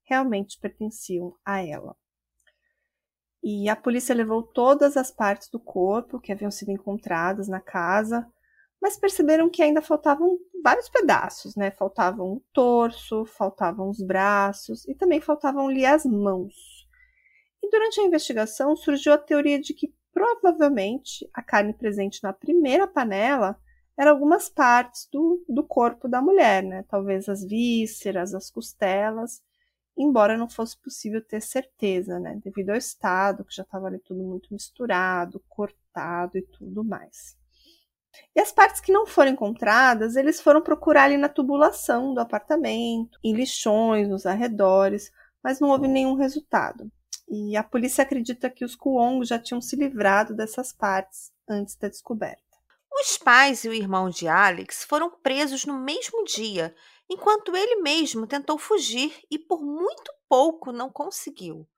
realmente 0.04 0.56
pertenciam 0.60 1.34
a 1.44 1.60
ela. 1.60 1.96
E 3.42 3.68
a 3.68 3.74
polícia 3.74 4.14
levou 4.14 4.40
todas 4.40 4.96
as 4.96 5.10
partes 5.10 5.48
do 5.50 5.58
corpo 5.58 6.20
que 6.20 6.30
haviam 6.30 6.48
sido 6.48 6.70
encontradas 6.70 7.48
na 7.48 7.58
casa 7.58 8.24
mas 8.80 8.96
perceberam 8.96 9.48
que 9.48 9.62
ainda 9.62 9.80
faltavam 9.80 10.38
vários 10.62 10.88
pedaços, 10.88 11.56
né? 11.56 11.70
Faltavam 11.70 12.34
o 12.34 12.42
torso, 12.52 13.24
faltavam 13.24 13.88
os 13.88 14.00
braços 14.00 14.86
e 14.86 14.94
também 14.94 15.20
faltavam 15.20 15.66
ali 15.66 15.84
as 15.84 16.04
mãos. 16.04 16.86
E 17.62 17.70
durante 17.70 18.00
a 18.00 18.04
investigação 18.04 18.76
surgiu 18.76 19.12
a 19.12 19.18
teoria 19.18 19.58
de 19.58 19.74
que 19.74 19.92
provavelmente 20.16 21.28
a 21.34 21.42
carne 21.42 21.74
presente 21.74 22.22
na 22.22 22.32
primeira 22.32 22.86
panela 22.86 23.54
eram 23.98 24.12
algumas 24.12 24.48
partes 24.48 25.06
do, 25.12 25.44
do 25.46 25.62
corpo 25.62 26.08
da 26.08 26.22
mulher, 26.22 26.62
né? 26.62 26.86
Talvez 26.88 27.28
as 27.28 27.44
vísceras, 27.44 28.32
as 28.32 28.50
costelas, 28.50 29.42
embora 29.94 30.38
não 30.38 30.48
fosse 30.48 30.74
possível 30.80 31.20
ter 31.22 31.42
certeza, 31.42 32.18
né? 32.18 32.40
Devido 32.42 32.70
ao 32.70 32.76
estado, 32.76 33.44
que 33.44 33.54
já 33.54 33.62
estava 33.62 33.88
ali 33.88 33.98
tudo 33.98 34.24
muito 34.24 34.54
misturado, 34.54 35.44
cortado 35.50 36.38
e 36.38 36.42
tudo 36.42 36.82
mais. 36.82 37.36
E 38.34 38.40
as 38.40 38.50
partes 38.50 38.80
que 38.80 38.92
não 38.92 39.06
foram 39.06 39.32
encontradas, 39.32 40.16
eles 40.16 40.40
foram 40.40 40.62
procurar 40.62 41.04
ali 41.04 41.18
na 41.18 41.28
tubulação 41.28 42.14
do 42.14 42.20
apartamento, 42.20 43.18
em 43.22 43.34
lixões, 43.34 44.08
nos 44.08 44.24
arredores, 44.24 45.12
mas 45.44 45.60
não 45.60 45.68
houve 45.68 45.86
nenhum 45.86 46.14
resultado. 46.14 46.90
E 47.28 47.56
a 47.56 47.64
polícia 47.64 48.02
acredita 48.02 48.48
que 48.48 48.64
os 48.64 48.76
Kuong 48.76 49.24
já 49.24 49.38
tinham 49.38 49.60
se 49.60 49.74
livrado 49.76 50.34
dessas 50.34 50.72
partes 50.72 51.32
antes 51.48 51.76
da 51.76 51.88
descoberta. 51.88 52.42
Os 53.00 53.18
pais 53.18 53.64
e 53.64 53.68
o 53.68 53.74
irmão 53.74 54.08
de 54.08 54.26
Alex 54.26 54.84
foram 54.84 55.10
presos 55.10 55.64
no 55.64 55.78
mesmo 55.78 56.24
dia, 56.24 56.74
enquanto 57.10 57.54
ele 57.54 57.82
mesmo 57.82 58.26
tentou 58.26 58.56
fugir 58.56 59.12
e 59.30 59.38
por 59.38 59.62
muito 59.62 60.12
pouco 60.28 60.72
não 60.72 60.90
conseguiu. 60.90 61.68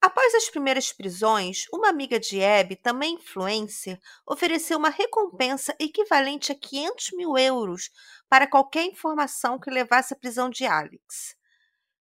Após 0.00 0.34
as 0.34 0.48
primeiras 0.48 0.92
prisões, 0.92 1.66
uma 1.70 1.88
amiga 1.88 2.18
de 2.18 2.42
Abby, 2.42 2.74
também 2.74 3.16
influencer, 3.16 4.00
ofereceu 4.26 4.78
uma 4.78 4.88
recompensa 4.88 5.74
equivalente 5.78 6.52
a 6.52 6.54
500 6.54 7.10
mil 7.12 7.36
euros 7.36 7.90
para 8.26 8.46
qualquer 8.46 8.86
informação 8.86 9.58
que 9.58 9.70
levasse 9.70 10.14
à 10.14 10.16
prisão 10.16 10.48
de 10.48 10.64
Alex. 10.64 11.36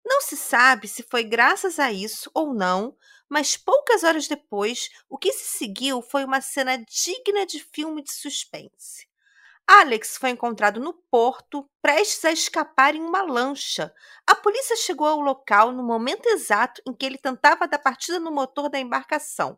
Não 0.06 0.22
se 0.22 0.38
sabe 0.38 0.88
se 0.88 1.02
foi 1.02 1.24
graças 1.24 1.80
a 1.80 1.92
isso 1.92 2.30
ou 2.34 2.54
não, 2.54 2.96
mas 3.28 3.58
poucas 3.58 4.04
horas 4.04 4.28
depois, 4.28 4.90
o 5.10 5.18
que 5.18 5.32
se 5.34 5.58
seguiu 5.58 6.02
foi 6.02 6.24
uma 6.24 6.42
cena 6.42 6.78
digna 6.78 7.46
de 7.46 7.60
filme 7.60 8.04
de 8.04 8.12
suspense. 8.12 9.08
Alex 9.68 10.18
foi 10.18 10.30
encontrado 10.30 10.80
no 10.80 10.94
porto, 10.94 11.68
prestes 11.82 12.24
a 12.24 12.32
escapar 12.32 12.94
em 12.94 13.02
uma 13.02 13.24
lancha. 13.24 13.92
A 14.28 14.36
polícia 14.36 14.76
chegou 14.76 15.08
ao 15.08 15.20
local 15.20 15.72
no 15.72 15.82
momento 15.82 16.28
exato 16.28 16.84
em 16.86 16.94
que 16.94 17.04
ele 17.04 17.18
tentava 17.18 17.68
dar 17.68 17.80
partida 17.80 18.20
no 18.20 18.32
motor 18.32 18.70
da 18.70 18.80
embarcação. 18.80 19.58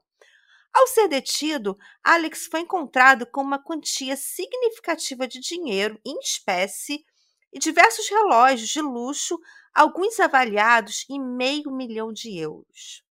Ao 0.73 0.87
ser 0.87 1.09
detido, 1.09 1.77
Alex 2.01 2.47
foi 2.49 2.61
encontrado 2.61 3.25
com 3.25 3.41
uma 3.41 3.61
quantia 3.61 4.15
significativa 4.15 5.27
de 5.27 5.41
dinheiro 5.41 5.99
em 6.05 6.17
espécie 6.19 7.03
e 7.51 7.59
diversos 7.59 8.07
relógios 8.09 8.69
de 8.69 8.81
luxo, 8.81 9.37
alguns 9.77 10.19
avaliados 10.19 11.05
em 11.07 11.21
meio 11.21 11.69
milhão 11.69 12.11
de 12.11 12.35
euros. 12.35 13.03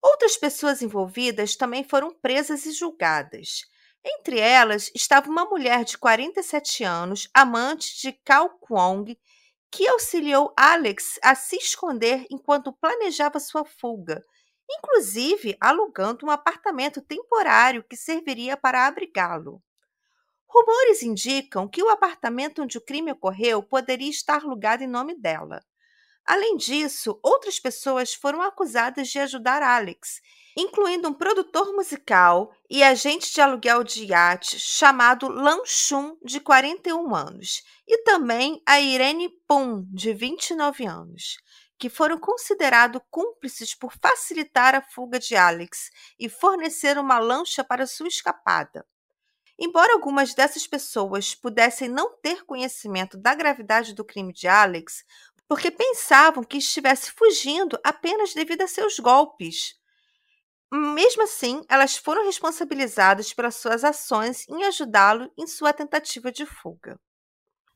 Outras 0.00 0.36
pessoas 0.36 0.80
envolvidas 0.80 1.56
também 1.56 1.82
foram 1.82 2.14
presas 2.14 2.64
e 2.66 2.70
julgadas. 2.70 3.62
Entre 4.04 4.38
elas 4.38 4.92
estava 4.94 5.28
uma 5.28 5.44
mulher 5.44 5.84
de 5.84 5.98
47 5.98 6.84
anos, 6.84 7.28
amante 7.34 8.00
de 8.00 8.12
Cao 8.12 8.50
Kwong, 8.60 9.18
que 9.68 9.88
auxiliou 9.88 10.54
Alex 10.56 11.18
a 11.20 11.34
se 11.34 11.56
esconder 11.56 12.24
enquanto 12.30 12.72
planejava 12.72 13.40
sua 13.40 13.64
fuga, 13.64 14.24
inclusive 14.70 15.56
alugando 15.60 16.26
um 16.26 16.30
apartamento 16.30 17.02
temporário 17.02 17.82
que 17.82 17.96
serviria 17.96 18.56
para 18.56 18.86
abrigá-lo. 18.86 19.60
Rumores 20.48 21.02
indicam 21.02 21.68
que 21.68 21.82
o 21.82 21.88
apartamento 21.88 22.62
onde 22.62 22.78
o 22.78 22.84
crime 22.84 23.12
ocorreu 23.12 23.62
poderia 23.62 24.10
estar 24.10 24.42
alugado 24.42 24.82
em 24.82 24.86
nome 24.86 25.14
dela. 25.14 25.64
Além 26.24 26.56
disso, 26.56 27.18
outras 27.22 27.60
pessoas 27.60 28.14
foram 28.14 28.42
acusadas 28.42 29.08
de 29.08 29.18
ajudar 29.18 29.62
Alex 29.62 30.20
incluindo 30.56 31.08
um 31.08 31.12
produtor 31.12 31.74
musical 31.74 32.50
e 32.68 32.82
agente 32.82 33.32
de 33.32 33.40
aluguel 33.42 33.84
de 33.84 34.04
iate 34.06 34.58
chamado 34.58 35.28
Lan 35.28 35.60
Shun, 35.66 36.16
de 36.24 36.40
41 36.40 37.14
anos, 37.14 37.62
e 37.86 38.02
também 38.02 38.62
a 38.66 38.80
Irene 38.80 39.28
Pun, 39.46 39.84
de 39.92 40.14
29 40.14 40.86
anos, 40.86 41.36
que 41.78 41.90
foram 41.90 42.18
considerados 42.18 43.02
cúmplices 43.10 43.74
por 43.74 43.92
facilitar 44.00 44.74
a 44.74 44.80
fuga 44.80 45.18
de 45.18 45.36
Alex 45.36 45.90
e 46.18 46.26
fornecer 46.26 46.96
uma 46.96 47.18
lancha 47.18 47.62
para 47.62 47.86
sua 47.86 48.08
escapada. 48.08 48.86
Embora 49.58 49.94
algumas 49.94 50.34
dessas 50.34 50.66
pessoas 50.66 51.34
pudessem 51.34 51.88
não 51.88 52.14
ter 52.18 52.44
conhecimento 52.44 53.16
da 53.16 53.34
gravidade 53.34 53.94
do 53.94 54.04
crime 54.04 54.32
de 54.32 54.46
Alex, 54.46 55.04
porque 55.48 55.70
pensavam 55.70 56.44
que 56.44 56.58
estivesse 56.58 57.12
fugindo 57.12 57.78
apenas 57.82 58.34
devido 58.34 58.62
a 58.62 58.66
seus 58.66 58.98
golpes. 58.98 59.74
Mesmo 60.72 61.22
assim, 61.22 61.62
elas 61.68 61.96
foram 61.96 62.26
responsabilizadas 62.26 63.32
pelas 63.32 63.54
suas 63.56 63.84
ações 63.84 64.46
em 64.48 64.64
ajudá-lo 64.64 65.30
em 65.38 65.46
sua 65.46 65.72
tentativa 65.72 66.30
de 66.30 66.44
fuga. 66.44 66.98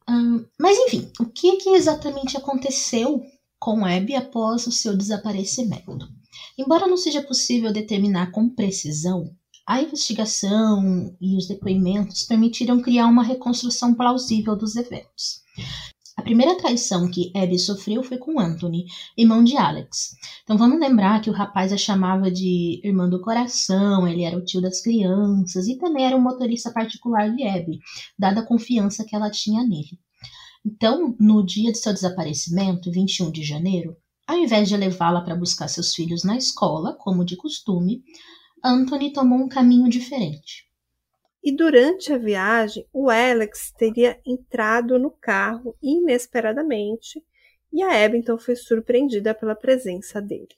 Hum, 0.09 0.45
mas 0.59 0.76
enfim, 0.76 1.11
o 1.20 1.26
que, 1.26 1.57
que 1.57 1.70
exatamente 1.70 2.37
aconteceu 2.37 3.22
com 3.59 3.87
Abby 3.87 4.16
após 4.16 4.66
o 4.66 4.72
seu 4.72 4.97
desaparecimento? 4.97 6.09
Embora 6.59 6.87
não 6.87 6.97
seja 6.97 7.22
possível 7.22 7.72
determinar 7.72 8.33
com 8.33 8.49
precisão, 8.49 9.35
a 9.70 9.80
investigação 9.80 11.16
e 11.20 11.36
os 11.36 11.46
depoimentos 11.46 12.24
permitiram 12.24 12.82
criar 12.82 13.06
uma 13.06 13.22
reconstrução 13.22 13.94
plausível 13.94 14.56
dos 14.56 14.74
eventos. 14.74 15.42
A 16.16 16.22
primeira 16.22 16.56
traição 16.56 17.08
que 17.08 17.30
Abby 17.36 17.56
sofreu 17.56 18.02
foi 18.02 18.18
com 18.18 18.40
Anthony, 18.40 18.86
irmão 19.16 19.44
de 19.44 19.56
Alex. 19.56 20.16
Então 20.42 20.58
vamos 20.58 20.80
lembrar 20.80 21.20
que 21.20 21.30
o 21.30 21.32
rapaz 21.32 21.72
a 21.72 21.76
chamava 21.76 22.32
de 22.32 22.80
irmã 22.82 23.08
do 23.08 23.20
coração, 23.20 24.08
ele 24.08 24.24
era 24.24 24.36
o 24.36 24.44
tio 24.44 24.60
das 24.60 24.82
crianças 24.82 25.68
e 25.68 25.78
também 25.78 26.04
era 26.04 26.16
um 26.16 26.20
motorista 26.20 26.72
particular 26.72 27.30
de 27.30 27.44
Abby, 27.44 27.78
dada 28.18 28.40
a 28.40 28.46
confiança 28.46 29.04
que 29.04 29.14
ela 29.14 29.30
tinha 29.30 29.62
nele. 29.62 30.00
Então, 30.66 31.14
no 31.20 31.46
dia 31.46 31.70
de 31.70 31.78
seu 31.78 31.92
desaparecimento, 31.92 32.90
21 32.90 33.30
de 33.30 33.44
janeiro, 33.44 33.96
ao 34.26 34.36
invés 34.36 34.68
de 34.68 34.76
levá-la 34.76 35.20
para 35.20 35.36
buscar 35.36 35.68
seus 35.68 35.94
filhos 35.94 36.24
na 36.24 36.36
escola, 36.36 36.92
como 36.92 37.24
de 37.24 37.36
costume, 37.36 38.02
Anthony 38.62 39.12
tomou 39.12 39.38
um 39.38 39.48
caminho 39.48 39.88
diferente. 39.88 40.68
E 41.42 41.54
durante 41.54 42.12
a 42.12 42.18
viagem, 42.18 42.86
o 42.92 43.08
Alex 43.08 43.72
teria 43.72 44.20
entrado 44.26 44.98
no 44.98 45.11
carro 45.11 45.74
inesperadamente 45.82 47.24
e 47.72 47.82
a 47.82 48.04
Abby 48.04 48.18
então 48.18 48.38
foi 48.38 48.56
surpreendida 48.56 49.34
pela 49.34 49.54
presença 49.54 50.20
dele. 50.20 50.48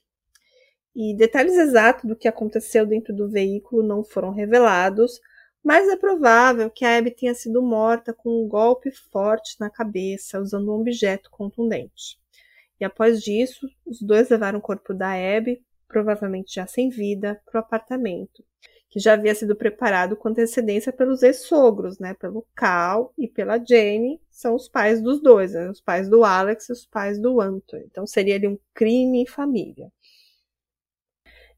E 0.95 1.15
detalhes 1.15 1.57
exatos 1.57 2.05
do 2.05 2.15
que 2.15 2.27
aconteceu 2.27 2.85
dentro 2.85 3.15
do 3.15 3.29
veículo 3.29 3.81
não 3.81 4.03
foram 4.03 4.31
revelados, 4.31 5.19
mas 5.63 5.87
é 5.87 5.95
provável 5.95 6.69
que 6.69 6.83
a 6.83 6.97
Abby 6.97 7.11
tenha 7.11 7.33
sido 7.33 7.61
morta 7.61 8.13
com 8.13 8.43
um 8.43 8.47
golpe 8.47 8.91
forte 8.91 9.55
na 9.59 9.69
cabeça, 9.69 10.39
usando 10.39 10.69
um 10.69 10.81
objeto 10.81 11.31
contundente. 11.31 12.19
E 12.79 12.83
após 12.83 13.21
disso, 13.21 13.67
os 13.85 14.01
dois 14.01 14.29
levaram 14.29 14.59
o 14.59 14.61
corpo 14.61 14.93
da 14.93 15.13
Abby, 15.13 15.63
provavelmente 15.93 16.55
já 16.55 16.65
sem 16.65 16.89
vida, 16.89 17.39
para 17.45 17.59
o 17.59 17.63
apartamento 17.63 18.43
que 18.93 18.99
já 18.99 19.13
havia 19.13 19.33
sido 19.33 19.55
preparado 19.55 20.15
com 20.15 20.29
antecedência 20.29 20.93
pelos 20.93 21.23
ex-sogros, 21.23 21.97
né? 21.97 22.13
Pelo 22.13 22.45
Cal 22.55 23.11
e 23.17 23.27
pela 23.27 23.57
Jenny, 23.57 24.21
são 24.29 24.53
os 24.53 24.69
pais 24.69 25.01
dos 25.01 25.19
dois, 25.19 25.53
né? 25.53 25.67
Os 25.67 25.81
pais 25.81 26.07
do 26.07 26.23
Alex 26.23 26.69
e 26.69 26.73
os 26.73 26.85
pais 26.85 27.19
do 27.19 27.41
Anthony. 27.41 27.85
Então 27.89 28.05
seria 28.05 28.35
ali 28.35 28.47
um 28.47 28.59
crime 28.71 29.23
em 29.23 29.25
família. 29.25 29.91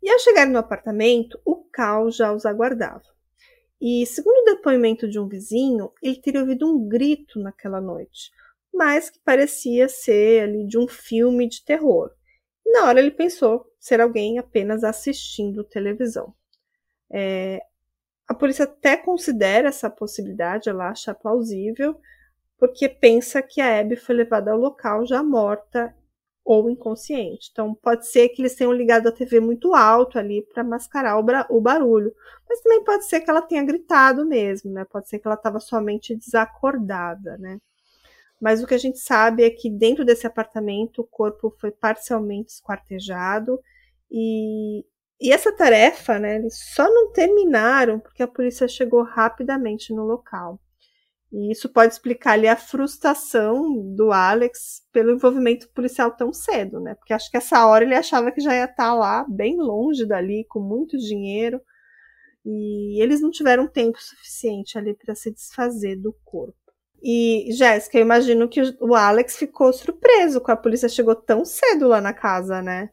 E 0.01 0.09
ao 0.09 0.17
chegar 0.17 0.47
no 0.47 0.57
apartamento, 0.57 1.37
o 1.43 1.57
Cal 1.73 2.09
já 2.09 2.31
os 2.31 2.45
aguardava. 2.45 3.03
E 3.81 4.05
segundo 4.05 4.37
o 4.37 4.55
depoimento 4.55 5.05
de 5.05 5.19
um 5.19 5.27
vizinho, 5.27 5.91
ele 6.01 6.21
teria 6.21 6.39
ouvido 6.39 6.65
um 6.65 6.87
grito 6.87 7.37
naquela 7.37 7.81
noite, 7.81 8.31
mas 8.73 9.09
que 9.09 9.19
parecia 9.19 9.89
ser 9.89 10.43
ali 10.43 10.65
de 10.65 10.77
um 10.77 10.87
filme 10.87 11.49
de 11.49 11.65
terror. 11.65 12.11
Na 12.65 12.85
hora 12.85 12.99
ele 12.99 13.11
pensou 13.11 13.65
ser 13.85 14.01
alguém 14.01 14.39
apenas 14.39 14.83
assistindo 14.83 15.63
televisão. 15.63 16.33
É, 17.07 17.61
a 18.27 18.33
polícia 18.33 18.65
até 18.65 18.97
considera 18.97 19.67
essa 19.67 19.91
possibilidade, 19.91 20.69
ela 20.69 20.89
acha 20.89 21.13
plausível, 21.13 21.95
porque 22.57 22.89
pensa 22.89 23.43
que 23.43 23.61
a 23.61 23.79
Abby 23.79 23.95
foi 23.95 24.15
levada 24.15 24.51
ao 24.51 24.57
local 24.57 25.05
já 25.05 25.21
morta 25.21 25.95
ou 26.43 26.67
inconsciente. 26.67 27.49
Então, 27.51 27.75
pode 27.75 28.07
ser 28.07 28.29
que 28.29 28.41
eles 28.41 28.55
tenham 28.55 28.73
ligado 28.73 29.05
a 29.07 29.11
TV 29.11 29.39
muito 29.39 29.75
alto 29.75 30.17
ali 30.17 30.41
para 30.51 30.63
mascarar 30.63 31.19
o, 31.19 31.55
o, 31.55 31.61
barulho. 31.61 32.11
Mas 32.49 32.61
também 32.61 32.83
pode 32.83 33.05
ser 33.05 33.19
que 33.19 33.29
ela 33.29 33.41
tenha 33.43 33.63
gritado 33.63 34.25
mesmo, 34.25 34.71
né? 34.71 34.83
Pode 34.85 35.07
ser 35.07 35.19
que 35.19 35.27
ela 35.27 35.35
estava 35.35 35.59
somente 35.59 36.15
desacordada, 36.15 37.37
né? 37.37 37.59
Mas 38.41 38.63
o 38.63 38.67
que 38.67 38.73
a 38.73 38.79
gente 38.79 38.97
sabe 38.97 39.43
é 39.43 39.49
que 39.51 39.69
dentro 39.69 40.03
desse 40.03 40.25
apartamento 40.25 41.01
o 41.01 41.07
corpo 41.07 41.55
foi 41.59 41.69
parcialmente 41.69 42.51
esquartejado 42.53 43.59
e, 44.11 44.85
e 45.19 45.31
essa 45.31 45.51
tarefa, 45.51 46.19
né, 46.19 46.35
eles 46.35 46.57
só 46.73 46.83
não 46.89 47.11
terminaram 47.11 47.99
porque 47.99 48.23
a 48.23 48.27
polícia 48.27 48.67
chegou 48.67 49.03
rapidamente 49.03 49.93
no 49.93 50.03
local. 50.03 50.59
E 51.31 51.51
isso 51.51 51.67
pode 51.67 51.91
explicar 51.93 52.33
ali 52.33 52.47
a 52.47 52.55
frustração 52.55 53.93
do 53.95 54.11
Alex 54.11 54.81
pelo 54.93 55.11
envolvimento 55.11 55.67
policial 55.73 56.11
tão 56.11 56.31
cedo, 56.31 56.79
né? 56.79 56.95
Porque 56.95 57.13
acho 57.13 57.29
que 57.29 57.35
essa 57.35 57.65
hora 57.67 57.83
ele 57.83 57.95
achava 57.95 58.31
que 58.31 58.39
já 58.39 58.55
ia 58.55 58.65
estar 58.65 58.93
lá, 58.93 59.25
bem 59.27 59.57
longe 59.57 60.05
dali, 60.05 60.45
com 60.47 60.61
muito 60.61 60.97
dinheiro. 60.97 61.59
E 62.45 63.01
eles 63.01 63.19
não 63.21 63.31
tiveram 63.31 63.67
tempo 63.67 64.01
suficiente 64.01 64.77
ali 64.77 64.93
para 64.93 65.13
se 65.13 65.29
desfazer 65.29 65.97
do 65.97 66.15
corpo. 66.23 66.55
E, 67.03 67.47
Jéssica, 67.51 67.97
eu 67.97 68.03
imagino 68.03 68.47
que 68.47 68.61
o 68.79 68.95
Alex 68.95 69.35
ficou 69.35 69.73
surpreso 69.73 70.39
com 70.39 70.51
a 70.51 70.55
polícia 70.55 70.87
chegou 70.87 71.15
tão 71.15 71.43
cedo 71.43 71.87
lá 71.87 71.99
na 71.99 72.13
casa, 72.13 72.61
né? 72.61 72.91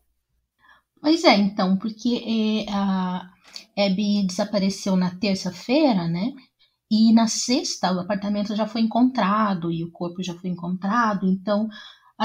Pois 1.02 1.24
é, 1.24 1.36
então, 1.36 1.76
porque 1.76 2.64
é, 2.68 2.72
a 2.72 3.28
Abby 3.76 4.24
desapareceu 4.24 4.94
na 4.96 5.10
terça-feira, 5.16 6.06
né? 6.06 6.32
E 6.88 7.12
na 7.12 7.26
sexta 7.26 7.92
o 7.92 7.98
apartamento 7.98 8.54
já 8.54 8.68
foi 8.68 8.82
encontrado 8.82 9.72
e 9.72 9.82
o 9.82 9.90
corpo 9.90 10.22
já 10.22 10.32
foi 10.34 10.50
encontrado, 10.50 11.26
então 11.26 11.68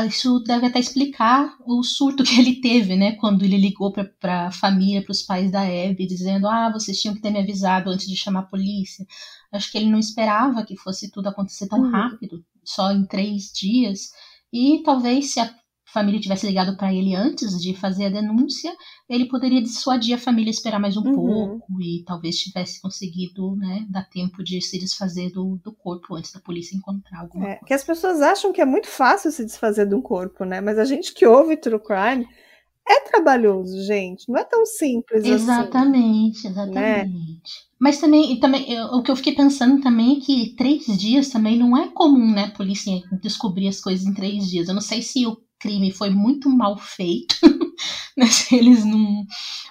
isso 0.06 0.40
deve 0.44 0.68
até 0.68 0.80
explicar 0.80 1.58
o 1.66 1.82
surto 1.82 2.22
que 2.24 2.40
ele 2.40 2.62
teve, 2.62 2.96
né? 2.96 3.14
Quando 3.14 3.44
ele 3.44 3.58
ligou 3.58 3.92
para 3.92 4.48
a 4.48 4.52
família, 4.52 5.02
para 5.02 5.12
os 5.12 5.24
pais 5.24 5.52
da 5.52 5.62
Abby, 5.64 6.06
dizendo: 6.06 6.48
Ah, 6.48 6.72
vocês 6.72 7.02
tinham 7.02 7.16
que 7.16 7.22
ter 7.22 7.32
me 7.32 7.40
avisado 7.40 7.90
antes 7.90 8.08
de 8.08 8.16
chamar 8.16 8.42
a 8.42 8.44
polícia. 8.44 9.04
Acho 9.52 9.72
que 9.72 9.78
ele 9.80 9.90
não 9.90 9.98
esperava 9.98 10.64
que 10.64 10.78
fosse 10.78 11.10
tudo 11.10 11.30
acontecer 11.30 11.68
tão 11.68 11.80
uhum. 11.80 11.90
rápido, 11.90 12.46
só 12.64 12.92
em 12.92 13.06
três 13.08 13.52
dias. 13.52 14.12
E 14.54 14.84
talvez 14.84 15.34
se 15.34 15.40
a 15.40 15.52
família 15.92 16.20
tivesse 16.20 16.46
ligado 16.46 16.76
para 16.76 16.94
ele 16.94 17.16
antes 17.16 17.60
de 17.62 17.74
fazer 17.74 18.06
a 18.06 18.10
denúncia, 18.10 18.74
ele 19.10 19.28
poderia 19.28 19.62
dissuadir 19.62 20.16
a 20.16 20.20
família 20.20 20.50
a 20.50 20.52
esperar 20.52 20.80
mais 20.80 20.98
um 20.98 21.02
uhum. 21.02 21.16
pouco 21.16 21.82
e 21.82 22.04
talvez 22.06 22.38
tivesse 22.38 22.82
conseguido, 22.82 23.56
né, 23.56 23.86
dar 23.90 24.08
tempo 24.10 24.44
de 24.44 24.62
se 24.62 24.78
desfazer 24.78 25.32
do, 25.32 25.60
do 25.64 25.74
corpo 25.74 26.16
antes 26.16 26.32
da 26.32 26.40
polícia 26.40 26.76
encontrar 26.76 27.22
alguma 27.22 27.46
é, 27.46 27.56
coisa. 27.56 27.66
Que 27.66 27.74
as 27.74 27.84
pessoas 27.84 28.22
acham 28.22 28.52
que 28.52 28.62
é 28.62 28.66
muito 28.66 28.88
fácil 28.88 29.32
se 29.32 29.46
desfazer 29.46 29.88
de 29.88 29.96
um 29.96 30.02
corpo, 30.02 30.44
né? 30.44 30.60
Mas 30.60 30.78
a 30.78 30.86
gente 30.86 31.14
que 31.14 31.26
ouve 31.26 31.56
true 31.56 31.80
crime 31.80 32.28
é 32.90 33.02
trabalhoso, 33.02 33.84
gente. 33.84 34.30
Não 34.30 34.38
é 34.38 34.44
tão 34.44 34.66
simples 34.66 35.24
exatamente, 35.26 36.38
assim. 36.38 36.48
Exatamente, 36.48 36.48
exatamente. 36.48 37.12
Né? 37.12 37.40
Mas 37.80 38.00
também, 38.00 38.40
também 38.40 38.72
eu, 38.72 38.86
o 38.88 39.04
que 39.04 39.12
eu 39.12 39.16
fiquei 39.16 39.36
pensando 39.36 39.82
também 39.82 40.18
é 40.18 40.20
que 40.20 40.56
três 40.56 40.86
dias 40.98 41.30
também 41.30 41.58
não 41.58 41.78
é 41.78 41.90
comum, 41.90 42.32
né? 42.32 42.46
A 42.46 42.58
polícia 42.58 42.94
descobrir 43.22 43.68
as 43.68 43.80
coisas 43.80 44.06
em 44.06 44.14
três 44.14 44.48
dias. 44.48 44.68
Eu 44.68 44.74
não 44.74 44.82
sei 44.82 45.02
se 45.02 45.26
o 45.26 45.38
crime 45.60 45.92
foi 45.92 46.10
muito 46.10 46.50
mal 46.50 46.78
feito, 46.78 47.36
né, 48.18 48.26
se 48.28 48.56
eles 48.56 48.86
não. 48.86 49.26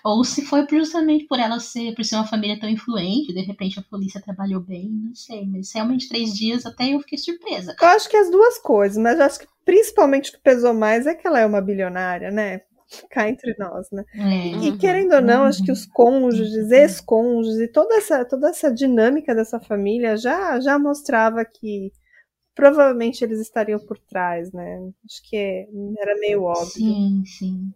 Ou 0.05 0.25
se 0.25 0.45
foi 0.45 0.67
justamente 0.71 1.27
por 1.27 1.39
ela 1.39 1.59
ser, 1.61 1.95
por 1.95 2.05
ser 2.05 2.17
uma 2.17 2.27
família 2.27 2.59
tão 2.59 2.69
influente, 2.69 3.33
de 3.33 3.41
repente 3.41 3.79
a 3.79 3.83
polícia 3.83 4.21
trabalhou 4.21 4.61
bem, 4.61 4.89
não 4.91 5.15
sei, 5.15 5.47
mas 5.47 5.73
realmente 5.73 6.09
três 6.09 6.35
dias 6.35 6.67
até 6.67 6.95
eu 6.95 7.01
fiquei 7.01 7.19
surpresa. 7.19 7.75
Eu 7.81 7.89
acho 7.89 8.09
que 8.09 8.17
as 8.17 8.31
duas 8.31 8.59
coisas, 8.59 8.99
mas 8.99 9.19
eu 9.19 9.25
acho 9.25 9.41
que 9.41 9.47
principalmente 9.65 10.31
o 10.31 10.33
que 10.35 10.41
pesou 10.41 10.73
mais 10.73 11.07
é 11.07 11.15
que 11.15 11.27
ela 11.27 11.41
é 11.41 11.47
uma 11.47 11.61
bilionária, 11.61 12.31
né? 12.31 12.63
Cá 13.11 13.29
entre 13.29 13.53
nós, 13.59 13.91
né? 13.91 14.05
É, 14.15 14.49
e 14.49 14.71
uhum, 14.71 14.79
querendo 14.79 15.15
ou 15.15 15.21
não, 15.21 15.41
uhum, 15.41 15.49
acho 15.49 15.65
que 15.65 15.73
os 15.73 15.85
cônjuges, 15.87 16.69
uhum. 16.69 16.73
ex-cônjuges 16.73 17.59
e 17.59 17.69
toda 17.69 17.97
essa, 17.97 18.25
toda 18.25 18.49
essa 18.49 18.73
dinâmica 18.73 19.35
dessa 19.35 19.59
família 19.59 20.17
já, 20.17 20.61
já 20.61 20.79
mostrava 20.79 21.45
que 21.45 21.91
provavelmente 22.57 23.23
eles 23.23 23.39
estariam 23.39 23.79
por 23.79 23.99
trás, 23.99 24.51
né? 24.51 24.91
Acho 25.05 25.23
que 25.29 25.69
era 25.99 26.19
meio 26.19 26.43
óbvio. 26.43 26.67
Sim, 26.67 27.23
sim. 27.27 27.75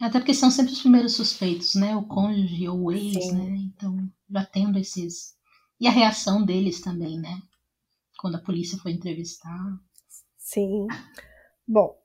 Até 0.00 0.20
porque 0.20 0.32
são 0.32 0.50
sempre 0.50 0.72
os 0.72 0.80
primeiros 0.80 1.14
suspeitos, 1.14 1.74
né? 1.74 1.94
O 1.96 2.04
cônjuge 2.04 2.68
ou 2.68 2.84
o 2.84 2.92
ex, 2.92 3.12
sim. 3.12 3.32
né? 3.32 3.56
Então, 3.74 4.08
já 4.30 4.46
tendo 4.46 4.78
esses. 4.78 5.34
E 5.80 5.88
a 5.88 5.90
reação 5.90 6.44
deles 6.44 6.80
também, 6.80 7.18
né? 7.18 7.36
Quando 8.20 8.36
a 8.36 8.40
polícia 8.40 8.78
foi 8.78 8.92
entrevistar. 8.92 9.58
Sim. 10.38 10.86
Bom, 11.66 11.98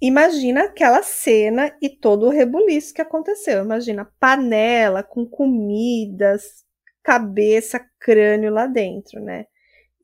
imagina 0.00 0.64
aquela 0.64 1.02
cena 1.04 1.76
e 1.80 1.88
todo 1.88 2.26
o 2.26 2.30
rebuliço 2.30 2.92
que 2.92 3.02
aconteceu. 3.02 3.64
Imagina 3.64 4.10
panela 4.18 5.04
com 5.04 5.24
comidas, 5.24 6.64
cabeça, 7.04 7.78
crânio 8.00 8.52
lá 8.52 8.66
dentro, 8.66 9.20
né? 9.20 9.46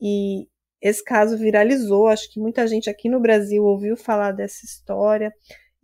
E 0.01 0.49
esse 0.85 1.03
caso 1.03 1.39
viralizou, 1.39 2.09
acho 2.09 2.31
que 2.31 2.39
muita 2.39 2.67
gente 2.67 2.91
aqui 2.91 3.09
no 3.09 3.19
Brasil 3.19 3.65
ouviu 3.65 3.97
falar 3.97 4.33
dessa 4.33 4.67
história. 4.67 5.33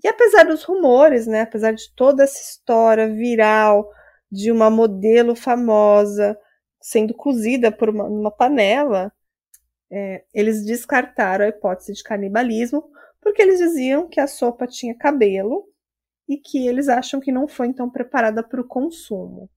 E 0.05 0.07
apesar 0.07 0.45
dos 0.45 0.63
rumores, 0.63 1.27
né, 1.27 1.41
apesar 1.41 1.73
de 1.73 1.91
toda 1.95 2.25
essa 2.25 2.39
história 2.39 3.09
viral 3.09 3.91
de 4.31 4.53
uma 4.53 4.69
modelo 4.69 5.35
famosa 5.35 6.39
sendo 6.83 7.15
cozida 7.15 7.73
por 7.73 7.89
uma, 7.89 8.05
uma 8.05 8.31
panela, 8.31 9.11
é, 9.91 10.23
eles 10.35 10.67
descartaram 10.67 11.47
a 11.47 11.49
hipótese 11.49 11.95
de 11.95 12.03
canibalismo 12.03 12.85
porque 13.23 13.41
eles 13.41 13.59
diziam 13.59 14.07
que 14.07 14.21
a 14.21 14.27
sopa 14.27 14.67
tinha 14.67 14.95
cabelo 14.95 15.65
e 16.29 16.37
que 16.37 16.69
eles 16.69 16.91
acham 16.91 17.21
que 17.21 17.33
não 17.33 17.49
foi 17.49 17.69
então 17.69 17.89
preparada 17.89 18.43
para 18.43 18.61
o 18.61 18.69
consumo. 18.69 19.49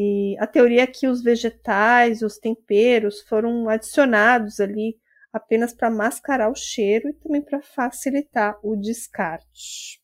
E 0.00 0.36
a 0.38 0.46
teoria 0.46 0.82
é 0.82 0.86
que 0.86 1.08
os 1.08 1.24
vegetais, 1.24 2.22
os 2.22 2.38
temperos 2.38 3.20
foram 3.22 3.68
adicionados 3.68 4.60
ali 4.60 4.96
apenas 5.32 5.74
para 5.74 5.90
mascarar 5.90 6.52
o 6.52 6.54
cheiro 6.54 7.08
e 7.08 7.12
também 7.14 7.42
para 7.42 7.60
facilitar 7.60 8.56
o 8.62 8.76
descarte. 8.76 10.00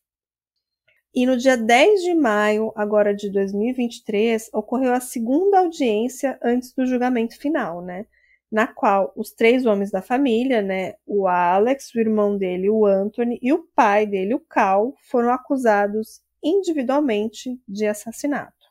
E 1.13 1.25
no 1.25 1.37
dia 1.37 1.55
10 1.55 2.01
de 2.01 2.13
maio, 2.13 2.73
agora 2.75 3.15
de 3.15 3.31
2023, 3.31 4.49
ocorreu 4.51 4.91
a 4.91 4.99
segunda 4.99 5.59
audiência 5.59 6.37
antes 6.43 6.73
do 6.73 6.85
julgamento 6.85 7.39
final, 7.39 7.81
né? 7.81 8.05
Na 8.51 8.67
qual 8.67 9.13
os 9.15 9.31
três 9.31 9.65
homens 9.65 9.91
da 9.91 10.01
família, 10.01 10.61
né, 10.61 10.95
o 11.05 11.25
Alex, 11.25 11.95
o 11.95 11.99
irmão 12.01 12.37
dele, 12.37 12.69
o 12.69 12.85
Anthony, 12.85 13.39
e 13.41 13.53
o 13.53 13.65
pai 13.73 14.05
dele, 14.05 14.33
o 14.33 14.41
Cal, 14.41 14.93
foram 15.09 15.31
acusados 15.31 16.21
individualmente 16.43 17.57
de 17.65 17.87
assassinato. 17.87 18.64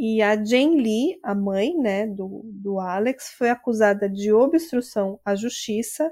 E 0.00 0.22
a 0.22 0.36
Jane 0.36 0.80
Lee, 0.80 1.18
a 1.24 1.34
mãe 1.34 1.76
né, 1.76 2.06
do, 2.06 2.42
do 2.44 2.78
Alex, 2.78 3.32
foi 3.36 3.50
acusada 3.50 4.08
de 4.08 4.32
obstrução 4.32 5.18
à 5.24 5.34
justiça, 5.34 6.08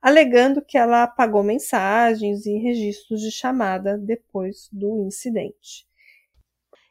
alegando 0.00 0.64
que 0.64 0.78
ela 0.78 1.02
apagou 1.02 1.42
mensagens 1.42 2.46
e 2.46 2.56
registros 2.56 3.20
de 3.20 3.30
chamada 3.30 3.98
depois 3.98 4.70
do 4.72 5.04
incidente. 5.06 5.86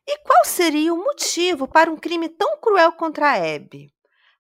E 0.08 0.20
qual 0.20 0.46
seria 0.46 0.94
o 0.94 1.04
motivo 1.04 1.68
para 1.68 1.92
um 1.92 1.98
crime 1.98 2.30
tão 2.30 2.60
cruel 2.60 2.92
contra 2.92 3.32
a 3.32 3.56
Abby? 3.56 3.92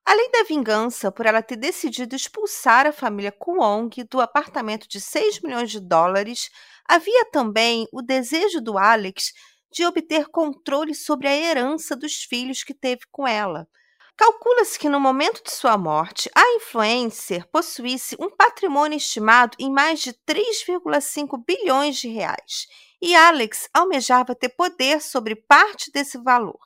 Além 0.05 0.29
da 0.29 0.43
vingança 0.43 1.11
por 1.11 1.25
ela 1.25 1.41
ter 1.41 1.55
decidido 1.55 2.15
expulsar 2.15 2.85
a 2.85 2.91
família 2.91 3.31
Kuong 3.31 3.89
do 4.07 4.21
apartamento 4.21 4.87
de 4.87 5.01
6 5.01 5.41
milhões 5.41 5.71
de 5.71 5.79
dólares, 5.79 6.51
havia 6.87 7.25
também 7.31 7.87
o 7.91 8.03
desejo 8.03 8.61
do 8.61 8.77
Alex 8.77 9.33
de 9.75 9.85
obter 9.85 10.29
controle 10.29 10.95
sobre 10.95 11.27
a 11.27 11.35
herança 11.35 11.97
dos 11.97 12.23
filhos 12.23 12.63
que 12.63 12.73
teve 12.73 13.01
com 13.11 13.27
ela. 13.27 13.67
Calcula-se 14.15 14.79
que 14.79 14.87
no 14.87 15.01
momento 15.01 15.43
de 15.43 15.51
sua 15.51 15.77
morte, 15.77 16.31
a 16.33 16.55
influencer 16.55 17.45
possuísse 17.51 18.15
um 18.17 18.29
patrimônio 18.29 18.95
estimado 18.95 19.57
em 19.59 19.69
mais 19.69 19.99
de 19.99 20.13
3,5 20.13 21.43
bilhões 21.45 21.97
de 21.97 22.07
reais, 22.07 22.67
e 23.01 23.13
Alex 23.13 23.67
almejava 23.73 24.33
ter 24.33 24.47
poder 24.47 25.01
sobre 25.01 25.35
parte 25.35 25.91
desse 25.91 26.17
valor. 26.19 26.61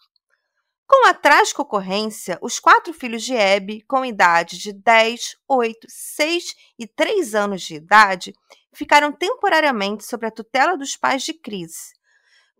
Com 0.88 1.08
a 1.08 1.14
trágica 1.14 1.64
ocorrência, 1.64 2.38
os 2.44 2.60
quatro 2.60 2.94
filhos 2.94 3.24
de 3.24 3.36
Abby, 3.36 3.82
com 3.88 4.06
idade 4.06 4.60
de 4.60 4.72
10, 4.72 5.36
8, 5.48 5.88
6 5.90 6.56
e 6.78 6.86
3 6.86 7.34
anos 7.34 7.64
de 7.64 7.74
idade, 7.74 8.36
ficaram 8.72 9.12
temporariamente 9.12 10.06
sob 10.06 10.28
a 10.28 10.32
tutela 10.32 10.78
dos 10.78 10.96
pais 10.96 11.24
de 11.24 11.34
Chris, 11.34 11.98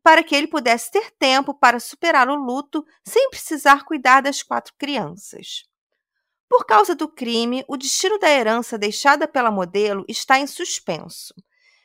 para 0.04 0.24
que 0.24 0.36
ele 0.36 0.48
pudesse 0.48 0.92
ter 0.92 1.12
tempo 1.12 1.54
para 1.54 1.80
superar 1.80 2.30
o 2.30 2.36
luto 2.36 2.86
sem 3.04 3.30
precisar 3.30 3.86
cuidar 3.86 4.22
das 4.22 4.42
quatro 4.42 4.74
crianças. 4.78 5.66
Por 6.50 6.66
causa 6.66 6.96
do 6.96 7.08
crime, 7.08 7.64
o 7.68 7.78
destino 7.78 8.18
da 8.18 8.30
herança 8.30 8.78
deixada 8.78 9.28
pela 9.28 9.52
modelo 9.52 10.04
está 10.08 10.40
em 10.40 10.48
suspenso. 10.48 11.34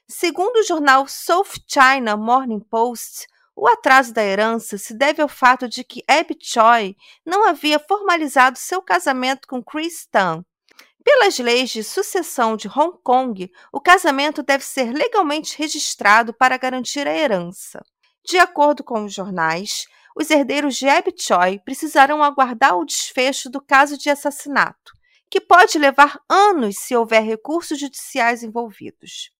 Segundo 0.09 0.57
o 0.57 0.62
jornal 0.62 1.07
South 1.07 1.53
China 1.67 2.17
Morning 2.17 2.61
Post, 2.61 3.27
o 3.57 3.69
atraso 3.69 4.12
da 4.12 4.25
herança 4.25 4.77
se 4.79 4.95
deve 4.95 5.23
ao 5.23 5.29
fato 5.29 5.69
de 5.69 5.85
que 5.85 6.03
Abby 6.09 6.37
Choi 6.41 6.97
não 7.25 7.47
havia 7.47 7.79
formalizado 7.79 8.59
seu 8.59 8.83
casamento 8.83 9.47
com 9.47 9.62
Chris 9.62 10.07
Tan. 10.07 10.45
Pelas 11.05 11.39
leis 11.39 11.71
de 11.71 11.85
sucessão 11.85 12.57
de 12.57 12.67
Hong 12.67 12.99
Kong, 13.03 13.53
o 13.71 13.81
casamento 13.81 14.43
deve 14.43 14.65
ser 14.65 14.93
legalmente 14.93 15.57
registrado 15.59 16.33
para 16.33 16.57
garantir 16.57 17.07
a 17.07 17.15
herança. 17.15 17.85
De 18.25 18.39
acordo 18.39 18.83
com 18.83 19.05
os 19.05 19.12
jornais, 19.12 19.87
os 20.16 20.31
herdeiros 20.31 20.77
de 20.77 20.89
Abby 20.89 21.14
Choi 21.16 21.59
precisarão 21.59 22.22
aguardar 22.22 22.77
o 22.79 22.85
desfecho 22.85 23.51
do 23.51 23.61
caso 23.61 23.99
de 23.99 24.09
assassinato, 24.09 24.93
que 25.29 25.41
pode 25.41 25.79
levar 25.79 26.20
anos 26.29 26.77
se 26.79 26.97
houver 26.97 27.22
recursos 27.22 27.79
judiciais 27.79 28.43
envolvidos. 28.43 29.31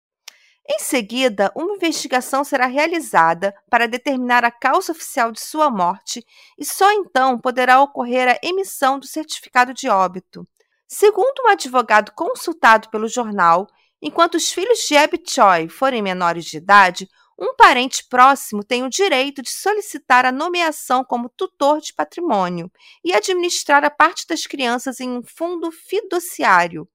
Em 0.69 0.79
seguida, 0.79 1.53
uma 1.55 1.75
investigação 1.75 2.43
será 2.43 2.67
realizada 2.67 3.55
para 3.71 3.87
determinar 3.87 4.45
a 4.45 4.51
causa 4.51 4.93
oficial 4.93 5.31
de 5.31 5.41
sua 5.41 5.71
morte 5.71 6.25
e 6.59 6.65
só 6.65 6.91
então 6.93 7.39
poderá 7.39 7.81
ocorrer 7.81 8.29
a 8.29 8.39
emissão 8.43 8.99
do 8.99 9.07
certificado 9.07 9.75
de 9.75 9.89
óbito. 9.89 10.47
Segundo 10.87 11.43
um 11.45 11.49
advogado 11.49 12.13
consultado 12.13 12.89
pelo 12.89 13.09
jornal, 13.09 13.67
enquanto 14.01 14.37
os 14.37 14.53
filhos 14.53 14.79
de 14.89 14.97
Abby 14.97 15.23
Choi 15.27 15.69
forem 15.69 16.03
menores 16.03 16.47
de 16.47 16.57
idade, 16.57 17.09
um 17.39 17.55
parente 17.57 18.05
próximo 18.09 18.63
tem 18.63 18.85
o 18.85 18.91
direito 18.91 19.43
de 19.43 19.51
solicitar 19.51 20.25
a 20.25 20.33
nomeação 20.33 21.05
como 21.05 21.29
tutor 21.29 21.81
de 21.81 21.93
patrimônio 21.93 22.71
e 23.05 23.13
administrar 23.13 23.85
a 23.85 23.91
parte 23.91 24.27
das 24.29 24.47
crianças 24.47 25.01
em 25.01 25.11
um 25.11 25.23
fundo 25.23 25.71
fiduciário. 25.73 26.89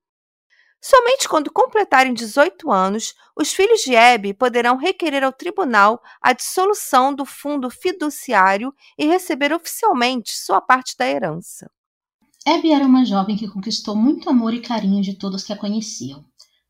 Somente 0.82 1.28
quando 1.28 1.52
completarem 1.52 2.14
18 2.14 2.72
anos, 2.72 3.14
os 3.36 3.52
filhos 3.52 3.82
de 3.82 3.98
Abby 3.98 4.34
poderão 4.34 4.78
requerer 4.78 5.26
ao 5.26 5.34
tribunal 5.34 6.02
a 6.22 6.32
dissolução 6.32 7.14
do 7.14 7.26
fundo 7.26 7.70
fiduciário 7.70 8.74
e 8.98 9.06
receber 9.06 9.52
oficialmente 9.52 10.32
sua 10.32 10.62
parte 10.62 10.96
da 10.98 11.06
herança. 11.06 11.70
Abby 12.48 12.72
era 12.72 12.86
uma 12.86 13.04
jovem 13.04 13.36
que 13.36 13.50
conquistou 13.50 13.94
muito 13.94 14.30
amor 14.30 14.54
e 14.54 14.62
carinho 14.62 15.02
de 15.02 15.16
todos 15.16 15.44
que 15.44 15.52
a 15.52 15.58
conheciam. 15.58 16.24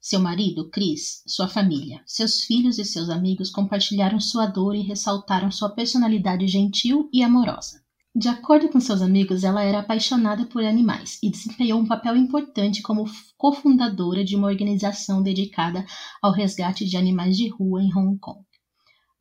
Seu 0.09 0.19
marido, 0.19 0.67
Chris, 0.71 1.21
sua 1.27 1.47
família, 1.47 2.01
seus 2.03 2.41
filhos 2.41 2.79
e 2.79 2.83
seus 2.83 3.11
amigos 3.11 3.51
compartilharam 3.51 4.19
sua 4.19 4.47
dor 4.47 4.73
e 4.75 4.81
ressaltaram 4.81 5.51
sua 5.51 5.69
personalidade 5.69 6.47
gentil 6.47 7.07
e 7.13 7.21
amorosa. 7.21 7.83
De 8.15 8.27
acordo 8.27 8.69
com 8.69 8.79
seus 8.79 9.03
amigos, 9.03 9.43
ela 9.43 9.61
era 9.61 9.81
apaixonada 9.81 10.47
por 10.47 10.63
animais 10.63 11.19
e 11.21 11.29
desempenhou 11.29 11.79
um 11.79 11.85
papel 11.85 12.17
importante 12.17 12.81
como 12.81 13.05
cofundadora 13.37 14.25
de 14.25 14.35
uma 14.35 14.47
organização 14.47 15.21
dedicada 15.21 15.85
ao 16.23 16.31
resgate 16.31 16.85
de 16.85 16.97
animais 16.97 17.37
de 17.37 17.47
rua 17.47 17.83
em 17.83 17.95
Hong 17.95 18.17
Kong. 18.17 18.43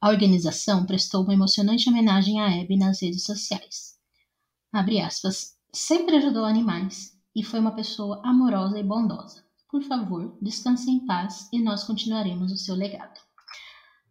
A 0.00 0.08
organização 0.08 0.86
prestou 0.86 1.22
uma 1.22 1.34
emocionante 1.34 1.86
homenagem 1.90 2.40
a 2.40 2.46
Abby 2.62 2.78
nas 2.78 3.02
redes 3.02 3.24
sociais. 3.24 3.98
Aspas, 4.72 5.54
sempre 5.70 6.16
ajudou 6.16 6.46
animais 6.46 7.12
e 7.36 7.42
foi 7.42 7.60
uma 7.60 7.72
pessoa 7.72 8.22
amorosa 8.24 8.78
e 8.78 8.82
bondosa. 8.82 9.46
Por 9.70 9.82
favor, 9.82 10.34
descanse 10.40 10.90
em 10.90 11.04
paz 11.04 11.46
e 11.52 11.60
nós 11.60 11.84
continuaremos 11.84 12.50
o 12.50 12.56
seu 12.56 12.74
legado. 12.74 13.20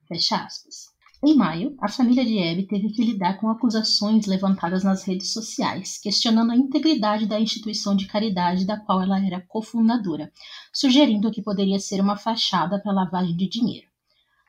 Fecha 0.07 0.37
aspas. 0.37 0.95
Em 1.25 1.35
maio, 1.35 1.75
a 1.81 1.89
família 1.89 2.23
de 2.23 2.37
Abby 2.37 2.67
teve 2.67 2.89
que 2.89 3.03
lidar 3.03 3.39
com 3.39 3.49
acusações 3.49 4.27
levantadas 4.27 4.83
nas 4.83 5.03
redes 5.03 5.33
sociais, 5.33 5.97
questionando 5.97 6.51
a 6.51 6.55
integridade 6.55 7.25
da 7.25 7.39
instituição 7.39 7.95
de 7.95 8.05
caridade 8.05 8.67
da 8.67 8.79
qual 8.79 9.01
ela 9.01 9.19
era 9.19 9.41
cofundadora, 9.41 10.31
sugerindo 10.71 11.31
que 11.31 11.41
poderia 11.41 11.79
ser 11.79 11.99
uma 12.01 12.15
fachada 12.15 12.79
para 12.79 12.93
lavagem 12.93 13.35
de 13.35 13.49
dinheiro. 13.49 13.87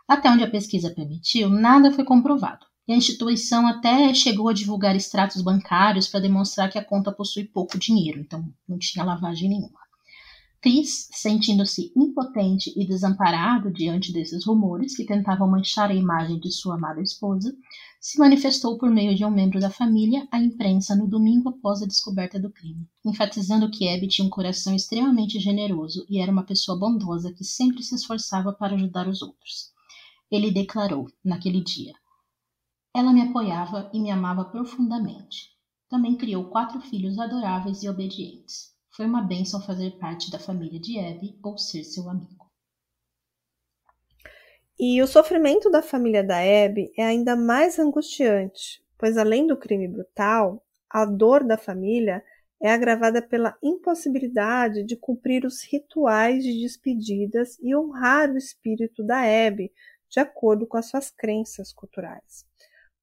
Até 0.06 0.30
onde 0.30 0.44
a 0.44 0.50
pesquisa 0.50 0.90
permitiu, 0.90 1.48
nada 1.48 1.90
foi 1.90 2.04
comprovado, 2.04 2.66
e 2.86 2.92
a 2.92 2.96
instituição 2.96 3.66
até 3.66 4.12
chegou 4.12 4.50
a 4.50 4.52
divulgar 4.52 4.94
extratos 4.94 5.40
bancários 5.40 6.06
para 6.06 6.20
demonstrar 6.20 6.70
que 6.70 6.78
a 6.78 6.84
conta 6.84 7.10
possui 7.10 7.44
pouco 7.44 7.78
dinheiro, 7.78 8.20
então 8.20 8.46
não 8.68 8.78
tinha 8.78 9.02
lavagem 9.02 9.48
nenhuma. 9.48 9.87
Chris, 10.60 11.08
sentindo-se 11.12 11.92
impotente 11.94 12.72
e 12.76 12.84
desamparado 12.84 13.70
diante 13.70 14.12
desses 14.12 14.44
rumores 14.44 14.96
que 14.96 15.06
tentavam 15.06 15.48
manchar 15.48 15.88
a 15.88 15.94
imagem 15.94 16.40
de 16.40 16.50
sua 16.50 16.74
amada 16.74 17.00
esposa, 17.00 17.56
se 18.00 18.18
manifestou 18.18 18.76
por 18.76 18.90
meio 18.90 19.14
de 19.14 19.24
um 19.24 19.30
membro 19.30 19.60
da 19.60 19.70
família 19.70 20.26
à 20.32 20.40
imprensa 20.40 20.96
no 20.96 21.06
domingo 21.06 21.50
após 21.50 21.80
a 21.80 21.86
descoberta 21.86 22.40
do 22.40 22.50
crime, 22.50 22.88
enfatizando 23.04 23.70
que 23.70 23.88
Abby 23.88 24.08
tinha 24.08 24.26
um 24.26 24.30
coração 24.30 24.74
extremamente 24.74 25.38
generoso 25.38 26.04
e 26.10 26.18
era 26.18 26.32
uma 26.32 26.42
pessoa 26.42 26.76
bondosa 26.76 27.32
que 27.32 27.44
sempre 27.44 27.84
se 27.84 27.94
esforçava 27.94 28.52
para 28.52 28.74
ajudar 28.74 29.06
os 29.06 29.22
outros. 29.22 29.72
Ele 30.28 30.50
declarou, 30.50 31.06
naquele 31.24 31.62
dia: 31.62 31.94
Ela 32.92 33.12
me 33.12 33.22
apoiava 33.22 33.88
e 33.94 34.00
me 34.00 34.10
amava 34.10 34.44
profundamente. 34.44 35.52
Também 35.88 36.16
criou 36.16 36.46
quatro 36.46 36.80
filhos 36.80 37.16
adoráveis 37.16 37.84
e 37.84 37.88
obedientes. 37.88 38.76
Foi 38.98 39.06
uma 39.06 39.22
bênção 39.22 39.62
fazer 39.62 39.92
parte 39.92 40.28
da 40.28 40.40
família 40.40 40.80
de 40.80 40.98
Abby 40.98 41.38
ou 41.40 41.56
ser 41.56 41.84
seu 41.84 42.10
amigo. 42.10 42.50
E 44.76 45.00
o 45.00 45.06
sofrimento 45.06 45.70
da 45.70 45.80
família 45.80 46.24
da 46.24 46.38
Abby 46.38 46.92
é 46.98 47.04
ainda 47.04 47.36
mais 47.36 47.78
angustiante, 47.78 48.82
pois 48.98 49.16
além 49.16 49.46
do 49.46 49.56
crime 49.56 49.86
brutal, 49.86 50.66
a 50.90 51.04
dor 51.04 51.44
da 51.44 51.56
família 51.56 52.24
é 52.60 52.72
agravada 52.72 53.22
pela 53.22 53.56
impossibilidade 53.62 54.82
de 54.82 54.96
cumprir 54.96 55.44
os 55.46 55.62
rituais 55.62 56.42
de 56.42 56.60
despedidas 56.60 57.56
e 57.60 57.76
honrar 57.76 58.32
o 58.32 58.36
espírito 58.36 59.04
da 59.04 59.20
Abby 59.20 59.72
de 60.10 60.18
acordo 60.18 60.66
com 60.66 60.76
as 60.76 60.86
suas 60.86 61.08
crenças 61.08 61.72
culturais. 61.72 62.47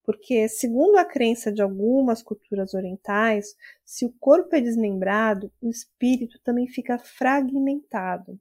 Porque, 0.06 0.48
segundo 0.48 0.98
a 0.98 1.04
crença 1.04 1.52
de 1.52 1.64
algumas 1.64 2.22
culturas 2.22 2.76
orientais, 2.76 3.56
se 3.84 4.06
o 4.06 4.14
corpo 4.20 4.56
é 4.56 4.62
desmembrado, 4.62 5.52
o 5.60 5.68
espírito 5.68 6.40
também 6.44 6.68
fica 6.68 7.00
fragmentado. 7.00 8.40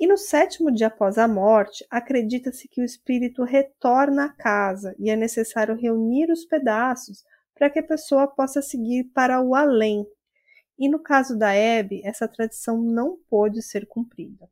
E 0.00 0.06
no 0.06 0.16
sétimo 0.16 0.72
dia 0.72 0.88
após 0.88 1.16
a 1.16 1.28
morte, 1.28 1.86
acredita-se 1.88 2.68
que 2.68 2.80
o 2.80 2.84
espírito 2.84 3.44
retorna 3.44 4.26
à 4.26 4.28
casa 4.28 4.94
e 4.98 5.10
é 5.10 5.16
necessário 5.16 5.76
reunir 5.76 6.30
os 6.30 6.44
pedaços 6.44 7.24
para 7.54 7.70
que 7.70 7.78
a 7.78 7.82
pessoa 7.82 8.26
possa 8.26 8.60
seguir 8.60 9.04
para 9.14 9.40
o 9.40 9.54
além. 9.54 10.06
E 10.78 10.88
no 10.88 11.00
caso 11.00 11.36
da 11.36 11.52
Hebe, 11.52 12.00
essa 12.04 12.28
tradição 12.28 12.80
não 12.80 13.18
pôde 13.28 13.62
ser 13.62 13.86
cumprida. 13.86 14.48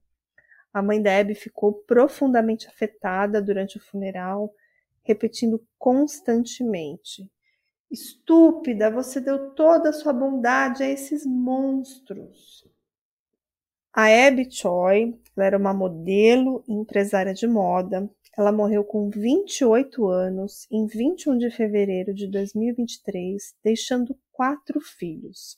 A 0.72 0.82
mãe 0.82 1.00
da 1.00 1.10
Hebe 1.10 1.34
ficou 1.34 1.72
profundamente 1.72 2.68
afetada 2.68 3.40
durante 3.40 3.76
o 3.76 3.80
funeral 3.80 4.52
repetindo 5.06 5.64
constantemente: 5.78 7.30
Estúpida, 7.90 8.90
você 8.90 9.20
deu 9.20 9.50
toda 9.54 9.90
a 9.90 9.92
sua 9.92 10.12
bondade 10.12 10.82
a 10.82 10.88
esses 10.88 11.24
monstros. 11.24 12.66
A 13.92 14.06
Abby 14.26 14.50
Choi 14.50 15.18
era 15.38 15.56
uma 15.56 15.72
modelo 15.72 16.62
e 16.68 16.72
empresária 16.74 17.32
de 17.32 17.46
moda. 17.46 18.10
Ela 18.36 18.52
morreu 18.52 18.84
com 18.84 19.08
28 19.08 20.06
anos 20.08 20.66
em 20.70 20.86
21 20.86 21.38
de 21.38 21.50
fevereiro 21.50 22.12
de 22.12 22.26
2023, 22.30 23.54
deixando 23.64 24.14
quatro 24.32 24.80
filhos. 24.80 25.56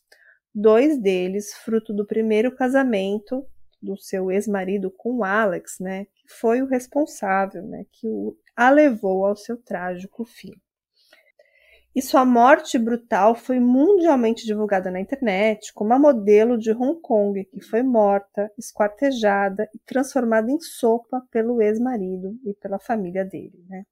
Dois 0.54 0.96
deles 0.96 1.52
fruto 1.54 1.92
do 1.92 2.06
primeiro 2.06 2.54
casamento 2.54 3.44
do 3.80 3.96
seu 3.96 4.30
ex-marido 4.30 4.90
com 4.90 5.24
Alex, 5.24 5.78
né, 5.80 6.06
que 6.06 6.28
foi 6.28 6.62
o 6.62 6.66
responsável, 6.66 7.62
né, 7.62 7.84
que 7.92 8.08
o 8.08 8.36
a 8.56 8.70
levou 8.70 9.24
ao 9.24 9.36
seu 9.36 9.56
trágico 9.56 10.24
fim. 10.24 10.52
E 11.94 12.02
sua 12.02 12.24
morte 12.24 12.78
brutal 12.78 13.34
foi 13.34 13.58
mundialmente 13.58 14.44
divulgada 14.44 14.90
na 14.90 15.00
internet 15.00 15.72
como 15.72 15.92
a 15.92 15.98
modelo 15.98 16.58
de 16.58 16.70
Hong 16.70 17.00
Kong, 17.00 17.44
que 17.44 17.60
foi 17.60 17.82
morta, 17.82 18.52
esquartejada 18.58 19.68
e 19.74 19.78
transformada 19.80 20.50
em 20.50 20.60
sopa 20.60 21.22
pelo 21.30 21.60
ex-marido 21.60 22.38
e 22.44 22.54
pela 22.54 22.78
família 22.78 23.24
dele. 23.24 23.64
Né? 23.68 23.84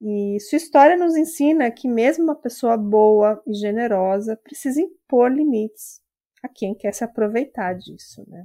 E 0.00 0.40
sua 0.40 0.56
história 0.56 0.96
nos 0.96 1.16
ensina 1.16 1.70
que 1.70 1.86
mesmo 1.86 2.24
uma 2.24 2.34
pessoa 2.34 2.76
boa 2.76 3.42
e 3.46 3.52
generosa 3.52 4.36
precisa 4.36 4.80
impor 4.80 5.30
limites 5.30 6.00
a 6.42 6.48
quem 6.48 6.74
quer 6.74 6.94
se 6.94 7.04
aproveitar 7.04 7.74
disso. 7.74 8.24
Né? 8.26 8.44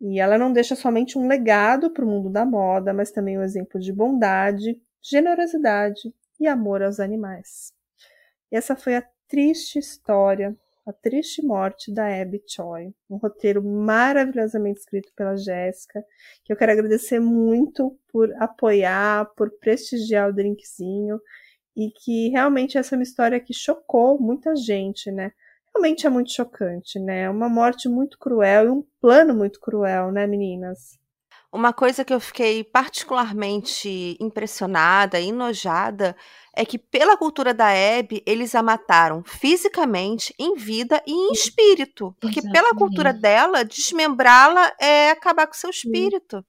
E 0.00 0.20
ela 0.20 0.36
não 0.36 0.52
deixa 0.52 0.76
somente 0.76 1.18
um 1.18 1.26
legado 1.26 1.90
para 1.90 2.04
o 2.04 2.08
mundo 2.08 2.30
da 2.30 2.44
moda, 2.44 2.92
mas 2.92 3.10
também 3.10 3.38
um 3.38 3.42
exemplo 3.42 3.80
de 3.80 3.92
bondade, 3.92 4.80
generosidade 5.02 6.12
e 6.38 6.46
amor 6.46 6.82
aos 6.82 7.00
animais. 7.00 7.72
E 8.52 8.56
essa 8.56 8.76
foi 8.76 8.96
a 8.96 9.04
triste 9.28 9.78
história, 9.78 10.56
a 10.86 10.92
triste 10.92 11.44
morte 11.44 11.92
da 11.92 12.06
Abby 12.06 12.42
Choi. 12.46 12.94
Um 13.10 13.16
roteiro 13.16 13.62
maravilhosamente 13.64 14.80
escrito 14.80 15.12
pela 15.16 15.36
Jéssica, 15.36 16.04
que 16.44 16.52
eu 16.52 16.56
quero 16.56 16.72
agradecer 16.72 17.18
muito 17.18 17.98
por 18.08 18.32
apoiar, 18.38 19.26
por 19.36 19.50
prestigiar 19.58 20.28
o 20.28 20.32
drinkzinho, 20.32 21.20
e 21.76 21.90
que 21.90 22.28
realmente 22.28 22.78
essa 22.78 22.94
é 22.94 22.96
uma 22.98 23.02
história 23.02 23.40
que 23.40 23.52
chocou 23.52 24.18
muita 24.20 24.54
gente, 24.56 25.10
né? 25.10 25.32
Realmente 25.76 26.06
é 26.06 26.10
muito 26.10 26.32
chocante, 26.32 26.98
né? 26.98 27.22
É 27.22 27.30
uma 27.30 27.48
morte 27.48 27.88
muito 27.88 28.18
cruel 28.18 28.66
e 28.66 28.70
um 28.70 28.82
plano 29.00 29.34
muito 29.34 29.60
cruel, 29.60 30.10
né, 30.10 30.26
meninas? 30.26 30.98
Uma 31.52 31.72
coisa 31.72 32.04
que 32.04 32.12
eu 32.12 32.20
fiquei 32.20 32.64
particularmente 32.64 34.16
impressionada 34.20 35.20
e 35.20 35.28
enojada 35.28 36.16
é 36.54 36.64
que, 36.64 36.78
pela 36.78 37.16
cultura 37.16 37.54
da 37.54 37.70
Hebe, 37.70 38.22
eles 38.26 38.54
a 38.54 38.62
mataram 38.62 39.22
fisicamente, 39.24 40.34
em 40.38 40.56
vida 40.56 41.02
e 41.06 41.12
em 41.12 41.32
espírito. 41.32 42.14
Porque, 42.20 42.40
Exatamente. 42.40 42.52
pela 42.52 42.74
cultura 42.74 43.12
dela, 43.12 43.64
desmembrá-la 43.64 44.72
é 44.80 45.10
acabar 45.10 45.46
com 45.46 45.54
seu 45.54 45.70
espírito. 45.70 46.44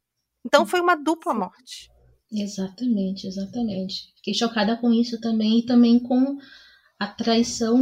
Então, 0.46 0.66
foi 0.66 0.82
uma 0.82 0.96
dupla 0.96 1.34
morte. 1.34 1.90
Exatamente, 2.32 3.28
exatamente. 3.28 4.14
Fiquei 4.18 4.34
chocada 4.34 4.76
com 4.78 4.92
isso 4.92 5.20
também 5.22 5.60
e 5.60 5.66
também 5.66 6.00
com 6.00 6.38
a 7.00 7.08
traição 7.08 7.78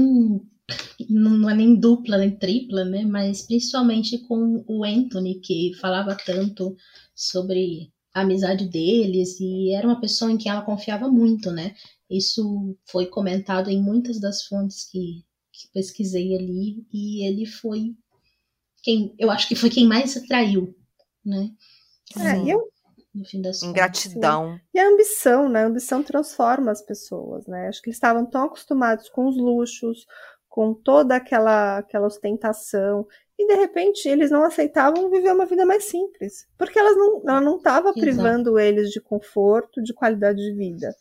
não 1.10 1.50
é 1.50 1.56
nem 1.56 1.76
dupla 1.76 2.18
nem 2.18 2.36
tripla, 2.36 2.84
né? 2.86 3.04
Mas 3.04 3.44
principalmente 3.44 4.18
com 4.20 4.64
o 4.68 4.84
Anthony, 4.84 5.40
que 5.40 5.74
falava 5.80 6.16
tanto 6.16 6.76
sobre 7.14 7.92
a 8.14 8.22
amizade 8.22 8.68
deles 8.68 9.40
e 9.40 9.74
era 9.74 9.88
uma 9.88 10.00
pessoa 10.00 10.32
em 10.32 10.38
quem 10.38 10.52
ela 10.52 10.62
confiava 10.62 11.08
muito, 11.08 11.52
né? 11.52 11.76
Isso 12.10 12.78
foi 12.86 13.08
comentado 13.08 13.70
em 13.70 13.82
muitas 13.82 14.20
das 14.20 14.46
fontes 14.46 14.90
que, 14.90 15.24
que 15.52 15.68
pesquisei 15.74 16.36
ali 16.36 16.86
e 16.94 17.28
ele 17.28 17.46
foi 17.46 17.96
quem, 18.82 19.16
eu 19.18 19.32
acho 19.32 19.48
que 19.48 19.56
foi 19.56 19.70
quem 19.70 19.88
mais 19.88 20.16
atraiu, 20.16 20.76
né? 21.26 21.52
É, 22.16 22.38
e 22.44 22.52
eu, 22.52 22.70
no 23.14 23.26
fim 23.26 23.42
das 23.42 23.64
Ingratidão. 23.64 24.52
Contas, 24.52 24.62
e 24.74 24.80
a 24.80 24.88
ambição, 24.88 25.50
né? 25.50 25.64
A 25.64 25.68
ambição 25.68 26.04
transforma 26.04 26.72
as 26.72 26.82
pessoas, 26.84 27.48
né? 27.48 27.68
Acho 27.68 27.82
que 27.82 27.90
eles 27.90 27.98
estavam 27.98 28.26
tão 28.26 28.44
acostumados 28.44 29.10
com 29.10 29.28
os 29.28 29.36
luxos, 29.36 30.06
com 30.56 30.74
toda 30.74 31.18
aquela, 31.18 31.80
aquela 31.80 32.08
ostentação. 32.08 33.06
E 33.38 33.46
de 33.46 33.56
repente 33.56 34.08
eles 34.08 34.32
não 34.32 34.46
aceitavam 34.46 35.10
viver 35.10 35.34
uma 35.34 35.46
vida 35.46 35.66
mais 35.66 35.84
simples, 35.84 36.48
porque 36.58 36.80
elas 36.80 36.96
não, 36.96 37.22
ela 37.28 37.42
não 37.42 37.58
estava 37.58 37.92
privando 37.92 38.58
eles 38.58 38.90
de 38.90 39.02
conforto, 39.02 39.84
de 39.84 39.94
qualidade 39.94 40.38
de 40.38 40.54
vida. 40.54 40.96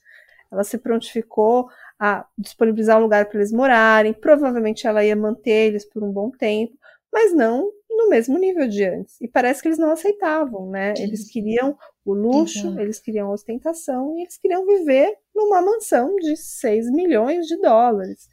Ela 0.50 0.64
se 0.64 0.76
prontificou 0.76 1.68
a 2.00 2.26
disponibilizar 2.36 2.98
um 2.98 3.02
lugar 3.02 3.26
para 3.26 3.38
eles 3.38 3.52
morarem, 3.52 4.12
provavelmente 4.12 4.88
ela 4.88 5.04
ia 5.04 5.14
manter 5.14 5.68
eles 5.68 5.84
por 5.84 6.02
um 6.02 6.10
bom 6.10 6.32
tempo, 6.32 6.76
mas 7.12 7.32
não 7.32 7.70
no 7.88 8.08
mesmo 8.08 8.36
nível 8.36 8.66
de 8.66 8.84
antes. 8.84 9.20
E 9.20 9.28
parece 9.28 9.62
que 9.62 9.68
eles 9.68 9.78
não 9.78 9.92
aceitavam, 9.92 10.68
né? 10.68 10.94
Eles 10.98 11.30
queriam 11.30 11.78
o 12.04 12.12
luxo, 12.12 12.66
Exato. 12.66 12.80
eles 12.80 12.98
queriam 12.98 13.28
a 13.28 13.32
ostentação 13.32 14.18
e 14.18 14.22
eles 14.22 14.36
queriam 14.36 14.66
viver 14.66 15.16
numa 15.32 15.62
mansão 15.62 16.16
de 16.16 16.36
6 16.36 16.90
milhões 16.90 17.46
de 17.46 17.56
dólares. 17.60 18.28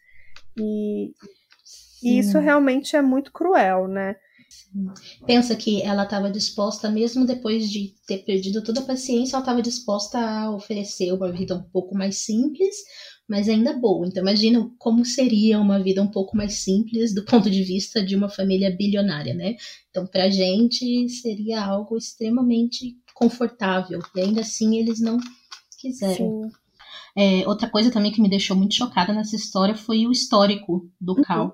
E, 0.58 1.14
e 2.04 2.20
isso 2.20 2.40
realmente 2.40 2.96
é 2.96 3.02
muito 3.02 3.32
cruel, 3.32 3.88
né? 3.88 4.16
Pensa 5.26 5.56
que 5.56 5.82
ela 5.82 6.04
estava 6.04 6.30
disposta, 6.30 6.90
mesmo 6.90 7.26
depois 7.26 7.70
de 7.70 7.94
ter 8.08 8.20
perdido 8.20 8.64
toda 8.64 8.80
a 8.80 8.86
paciência, 8.86 9.36
ela 9.36 9.42
estava 9.42 9.62
disposta 9.62 10.18
a 10.20 10.52
oferecer 10.52 11.14
uma 11.14 11.32
vida 11.32 11.56
um 11.56 11.64
pouco 11.64 11.96
mais 11.96 12.18
simples, 12.18 12.76
mas 13.28 13.48
ainda 13.48 13.74
boa. 13.74 14.06
Então 14.08 14.22
imagina 14.22 14.70
como 14.78 15.06
seria 15.06 15.60
uma 15.60 15.82
vida 15.82 16.02
um 16.02 16.08
pouco 16.08 16.36
mais 16.36 16.56
simples 16.56 17.14
do 17.14 17.24
ponto 17.24 17.50
de 17.50 17.64
vista 17.64 18.04
de 18.04 18.16
uma 18.16 18.30
família 18.30 18.76
bilionária, 18.76 19.34
né? 19.34 19.56
Então 19.90 20.06
pra 20.06 20.30
gente 20.30 21.08
seria 21.10 21.64
algo 21.64 21.98
extremamente 21.98 22.98
confortável. 23.14 24.00
E 24.16 24.22
ainda 24.22 24.42
assim 24.42 24.78
eles 24.78 25.00
não 25.00 25.18
quiseram. 25.80 26.16
Sim. 26.16 26.61
É, 27.18 27.48
outra 27.48 27.70
coisa 27.70 27.92
também 27.92 28.12
que 28.12 28.22
me 28.22 28.30
deixou 28.30 28.56
muito 28.56 28.76
chocada 28.76 29.14
nessa 29.14 29.36
história 29.36 29.76
foi 29.76 30.08
o 30.08 30.12
histórico 30.12 30.88
do 31.00 31.14
Uhum. 31.14 31.22
Cal. 31.24 31.54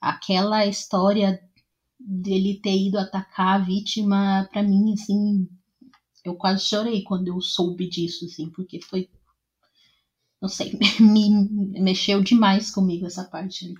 Aquela 0.00 0.66
história 0.66 1.38
dele 2.00 2.60
ter 2.62 2.76
ido 2.76 2.98
atacar 2.98 3.60
a 3.60 3.64
vítima, 3.64 4.46
pra 4.52 4.62
mim, 4.62 4.92
assim, 4.94 5.48
eu 6.24 6.34
quase 6.36 6.64
chorei 6.64 7.02
quando 7.02 7.28
eu 7.28 7.40
soube 7.40 7.88
disso, 7.88 8.24
assim, 8.26 8.50
porque 8.50 8.80
foi. 8.82 9.06
Não 10.40 10.48
sei, 10.48 10.70
me 11.00 11.28
mexeu 11.80 12.20
demais 12.22 12.70
comigo 12.70 13.06
essa 13.06 13.24
parte. 13.24 13.72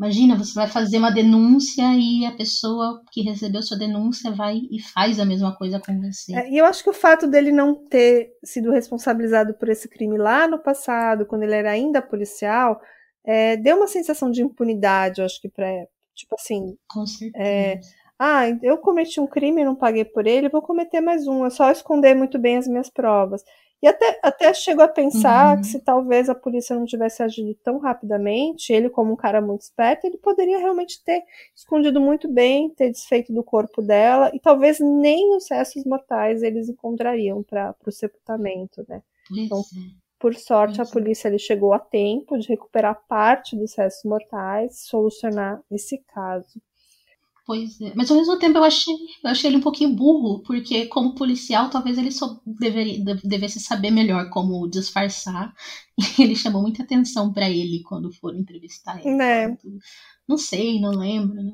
Imagina, 0.00 0.34
você 0.34 0.54
vai 0.54 0.66
fazer 0.66 0.96
uma 0.96 1.10
denúncia 1.10 1.84
e 1.94 2.24
a 2.24 2.32
pessoa 2.32 3.02
que 3.12 3.20
recebeu 3.20 3.62
sua 3.62 3.76
denúncia 3.76 4.30
vai 4.30 4.56
e 4.70 4.80
faz 4.80 5.20
a 5.20 5.26
mesma 5.26 5.54
coisa 5.54 5.78
com 5.78 6.00
você. 6.00 6.34
É, 6.34 6.50
e 6.50 6.56
eu 6.56 6.64
acho 6.64 6.82
que 6.82 6.88
o 6.88 6.94
fato 6.94 7.26
dele 7.26 7.52
não 7.52 7.74
ter 7.74 8.30
sido 8.42 8.70
responsabilizado 8.70 9.52
por 9.52 9.68
esse 9.68 9.90
crime 9.90 10.16
lá 10.16 10.48
no 10.48 10.58
passado, 10.58 11.26
quando 11.26 11.42
ele 11.42 11.54
era 11.54 11.72
ainda 11.72 12.00
policial, 12.00 12.80
é, 13.22 13.58
deu 13.58 13.76
uma 13.76 13.86
sensação 13.86 14.30
de 14.30 14.40
impunidade, 14.40 15.20
eu 15.20 15.26
acho 15.26 15.38
que 15.38 15.50
para 15.50 15.66
tipo 16.14 16.34
assim, 16.34 16.78
Com 16.88 17.04
certeza. 17.04 17.44
É, 17.44 17.80
ah, 18.18 18.44
eu 18.62 18.78
cometi 18.78 19.20
um 19.20 19.26
crime 19.26 19.60
e 19.60 19.64
não 19.66 19.76
paguei 19.76 20.06
por 20.06 20.26
ele, 20.26 20.48
vou 20.48 20.62
cometer 20.62 21.02
mais 21.02 21.26
um. 21.26 21.44
É 21.44 21.50
só 21.50 21.70
esconder 21.70 22.14
muito 22.14 22.38
bem 22.38 22.56
as 22.56 22.66
minhas 22.66 22.88
provas. 22.88 23.44
E 23.82 23.88
até, 23.88 24.18
até 24.22 24.52
chegou 24.54 24.84
a 24.84 24.88
pensar 24.88 25.56
Uhum. 25.56 25.60
que 25.60 25.66
se 25.66 25.80
talvez 25.80 26.28
a 26.28 26.34
polícia 26.34 26.76
não 26.76 26.84
tivesse 26.84 27.22
agido 27.22 27.54
tão 27.64 27.78
rapidamente, 27.78 28.72
ele, 28.72 28.90
como 28.90 29.12
um 29.12 29.16
cara 29.16 29.40
muito 29.40 29.62
esperto, 29.62 30.06
ele 30.06 30.18
poderia 30.18 30.58
realmente 30.58 31.02
ter 31.04 31.22
escondido 31.56 32.00
muito 32.00 32.28
bem, 32.28 32.70
ter 32.70 32.90
desfeito 32.90 33.32
do 33.32 33.42
corpo 33.42 33.80
dela, 33.82 34.30
e 34.34 34.40
talvez 34.40 34.78
nem 34.80 35.34
os 35.34 35.48
restos 35.50 35.84
mortais 35.84 36.42
eles 36.42 36.68
encontrariam 36.68 37.42
para 37.42 37.74
o 37.86 37.90
sepultamento, 37.92 38.84
né? 38.88 39.02
então, 39.30 39.62
Pois 39.62 39.72
é. 39.72 40.00
Por 40.20 40.34
sorte, 40.36 40.80
a 40.80 40.84
Uhum. 40.84 40.90
polícia 40.90 41.28
ele 41.28 41.38
chegou 41.38 41.72
a 41.72 41.78
tempo 41.78 42.38
de 42.38 42.48
recuperar 42.48 43.02
parte 43.08 43.56
dos 43.56 43.74
restos 43.74 44.04
mortais, 44.04 44.80
solucionar 44.86 45.62
esse 45.70 45.98
caso. 46.14 46.60
Pois 47.46 47.80
é. 47.80 47.92
Mas 47.96 48.10
ao 48.10 48.16
mesmo 48.16 48.38
tempo 48.38 48.58
eu 48.58 48.64
achei, 48.64 48.94
eu 49.24 49.30
achei 49.30 49.50
ele 49.50 49.56
um 49.56 49.60
pouquinho 49.62 49.94
burro, 49.96 50.40
porque 50.42 50.86
como 50.86 51.14
policial 51.14 51.68
talvez 51.68 51.98
ele 51.98 52.12
só 52.12 52.38
deveria, 52.46 53.02
de- 53.04 53.26
devesse 53.28 53.58
saber 53.58 53.90
melhor 53.90 54.30
como 54.30 54.68
disfarçar. 54.68 55.52
E 55.98 56.02
ele 56.22 56.36
chamou 56.36 56.62
muita 56.62 56.82
atenção 56.82 57.32
pra 57.32 57.50
ele 57.50 57.82
quando 57.82 58.12
foram 58.12 58.38
entrevistar 58.38 59.00
ele. 59.00 59.16
Né? 59.16 59.56
Não 60.28 60.38
sei, 60.38 60.80
não 60.80 60.90
lembro. 60.92 61.34
Né? 61.42 61.52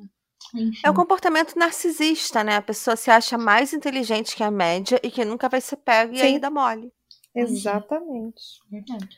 Enfim, 0.54 0.80
É 0.84 0.90
o 0.90 0.94
comportamento 0.94 1.56
narcisista, 1.58 2.44
né? 2.44 2.56
A 2.56 2.62
pessoa 2.62 2.94
se 2.96 3.10
acha 3.10 3.38
mais 3.38 3.72
inteligente 3.72 4.36
que 4.36 4.42
a 4.42 4.50
média 4.50 5.00
e 5.02 5.10
que 5.10 5.24
nunca 5.24 5.48
vai 5.48 5.60
ser 5.60 5.76
pego 5.76 6.14
e 6.14 6.18
Sim. 6.18 6.24
aí 6.24 6.38
dá 6.38 6.50
mole. 6.50 6.92
Exatamente. 7.34 8.42
verdade. 8.70 9.08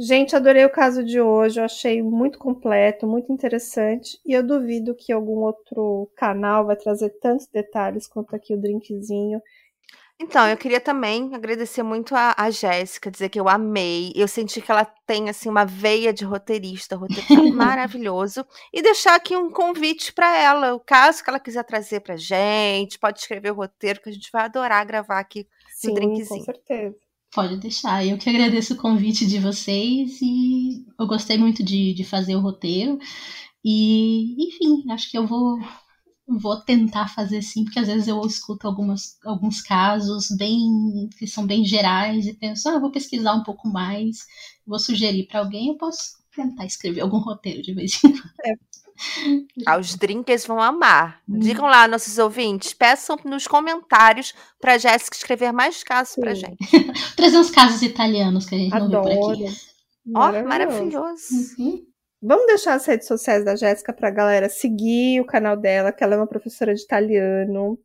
Gente, 0.00 0.36
adorei 0.36 0.64
o 0.64 0.70
caso 0.70 1.02
de 1.02 1.20
hoje. 1.20 1.58
Eu 1.58 1.64
achei 1.64 2.00
muito 2.00 2.38
completo, 2.38 3.04
muito 3.04 3.32
interessante. 3.32 4.16
E 4.24 4.32
eu 4.32 4.46
duvido 4.46 4.94
que 4.94 5.12
algum 5.12 5.38
outro 5.38 6.08
canal 6.14 6.64
vai 6.66 6.76
trazer 6.76 7.10
tantos 7.20 7.48
detalhes 7.48 8.06
quanto 8.06 8.36
aqui 8.36 8.54
o 8.54 8.60
drinkzinho. 8.60 9.42
Então, 10.20 10.48
eu 10.48 10.56
queria 10.56 10.80
também 10.80 11.34
agradecer 11.34 11.82
muito 11.82 12.14
a, 12.14 12.32
a 12.36 12.48
Jéssica, 12.48 13.10
dizer 13.10 13.28
que 13.28 13.40
eu 13.40 13.48
amei. 13.48 14.12
Eu 14.14 14.28
senti 14.28 14.60
que 14.60 14.70
ela 14.70 14.84
tem 14.84 15.28
assim 15.28 15.48
uma 15.48 15.64
veia 15.64 16.12
de 16.12 16.24
roteirista, 16.24 16.94
o 16.94 17.00
roteiro 17.00 17.26
tá 17.26 17.42
maravilhoso. 17.54 18.46
E 18.72 18.80
deixar 18.80 19.16
aqui 19.16 19.36
um 19.36 19.50
convite 19.50 20.12
para 20.12 20.36
ela, 20.36 20.74
o 20.74 20.80
caso 20.80 21.24
que 21.24 21.30
ela 21.30 21.40
quiser 21.40 21.64
trazer 21.64 22.00
pra 22.00 22.16
gente, 22.16 23.00
pode 23.00 23.18
escrever 23.18 23.50
o 23.50 23.56
roteiro 23.56 24.00
que 24.00 24.10
a 24.10 24.12
gente 24.12 24.30
vai 24.32 24.44
adorar 24.44 24.86
gravar 24.86 25.18
aqui. 25.18 25.46
Sim, 25.72 25.88
com 25.88 25.94
drinkzinho. 25.94 26.44
certeza. 26.44 27.07
Pode 27.32 27.56
deixar. 27.58 28.04
Eu 28.06 28.18
que 28.18 28.28
agradeço 28.30 28.74
o 28.74 28.76
convite 28.76 29.26
de 29.26 29.38
vocês 29.38 30.18
e 30.22 30.84
eu 30.98 31.06
gostei 31.06 31.36
muito 31.38 31.62
de, 31.62 31.92
de 31.94 32.02
fazer 32.04 32.34
o 32.36 32.40
roteiro. 32.40 32.98
E, 33.64 34.34
enfim, 34.48 34.90
acho 34.92 35.10
que 35.10 35.18
eu 35.18 35.26
vou, 35.26 35.58
vou 36.28 36.60
tentar 36.62 37.08
fazer 37.08 37.42
sim, 37.42 37.64
porque 37.64 37.78
às 37.80 37.88
vezes 37.88 38.08
eu 38.08 38.20
escuto 38.26 38.66
algumas, 38.66 39.18
alguns 39.24 39.62
casos 39.62 40.28
bem 40.38 41.08
que 41.18 41.26
são 41.26 41.46
bem 41.46 41.64
gerais 41.64 42.26
e 42.26 42.34
penso, 42.34 42.68
ah, 42.70 42.78
vou 42.80 42.92
pesquisar 42.92 43.34
um 43.34 43.44
pouco 43.44 43.68
mais, 43.68 44.18
vou 44.66 44.78
sugerir 44.78 45.26
para 45.28 45.40
alguém, 45.40 45.68
eu 45.68 45.78
posso 45.78 46.18
tentar 46.34 46.66
escrever 46.66 47.02
algum 47.02 47.18
roteiro 47.18 47.62
de 47.62 47.74
vez 47.74 47.96
em 48.04 48.12
quando. 48.12 48.22
Ah, 48.46 48.77
os 49.78 49.94
drinkers 49.96 50.46
vão 50.46 50.60
amar. 50.60 51.20
Digam 51.28 51.66
lá, 51.66 51.86
nossos 51.88 52.18
ouvintes, 52.18 52.72
peçam 52.74 53.16
nos 53.24 53.46
comentários 53.46 54.34
pra 54.60 54.78
Jéssica 54.78 55.16
escrever 55.16 55.52
mais 55.52 55.82
casos 55.82 56.16
pra 56.16 56.34
Sim. 56.34 56.40
gente. 56.42 56.58
Trazer 57.16 57.38
uns 57.38 57.50
casos 57.50 57.82
italianos 57.82 58.46
que 58.46 58.54
a 58.54 58.58
gente 58.58 58.70
não 58.70 58.88
viu 58.88 59.00
por 59.02 59.08
Adoro. 59.10 59.32
aqui. 59.32 59.56
Ó, 60.08 60.18
Maravilhoso. 60.20 60.48
maravilhoso. 60.48 61.24
Uhum. 61.58 61.82
Vamos 62.20 62.46
deixar 62.46 62.74
as 62.74 62.84
redes 62.86 63.06
sociais 63.06 63.44
da 63.44 63.54
Jéssica 63.54 63.92
pra 63.92 64.10
galera 64.10 64.48
seguir 64.48 65.20
o 65.20 65.26
canal 65.26 65.56
dela, 65.56 65.92
que 65.92 66.02
ela 66.02 66.14
é 66.14 66.16
uma 66.16 66.26
professora 66.26 66.74
de 66.74 66.82
italiano. 66.82 67.78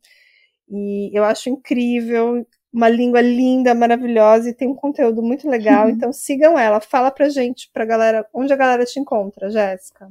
E 0.68 1.16
eu 1.16 1.22
acho 1.22 1.50
incrível, 1.50 2.44
uma 2.72 2.88
língua 2.88 3.20
linda, 3.20 3.74
maravilhosa 3.74 4.48
e 4.48 4.54
tem 4.54 4.66
um 4.68 4.74
conteúdo 4.74 5.22
muito 5.22 5.48
legal. 5.48 5.88
Então 5.90 6.12
sigam 6.12 6.58
ela. 6.58 6.80
Fala 6.80 7.10
pra 7.12 7.28
gente, 7.28 7.70
pra 7.72 7.84
galera, 7.84 8.26
onde 8.34 8.52
a 8.52 8.56
galera 8.56 8.84
te 8.84 8.98
encontra, 8.98 9.50
Jéssica. 9.50 10.08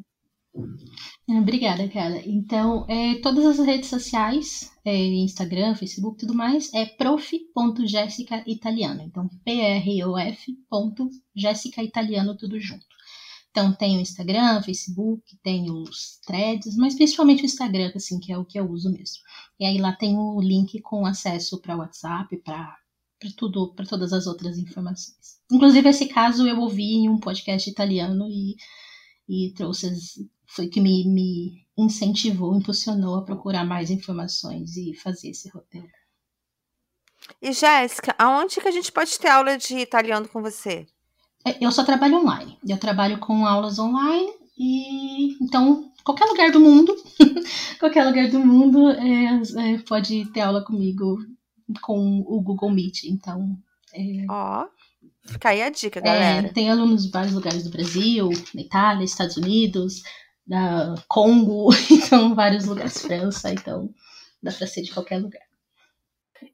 É, 1.30 1.40
Obrigada, 1.40 1.88
cara. 1.90 2.22
Então, 2.28 2.86
é, 2.88 3.16
todas 3.16 3.46
as 3.46 3.60
redes 3.66 3.90
sociais, 3.90 4.72
é, 4.86 4.96
Instagram, 4.96 5.74
Facebook, 5.76 6.20
tudo 6.20 6.36
mais, 6.36 6.72
é 6.74 6.86
prof.jessicaitaliano. 6.86 9.02
Então, 9.02 9.28
P-R-O-F.jessicaitaliano, 9.44 12.38
tudo 12.38 12.60
junto. 12.60 12.86
Então, 13.50 13.72
tem 13.72 13.98
o 13.98 14.02
Instagram, 14.02 14.62
Facebook, 14.64 15.24
tem 15.44 15.70
os 15.70 16.20
threads, 16.26 16.76
mas 16.76 16.96
principalmente 16.96 17.44
o 17.44 17.46
Instagram, 17.46 17.92
assim, 17.96 18.20
que 18.20 18.34
é 18.34 18.38
o 18.38 18.46
que 18.46 18.60
eu 18.60 18.68
uso 18.70 18.92
mesmo. 18.92 19.22
E 19.60 19.66
aí 19.66 19.78
lá 19.78 19.94
tem 19.94 20.18
o 20.18 20.42
link 20.42 20.82
com 20.82 21.06
acesso 21.06 21.62
para 21.62 21.78
WhatsApp, 21.78 22.36
para 22.38 22.76
tudo, 23.38 23.72
para 23.76 23.86
todas 23.86 24.12
as 24.12 24.26
outras 24.26 24.58
informações. 24.58 25.38
Inclusive, 25.52 25.88
esse 25.88 26.08
caso 26.08 26.48
eu 26.48 26.60
ouvi 26.60 26.96
em 26.96 27.10
um 27.10 27.20
podcast 27.20 27.70
italiano 27.70 28.28
e, 28.28 28.56
e 29.34 29.54
trouxe 29.54 29.88
as, 29.88 30.20
foi 30.48 30.68
que 30.68 30.80
me, 30.80 31.08
me 31.08 31.66
incentivou, 31.78 32.56
impulsionou 32.56 33.16
a 33.16 33.24
procurar 33.24 33.66
mais 33.66 33.90
informações 33.90 34.78
e 34.78 34.94
fazer 34.94 35.30
esse 35.30 35.50
roteiro. 35.50 35.88
E 37.42 37.52
Jéssica, 37.52 38.14
aonde 38.20 38.60
que 38.60 38.68
a 38.68 38.72
gente 38.72 38.92
pode 38.92 39.18
ter 39.18 39.30
aula 39.30 39.58
de 39.58 39.78
italiano 39.78 40.28
com 40.28 40.42
você? 40.42 40.86
É, 41.46 41.64
Eu 41.64 41.72
só 41.72 41.84
trabalho 41.84 42.18
online. 42.18 42.58
Eu 42.68 42.78
trabalho 42.78 43.20
com 43.20 43.46
aulas 43.46 43.80
online 43.80 44.32
e 44.58 45.34
então 45.44 45.92
qualquer 46.04 46.26
lugar 46.26 46.52
do 46.52 46.60
mundo, 46.60 46.96
qualquer 47.80 48.06
lugar 48.06 48.30
do 48.30 48.40
mundo 48.40 48.90
é, 48.90 49.74
é, 49.74 49.78
pode 49.80 50.26
ter 50.32 50.42
aula 50.42 50.64
comigo 50.64 51.18
com 51.82 52.20
o 52.28 52.42
Google 52.42 52.70
Meet. 52.72 53.06
Então 53.06 53.58
é, 53.94 54.26
Ó, 54.30 54.68
fica 55.26 55.50
aí 55.50 55.62
a 55.62 55.70
dica, 55.70 56.00
é, 56.00 56.02
galera. 56.02 56.54
tem 56.54 56.70
alunos 56.70 57.06
de 57.06 57.12
vários 57.12 57.34
lugares 57.34 57.64
do 57.64 57.70
Brasil, 57.70 58.30
na 58.54 58.62
Itália, 58.62 59.04
Estados 59.04 59.38
Unidos, 59.38 60.04
da 60.46 60.96
Congo, 61.08 61.70
então 61.90 62.36
vários 62.36 62.66
lugares, 62.66 63.02
França, 63.02 63.52
então 63.52 63.90
dá 64.42 64.52
pra 64.52 64.68
ser 64.68 64.82
de 64.82 64.94
qualquer 64.94 65.22
lugar. 65.22 65.42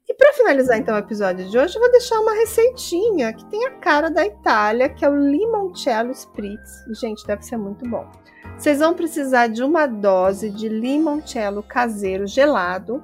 E 0.08 0.14
para 0.14 0.32
finalizar 0.34 0.78
então 0.78 0.94
o 0.94 0.98
episódio 0.98 1.48
de 1.48 1.58
hoje, 1.58 1.76
eu 1.76 1.80
vou 1.80 1.90
deixar 1.90 2.20
uma 2.20 2.34
receitinha 2.34 3.32
que 3.32 3.44
tem 3.46 3.66
a 3.66 3.72
cara 3.72 4.08
da 4.08 4.24
Itália, 4.24 4.88
que 4.88 5.04
é 5.04 5.08
o 5.08 5.16
limoncello 5.16 6.12
spritz. 6.12 6.84
Gente, 7.00 7.26
deve 7.26 7.42
ser 7.42 7.56
muito 7.56 7.88
bom. 7.88 8.08
Vocês 8.56 8.78
vão 8.78 8.94
precisar 8.94 9.48
de 9.48 9.62
uma 9.62 9.86
dose 9.86 10.50
de 10.50 10.68
limoncello 10.68 11.62
caseiro 11.62 12.26
gelado, 12.26 13.02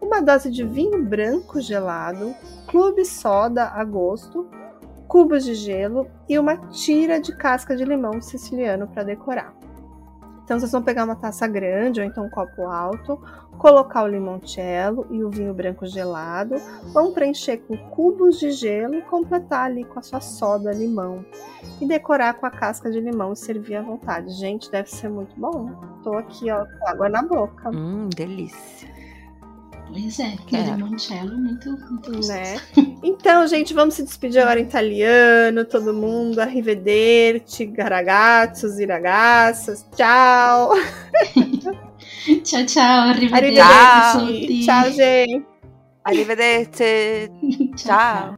uma 0.00 0.20
dose 0.20 0.50
de 0.50 0.64
vinho 0.64 1.02
branco 1.02 1.60
gelado, 1.60 2.34
clube 2.66 3.04
soda 3.04 3.68
a 3.68 3.82
gosto, 3.84 4.48
cubos 5.08 5.44
de 5.44 5.54
gelo 5.54 6.06
e 6.28 6.38
uma 6.38 6.56
tira 6.68 7.20
de 7.20 7.34
casca 7.34 7.74
de 7.74 7.84
limão 7.84 8.20
siciliano 8.20 8.86
para 8.86 9.02
decorar. 9.02 9.56
Então 10.44 10.58
vocês 10.58 10.72
vão 10.72 10.82
pegar 10.82 11.04
uma 11.04 11.16
taça 11.16 11.46
grande 11.46 12.00
ou 12.00 12.06
então 12.06 12.24
um 12.24 12.30
copo 12.30 12.62
alto, 12.62 13.20
colocar 13.58 14.04
o 14.04 14.06
limoncello 14.06 15.06
e 15.10 15.22
o 15.22 15.28
vinho 15.28 15.52
branco 15.52 15.86
gelado, 15.86 16.54
vão 16.92 17.12
preencher 17.12 17.58
com 17.58 17.76
cubos 17.76 18.38
de 18.38 18.50
gelo 18.52 18.94
e 18.94 19.02
completar 19.02 19.66
ali 19.66 19.84
com 19.84 19.98
a 19.98 20.02
sua 20.02 20.22
soda 20.22 20.72
limão. 20.72 21.22
E 21.80 21.86
decorar 21.86 22.34
com 22.34 22.46
a 22.46 22.50
casca 22.50 22.90
de 22.90 22.98
limão 22.98 23.34
e 23.34 23.36
servir 23.36 23.76
à 23.76 23.82
vontade. 23.82 24.32
Gente, 24.32 24.70
deve 24.70 24.88
ser 24.88 25.10
muito 25.10 25.38
bom. 25.38 25.70
Tô 26.02 26.14
aqui, 26.14 26.50
ó, 26.50 26.64
com 26.64 26.88
água 26.88 27.10
na 27.10 27.22
boca. 27.22 27.68
Hum, 27.68 28.08
delícia. 28.16 28.97
Pois 29.88 30.18
é, 30.20 30.30
que 30.32 30.46
Quero. 30.46 30.74
limoncello 30.74 31.36
muito, 31.36 31.70
muito. 31.70 32.26
Né? 32.28 32.60
Então, 33.02 33.46
gente, 33.46 33.72
vamos 33.72 33.94
se 33.94 34.02
despedir 34.02 34.40
agora 34.40 34.60
em 34.60 34.64
italiano, 34.64 35.64
todo 35.64 35.94
mundo. 35.94 36.40
Arrivederci, 36.40 37.66
garagazzos, 37.66 38.78
iragaças. 38.78 39.86
Tchau. 39.96 40.72
Tchau, 42.42 42.42
tchau. 42.44 42.66
Tchau. 42.66 43.08
Arrivederci. 43.10 44.64
Tchau, 44.64 44.92
gente. 44.92 45.46
Arrivederci. 46.04 47.30
tchau. 47.76 48.34
Tchau. 48.34 48.37